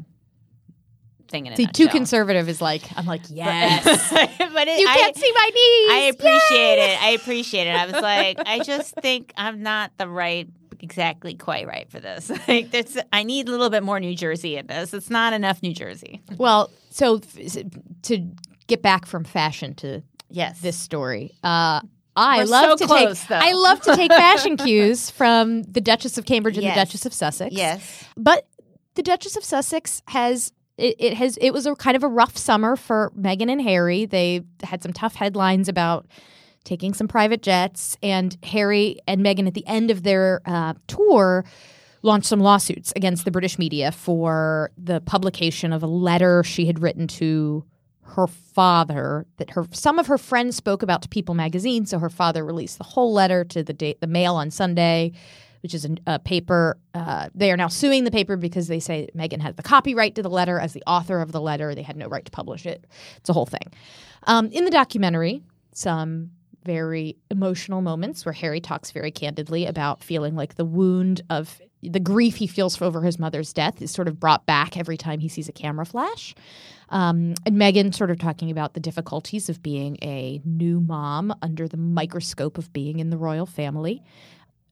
thing 1.28 1.46
in 1.48 1.54
a 1.54 1.56
See, 1.56 1.68
too 1.68 1.88
conservative 1.88 2.48
is 2.50 2.62
like 2.62 2.84
I'm 2.96 3.06
like 3.06 3.22
yes. 3.30 3.84
but 4.12 4.68
it, 4.68 4.80
you 4.80 4.86
can't 4.88 5.16
see 5.16 5.32
my 5.36 5.50
knees. 5.54 5.92
I 5.92 6.12
appreciate 6.14 6.80
it. 6.92 7.04
I 7.04 7.10
appreciate 7.12 7.68
it. 7.68 7.76
I 7.76 7.86
was 7.86 8.02
like, 8.02 8.38
I 8.46 8.60
just 8.60 8.96
think 8.96 9.34
I'm 9.38 9.64
not 9.64 9.92
the 9.98 10.08
right, 10.08 10.48
exactly 10.80 11.34
quite 11.36 11.68
right 11.68 11.90
for 11.90 12.00
this. 12.00 12.32
Like, 12.48 12.72
that's, 12.72 12.98
I 13.12 13.24
need 13.24 13.48
a 13.48 13.52
little 13.52 13.70
bit 13.70 13.82
more 13.84 14.00
New 14.00 14.16
Jersey 14.16 14.56
in 14.58 14.68
this. 14.68 14.94
It's 14.94 15.10
not 15.10 15.34
enough 15.34 15.64
New 15.64 15.74
Jersey. 15.74 16.22
Well, 16.38 16.70
so 16.90 17.18
f- 17.38 17.58
to 18.04 18.28
get 18.68 18.82
back 18.82 19.06
from 19.06 19.24
fashion 19.24 19.74
to 19.76 20.02
Yes. 20.30 20.60
this 20.62 20.78
story, 20.78 21.32
uh, 21.44 21.82
I 22.16 22.38
We're 22.40 22.46
love 22.46 22.80
so 22.80 22.86
to 22.86 22.86
close, 22.88 23.20
take 23.20 23.28
though. 23.30 23.40
I 23.42 23.54
love 23.54 23.82
to 23.82 23.96
take 23.96 24.12
fashion 24.12 24.58
cues 24.58 25.10
from 25.10 25.64
the 25.64 25.82
Duchess 25.82 26.18
of 26.18 26.26
Cambridge 26.26 26.56
and 26.56 26.64
Yes. 26.64 26.76
the 26.76 26.82
Duchess 26.86 27.06
of 27.06 27.14
Sussex. 27.14 27.54
Yes. 27.56 28.06
but 28.16 28.48
the 28.96 29.04
Duchess 29.04 29.36
of 29.36 29.44
Sussex 29.44 30.02
has. 30.08 30.52
It, 30.78 30.96
it 31.00 31.14
has. 31.14 31.38
It 31.38 31.52
was 31.52 31.66
a 31.66 31.76
kind 31.76 31.96
of 31.96 32.04
a 32.04 32.08
rough 32.08 32.38
summer 32.38 32.76
for 32.76 33.12
Meghan 33.18 33.52
and 33.52 33.62
Harry. 33.62 34.06
They 34.06 34.42
had 34.64 34.84
some 34.84 34.94
tough 34.94 35.16
headlines 35.16 35.70
about 35.70 36.06
taking 36.64 36.94
some 36.94 37.08
private 37.08 37.42
jets, 37.42 37.98
and 38.04 38.38
Harry 38.44 39.00
and 39.08 39.22
Meghan 39.22 39.48
at 39.48 39.54
the 39.54 39.66
end 39.68 39.92
of 39.92 40.04
their 40.04 40.42
uh, 40.46 40.74
tour 40.88 41.46
launched 42.02 42.28
some 42.28 42.40
lawsuits 42.40 42.94
against 42.96 43.26
the 43.26 43.32
British 43.32 43.58
media 43.58 43.92
for 43.92 44.72
the 44.78 45.02
publication 45.02 45.74
of 45.74 45.82
a 45.82 45.88
letter 45.88 46.44
she 46.44 46.66
had 46.66 46.80
written 46.80 47.08
to 47.08 47.66
her 48.02 48.28
father 48.28 49.26
that 49.38 49.50
her 49.50 49.66
some 49.72 49.98
of 49.98 50.08
her 50.08 50.18
friends 50.18 50.56
spoke 50.56 50.84
about 50.84 51.02
to 51.02 51.10
People 51.10 51.36
magazine. 51.36 51.86
So 51.86 52.00
her 52.00 52.10
father 52.10 52.46
released 52.46 52.78
the 52.78 52.84
whole 52.84 53.14
letter 53.14 53.44
to 53.46 53.64
the 53.64 53.96
the 54.00 54.08
Mail 54.08 54.36
on 54.36 54.52
Sunday, 54.52 55.14
which 55.66 55.74
is 55.74 55.84
a, 55.84 55.96
a 56.06 56.20
paper. 56.20 56.78
Uh, 56.94 57.28
they 57.34 57.52
are 57.52 57.58
now 57.58 57.68
suing 57.68 58.04
the 58.04 58.12
paper 58.12 58.38
because 58.38 58.68
they 58.68 58.80
say 58.80 59.10
Meghan 59.18 59.42
had 59.42 59.58
the 59.58 59.64
copyright 59.64 60.14
to 60.14 60.22
the 60.22 60.30
letter 60.30 60.60
as 60.60 60.74
the 60.74 60.84
author 60.86 61.22
of 61.22 61.32
the 61.32 61.42
letter. 61.42 61.74
They 61.74 61.82
had 61.82 61.98
no 61.98 62.08
right 62.08 62.24
to 62.24 62.30
publish 62.30 62.68
it. 62.68 62.86
It's 63.18 63.30
a 63.32 63.34
whole 63.34 63.48
thing. 63.48 63.74
Um, 64.28 64.52
in 64.52 64.64
the 64.64 64.70
documentary, 64.70 65.42
some 65.72 66.30
very 66.64 67.18
emotional 67.32 67.82
moments 67.82 68.28
where 68.28 68.34
Harry 68.34 68.62
talks 68.62 68.92
very 68.92 69.10
candidly 69.10 69.66
about 69.66 70.04
feeling 70.04 70.36
like 70.36 70.54
the 70.54 70.66
wound 70.66 71.24
of 71.32 71.60
the 71.82 72.00
grief 72.00 72.36
he 72.36 72.46
feels 72.46 72.80
over 72.80 73.02
his 73.02 73.18
mother's 73.18 73.52
death 73.52 73.82
is 73.82 73.90
sort 73.90 74.08
of 74.08 74.20
brought 74.20 74.46
back 74.46 74.78
every 74.78 74.98
time 74.98 75.20
he 75.20 75.28
sees 75.28 75.50
a 75.50 75.52
camera 75.52 75.88
flash. 75.88 76.36
Um, 76.90 77.34
and 77.44 77.56
Meghan 77.56 77.96
sort 77.96 78.12
of 78.12 78.20
talking 78.20 78.52
about 78.52 78.76
the 78.76 78.80
difficulties 78.80 79.50
of 79.50 79.64
being 79.64 79.98
a 80.04 80.42
new 80.46 80.80
mom 80.80 81.34
under 81.42 81.68
the 81.68 81.78
microscope 81.78 82.60
of 82.60 82.72
being 82.72 83.00
in 83.00 83.10
the 83.10 83.18
royal 83.18 83.48
family. 83.48 84.04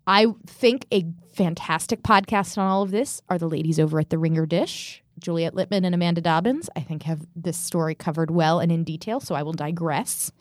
I 0.05 0.27
think 0.45 0.85
a 0.91 1.05
fantastic 1.33 2.03
podcast 2.03 2.57
on 2.57 2.67
all 2.67 2.83
of 2.83 2.91
this 2.91 3.21
are 3.29 3.37
the 3.37 3.47
ladies 3.49 3.79
over 3.79 3.99
at 3.99 4.09
the 4.09 4.17
Ringer 4.17 4.45
Dish. 4.45 5.01
Juliet 5.19 5.53
Litman 5.53 5.85
and 5.85 5.95
Amanda 5.95 6.21
Dobbins, 6.21 6.69
I 6.75 6.81
think, 6.81 7.03
have 7.03 7.25
this 7.35 7.57
story 7.57 7.95
covered 7.95 8.31
well 8.31 8.59
and 8.59 8.71
in 8.71 8.83
detail, 8.83 9.19
so 9.19 9.35
I 9.35 9.43
will 9.43 9.53
digress. 9.53 10.31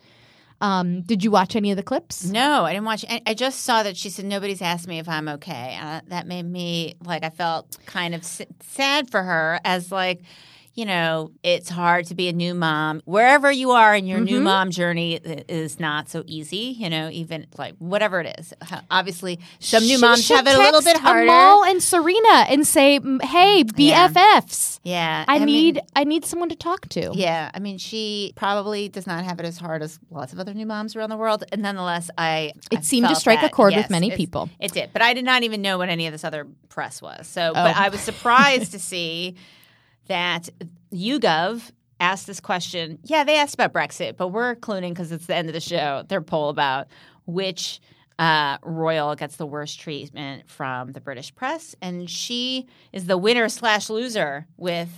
Um, 0.61 1.03
did 1.03 1.23
you 1.25 1.31
watch 1.31 1.55
any 1.57 1.71
of 1.71 1.77
the 1.77 1.83
clips? 1.83 2.25
No, 2.25 2.65
I 2.65 2.73
didn't 2.73 2.87
watch. 2.87 3.05
I 3.27 3.35
just 3.35 3.61
saw 3.65 3.83
that 3.83 3.97
she 3.97 4.11
said 4.11 4.25
nobody's 4.25 4.63
asked 4.63 4.87
me 4.89 4.99
if 4.99 5.09
I'm 5.09 5.29
okay. 5.29 5.77
Uh, 5.81 6.01
that 6.07 6.27
made 6.27 6.45
me 6.45 6.95
like 7.05 7.25
I 7.25 7.31
felt 7.31 7.77
kind 7.85 8.15
of 8.15 8.23
s- 8.23 8.43
sad 8.61 9.11
for 9.11 9.23
her 9.23 9.61
as 9.65 9.91
like 9.91 10.23
you 10.75 10.87
know, 10.87 11.31
it's 11.43 11.69
hard 11.69 12.07
to 12.07 12.15
be 12.15 12.29
a 12.29 12.33
new 12.33 12.55
mom. 12.55 13.03
Wherever 13.05 13.53
you 13.53 13.73
are 13.73 13.95
in 13.95 14.07
your 14.07 14.21
new 14.21 14.37
Mm-hmm. 14.37 14.45
mom 14.45 14.71
journey 14.71 15.21
i- 15.25 15.45
is 15.49 15.79
not 15.79 16.09
so 16.09 16.23
easy, 16.27 16.75
you 16.79 16.89
know, 16.89 17.11
even 17.11 17.47
like 17.59 17.75
whatever 17.79 18.21
it 18.21 18.35
is. 18.39 18.55
Obviously, 18.91 19.39
some 19.59 19.83
new 19.83 19.97
She 19.97 20.01
moms 20.01 20.29
have 20.29 20.47
it 20.47 20.55
a 20.55 20.59
little 20.59 20.81
bit 20.81 20.97
harder. 20.97 21.25
Amal 21.25 21.65
and 21.65 21.83
Serena 21.83 22.47
and 22.49 22.67
say, 22.67 22.99
"Hey, 23.23 23.65
BFFs, 23.65 24.81
yeah. 24.83 25.25
I, 25.29 25.39
mean- 25.41 25.47
need 25.47 25.81
I 25.95 26.05
need 26.05 26.25
someone 26.25 26.49
to 26.49 26.57
talk 26.57 26.89
to." 26.91 27.11
Yeah, 27.15 27.51
I 27.53 27.59
mean, 27.59 27.79
she 27.79 28.33
probably 28.37 28.89
does 28.89 29.07
not 29.07 29.25
have 29.25 29.39
it 29.41 29.47
as 29.47 29.59
hard 29.59 29.83
as 29.83 29.99
lots 30.11 30.33
of 30.33 30.39
other 30.41 30.55
new 30.55 30.67
moms 30.67 30.97
around 30.97 31.11
the 31.11 31.17
world. 31.17 31.45
And 31.53 31.63
nonetheless, 31.63 32.11
I 32.17 32.53
It 32.71 32.79
I 32.79 32.83
seemed 32.83 33.09
to 33.09 33.15
strike 33.15 33.41
a 33.41 33.43
that, 33.43 33.53
chord 33.53 33.75
with 33.75 33.91
many 33.91 34.11
people. 34.11 34.49
It 34.61 34.73
did, 34.73 34.91
but 34.93 35.03
I 35.03 35.13
did 35.15 35.25
not 35.25 35.43
even 35.43 35.61
know 35.63 35.79
what 35.79 35.89
any 35.89 36.07
of 36.07 36.13
this 36.13 36.25
other 36.25 36.47
press 36.69 37.03
was. 37.03 37.27
So, 37.27 37.53
but 37.55 37.77
Oh. 37.77 37.81
I 37.81 37.89
was 37.91 38.01
surprised 38.01 38.73
to 38.73 38.79
see 38.79 39.37
that 40.09 40.49
YouGov 40.93 41.71
asked 42.01 42.27
this 42.27 42.41
question. 42.41 42.99
Yeah, 43.05 43.25
they 43.25 43.37
asked 43.37 43.55
about 43.55 43.73
Brexit, 43.73 44.17
but 44.17 44.29
we're 44.29 44.57
cloning 44.57 44.91
because 44.91 45.13
it's 45.13 45.27
the 45.27 45.37
end 45.37 45.49
of 45.49 45.55
the 45.55 45.61
show. 45.61 46.05
Their 46.09 46.21
poll 46.21 46.49
about 46.49 46.89
which 47.27 47.81
uh, 48.19 48.59
royal 48.63 49.15
gets 49.15 49.37
the 49.37 49.47
worst 49.47 49.81
treatment 49.81 50.49
from 50.51 50.93
the 50.93 51.01
British 51.01 51.35
press, 51.35 51.75
and 51.81 52.09
she 52.11 52.67
is 52.93 53.07
the 53.07 53.17
winner 53.17 53.49
slash 53.49 53.89
loser 53.89 54.47
with 54.57 54.89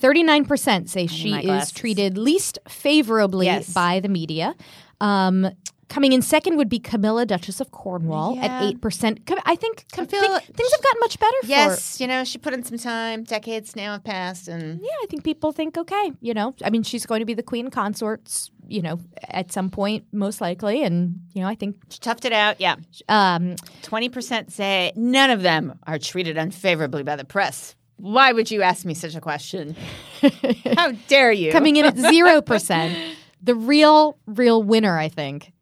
39% 0.00 0.88
say 0.88 1.06
she 1.06 1.32
is 1.34 1.70
treated 1.70 2.16
least 2.18 2.58
favorably 2.68 3.46
Yes. 3.46 3.72
by 3.72 4.00
the 4.00 4.08
media. 4.08 4.54
Um, 5.00 5.48
coming 5.92 6.12
in 6.12 6.22
second 6.22 6.56
would 6.56 6.68
be 6.68 6.78
Camilla, 6.78 7.26
Duchess 7.26 7.60
of 7.60 7.70
Cornwall, 7.70 8.34
Yeah. 8.36 8.46
at 8.46 8.62
8%. 8.62 9.18
I 9.44 9.54
think 9.56 9.84
com- 9.92 10.06
feel- 10.06 10.20
thi- 10.38 10.52
things 10.52 10.72
have 10.72 10.82
gotten 10.82 11.00
much 11.00 11.18
better 11.18 11.36
for 11.42 11.46
Yes, 11.48 12.00
you 12.00 12.06
know, 12.06 12.24
she 12.24 12.38
put 12.38 12.54
in 12.54 12.64
some 12.64 12.78
time. 12.78 13.24
Decades 13.24 13.76
now 13.76 13.92
have 13.92 14.04
passed, 14.04 14.48
and 14.48 14.80
Yeah, 14.80 14.88
I 15.02 15.06
think 15.10 15.22
people 15.24 15.52
think, 15.52 15.76
okay, 15.76 16.12
you 16.20 16.32
know, 16.34 16.54
I 16.64 16.70
mean, 16.70 16.82
she's 16.82 17.04
going 17.04 17.20
to 17.20 17.26
be 17.26 17.34
the 17.34 17.42
queen 17.42 17.68
consorts, 17.70 18.50
you 18.68 18.80
know, 18.80 18.98
at 19.28 19.52
some 19.52 19.68
point, 19.70 20.04
most 20.12 20.40
likely. 20.40 20.82
And, 20.82 21.20
you 21.34 21.42
know, 21.42 21.48
I 21.48 21.54
think, 21.54 21.76
she 21.90 21.98
toughed 21.98 22.24
it 22.24 22.32
out. 22.32 22.58
Yeah, 22.60 22.76
um, 23.08 23.56
twenty 23.82 24.08
percent 24.08 24.50
say 24.52 24.92
none 24.96 25.30
of 25.30 25.42
them 25.42 25.78
are 25.86 25.98
treated 25.98 26.38
unfavorably 26.38 27.02
by 27.02 27.16
the 27.16 27.24
press. 27.24 27.74
Why 27.98 28.32
would 28.32 28.50
you 28.50 28.62
ask 28.62 28.84
me 28.84 28.94
such 28.94 29.14
a 29.14 29.20
question? 29.20 29.76
How 30.76 30.92
dare 31.08 31.32
you? 31.32 31.52
coming 31.52 31.76
in 31.76 31.84
at 31.84 31.94
0%, 32.12 32.96
the 33.42 33.54
real, 33.54 34.16
real 34.26 34.62
winner, 34.62 34.98
I 34.98 35.08
think, 35.08 35.52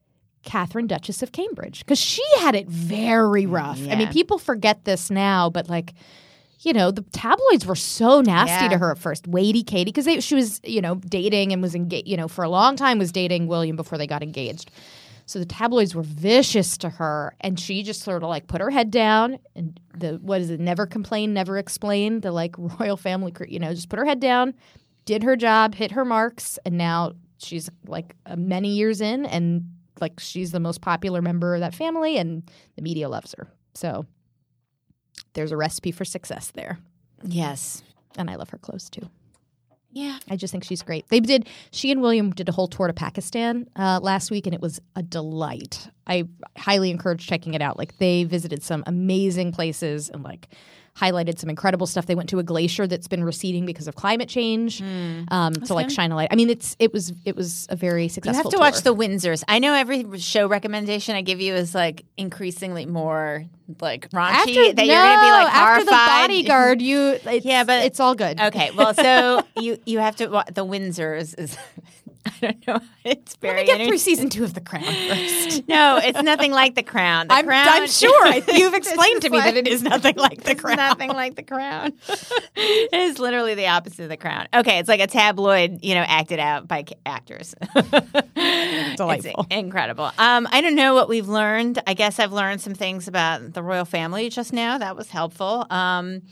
Catherine 0.42 0.86
Duchess 0.86 1.22
of 1.22 1.32
Cambridge, 1.32 1.80
because 1.80 1.98
she 1.98 2.22
had 2.38 2.54
it 2.54 2.68
very 2.68 3.46
rough. 3.46 3.80
I 3.90 3.94
mean, 3.96 4.08
people 4.08 4.38
forget 4.38 4.84
this 4.84 5.10
now, 5.10 5.50
but 5.50 5.68
like, 5.68 5.92
you 6.60 6.72
know, 6.72 6.90
the 6.90 7.02
tabloids 7.12 7.66
were 7.66 7.74
so 7.76 8.20
nasty 8.20 8.64
Yeah. 8.66 8.70
to 8.70 8.78
her 8.78 8.90
at 8.90 8.98
first. 8.98 9.30
Waity 9.30 9.66
Katie, 9.66 9.92
because 9.92 10.24
she 10.24 10.34
was, 10.34 10.60
you 10.64 10.80
know, 10.80 10.94
dating 10.96 11.52
and 11.52 11.60
was 11.62 11.74
engaged, 11.74 12.08
you 12.08 12.16
know, 12.16 12.28
for 12.28 12.44
a 12.44 12.48
long 12.48 12.76
time 12.76 12.98
was 12.98 13.12
dating 13.12 13.46
William 13.48 13.76
before 13.76 13.98
they 13.98 14.06
got 14.06 14.22
engaged. 14.22 14.70
So 15.26 15.38
the 15.38 15.44
tabloids 15.46 15.94
were 15.94 16.02
vicious 16.02 16.76
to 16.78 16.88
her, 16.88 17.34
and 17.40 17.58
she 17.60 17.82
just 17.82 18.02
sort 18.02 18.22
of 18.22 18.28
like 18.28 18.46
put 18.48 18.60
her 18.60 18.70
head 18.70 18.90
down 18.90 19.38
and 19.54 19.78
the 19.96 20.14
what 20.22 20.40
is 20.40 20.50
it? 20.50 20.58
Never 20.58 20.86
complain, 20.86 21.32
never 21.32 21.56
explain. 21.56 22.20
The 22.20 22.32
like 22.32 22.56
royal 22.80 22.96
family, 22.96 23.32
you 23.48 23.58
know, 23.60 23.72
just 23.72 23.88
put 23.88 23.98
her 23.98 24.04
head 24.04 24.18
down, 24.20 24.54
did 25.04 25.22
her 25.22 25.36
job, 25.36 25.74
hit 25.76 25.92
her 25.92 26.04
marks, 26.04 26.58
and 26.66 26.76
now 26.76 27.12
she's 27.38 27.70
like 27.86 28.16
uh, 28.26 28.34
many 28.36 28.70
years 28.70 29.00
in, 29.00 29.24
and 29.24 29.70
like 30.00 30.20
she's 30.20 30.52
the 30.52 30.60
most 30.60 30.80
popular 30.80 31.22
member 31.22 31.54
of 31.54 31.60
that 31.60 31.74
family, 31.74 32.16
and 32.16 32.42
the 32.76 32.82
media 32.82 33.08
loves 33.08 33.34
her. 33.38 33.48
So 33.74 34.06
there's 35.34 35.52
a 35.52 35.56
recipe 35.56 35.92
for 35.92 36.04
success 36.04 36.50
there, 36.54 36.78
yes, 37.24 37.82
and 38.16 38.30
I 38.30 38.36
love 38.36 38.50
her 38.50 38.58
clothes 38.58 38.90
too. 38.90 39.08
yeah. 39.92 40.18
I 40.28 40.36
just 40.36 40.52
think 40.52 40.64
she's 40.64 40.82
great. 40.82 41.08
They 41.08 41.20
did. 41.20 41.48
She 41.72 41.90
and 41.90 42.00
William 42.00 42.30
did 42.30 42.48
a 42.48 42.52
whole 42.52 42.68
tour 42.68 42.86
to 42.86 42.92
Pakistan 42.92 43.66
uh, 43.76 43.98
last 44.02 44.30
week, 44.30 44.46
and 44.46 44.54
it 44.54 44.60
was 44.60 44.80
a 44.96 45.02
delight. 45.02 45.88
I 46.06 46.24
highly 46.56 46.90
encourage 46.90 47.26
checking 47.26 47.54
it 47.54 47.62
out. 47.62 47.76
Like 47.78 47.98
they 47.98 48.24
visited 48.24 48.62
some 48.62 48.84
amazing 48.86 49.52
places 49.52 50.08
and 50.08 50.22
like 50.22 50.48
highlighted 50.96 51.38
some 51.38 51.48
incredible 51.48 51.86
stuff. 51.86 52.06
They 52.06 52.14
went 52.14 52.28
to 52.30 52.38
a 52.38 52.42
glacier 52.42 52.86
that's 52.86 53.08
been 53.08 53.24
receding 53.24 53.64
because 53.64 53.86
of 53.88 53.94
climate 53.94 54.28
change 54.28 54.82
um, 54.82 55.54
to 55.54 55.74
like 55.74 55.90
shine 55.90 56.12
a 56.12 56.16
light. 56.16 56.28
I 56.30 56.36
mean, 56.36 56.50
it's 56.50 56.76
it 56.78 56.92
was 56.92 57.12
it 57.24 57.36
was 57.36 57.66
a 57.70 57.76
very 57.76 58.08
successful. 58.08 58.32
You 58.34 58.42
have 58.42 58.50
to 58.50 58.56
tour. 58.56 58.60
watch 58.60 58.82
the 58.82 58.94
Windsors. 58.94 59.42
I 59.48 59.58
know 59.60 59.74
every 59.74 60.18
show 60.18 60.46
recommendation 60.48 61.14
I 61.16 61.22
give 61.22 61.40
you 61.40 61.54
is 61.54 61.74
like 61.74 62.04
increasingly 62.16 62.86
more 62.86 63.46
like 63.80 64.10
raunchy. 64.10 64.30
after 64.30 64.52
that 64.72 64.76
no, 64.78 64.82
you're 64.84 64.94
going 64.94 65.18
to 65.18 65.24
be 65.24 65.30
like 65.30 65.54
after 65.54 65.84
the 65.84 65.94
horrified. 65.94 66.28
bodyguard. 66.28 66.82
You 66.82 66.98
it's, 67.24 67.46
Yeah, 67.46 67.64
but- 67.64 67.84
it's 67.84 68.00
all 68.00 68.14
good. 68.14 68.40
Okay, 68.40 68.70
well, 68.76 68.92
so 68.94 69.42
you 69.60 69.78
you 69.86 69.98
have 70.00 70.16
to 70.16 70.26
the 70.52 70.66
Windsors 70.66 71.38
is 71.38 71.56
I 72.42 72.52
don't 72.52 72.66
know. 72.66 72.80
It's 73.02 73.32
Let 73.36 73.40
very 73.40 73.60
me 73.62 73.66
get 73.66 73.86
through 73.88 73.96
season 73.96 74.28
two 74.28 74.44
of 74.44 74.52
The 74.52 74.60
Crown 74.60 74.82
first. 74.84 75.62
No, 75.68 75.98
it's 76.02 76.20
nothing 76.22 76.52
like 76.52 76.74
the 76.74 76.82
Crown. 76.82 77.28
The 77.28 77.34
I'm, 77.34 77.46
Crown, 77.46 77.66
I'm 77.66 77.88
sure 77.88 78.26
I- 78.26 78.42
you've 78.52 78.74
explained 78.74 79.22
to 79.22 79.30
me 79.30 79.38
like- 79.38 79.54
that 79.54 79.56
it 79.56 79.66
is 79.66 79.82
nothing 79.82 80.16
like 80.16 80.42
The 80.44 80.54
Crown. 80.54 80.76
nothing 80.76 81.08
like 81.10 81.34
the 81.36 81.42
crown. 81.42 81.92
it 82.56 82.92
is 82.94 83.18
literally 83.18 83.54
the 83.54 83.68
opposite 83.68 84.02
of 84.04 84.08
the 84.10 84.16
crown. 84.18 84.48
Okay, 84.52 84.78
it's 84.78 84.88
like 84.88 85.00
a 85.00 85.06
tabloid, 85.06 85.80
you 85.82 85.94
know, 85.94 86.02
acted 86.06 86.38
out 86.38 86.68
by 86.68 86.84
actors. 87.06 87.54
Delightful. 87.74 89.46
It's 89.50 89.56
incredible. 89.56 90.10
Um, 90.18 90.46
I 90.50 90.60
don't 90.60 90.74
know 90.74 90.94
what 90.94 91.08
we've 91.08 91.28
learned. 91.28 91.82
I 91.86 91.94
guess 91.94 92.18
I've 92.18 92.32
learned 92.32 92.60
some 92.60 92.74
things 92.74 93.08
about 93.08 93.54
the 93.54 93.62
royal 93.62 93.84
family 93.84 94.28
just 94.28 94.52
now. 94.52 94.78
That 94.78 94.96
was 94.96 95.08
helpful. 95.10 95.66
Um, 95.70 96.22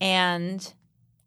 and 0.00 0.72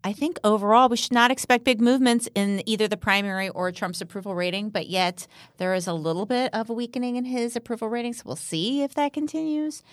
I 0.07 0.13
think 0.13 0.39
overall, 0.41 0.87
we 0.87 0.95
should 0.95 1.11
not 1.11 1.31
expect 1.31 1.65
big 1.65 1.81
movements 1.81 2.29
in 2.33 2.63
either 2.65 2.87
the 2.87 2.95
primary 2.95 3.49
or 3.49 3.73
Trump's 3.73 3.99
approval 3.99 4.35
rating, 4.35 4.69
but 4.69 4.87
yet 4.87 5.27
there 5.57 5.73
is 5.73 5.85
a 5.85 5.91
little 5.91 6.25
bit 6.25 6.53
of 6.53 6.69
a 6.69 6.73
weakening 6.73 7.17
in 7.17 7.25
his 7.25 7.57
approval 7.57 7.89
rating. 7.89 8.13
So 8.13 8.23
we'll 8.25 8.37
see 8.37 8.83
if 8.83 8.93
that 8.93 9.11
continues 9.11 9.83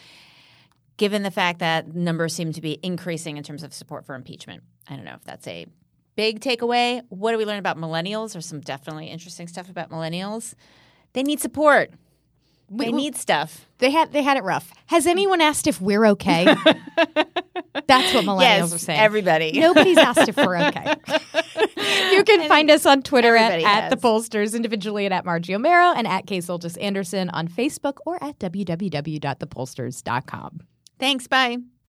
given 0.99 1.25
the 1.25 1.33
fact 1.33 1.59
that 1.59 1.97
numbers 1.97 2.33
seem 2.33 2.53
to 2.53 2.61
be 2.61 2.79
increasing 2.81 3.39
in 3.39 3.43
terms 3.43 3.65
of 3.65 3.75
support 3.75 4.07
for 4.07 4.15
impeachment. 4.15 4.63
I 4.89 4.95
don't 4.95 5.05
know 5.05 5.17
if 5.17 5.25
that's 5.25 5.49
a 5.49 5.67
big 6.15 6.39
takeaway. 6.39 7.03
What 7.09 7.33
do 7.33 7.39
we 7.39 7.45
learn 7.45 7.59
about 7.59 7.77
millennials? 7.77 8.35
There's 8.35 8.47
some 8.47 8.61
definitely 8.61 9.09
interesting 9.09 9.49
stuff 9.49 9.69
about 9.69 9.91
millennials. 9.91 10.55
They 11.15 11.25
need 11.25 11.41
support. 11.41 11.91
They 12.77 12.93
need 12.93 13.17
stuff. 13.17 13.67
They 13.79 13.91
had 13.91 14.13
they 14.13 14.23
had 14.23 14.37
it 14.37 14.45
rough. 14.45 14.73
Has 14.87 15.07
anyone 15.07 15.41
asked 15.41 15.67
if 15.67 15.81
we're 15.81 16.05
okay? 16.07 16.45
That's 17.87 18.15
what 18.15 18.25
millennials 18.25 18.41
yes, 18.41 18.75
are 18.75 18.79
saying. 18.79 19.01
everybody. 19.01 19.53
Nobody's 19.61 19.99
asked 19.99 20.29
if 20.29 20.37
we're 20.37 20.57
okay. 20.57 20.95
you 22.13 22.23
can 22.25 22.49
find 22.49 22.71
us 22.71 22.87
on 22.87 23.03
Twitter 23.03 23.37
at, 23.37 23.61
at 23.61 23.91
the 23.91 23.97
pollsters, 23.97 24.55
individually 24.55 25.05
and 25.05 25.13
at 25.13 25.25
Margie 25.25 25.53
Omero 25.53 25.93
and 25.97 26.07
at 26.07 26.27
K 26.27 26.39
Soltis 26.39 26.81
Anderson 26.81 27.31
on 27.31 27.49
Facebook 27.49 27.95
or 28.07 28.23
at 28.23 28.39
www.thepollsters.com. 28.39 30.61
Thanks. 30.99 31.27
Bye. 31.27 31.59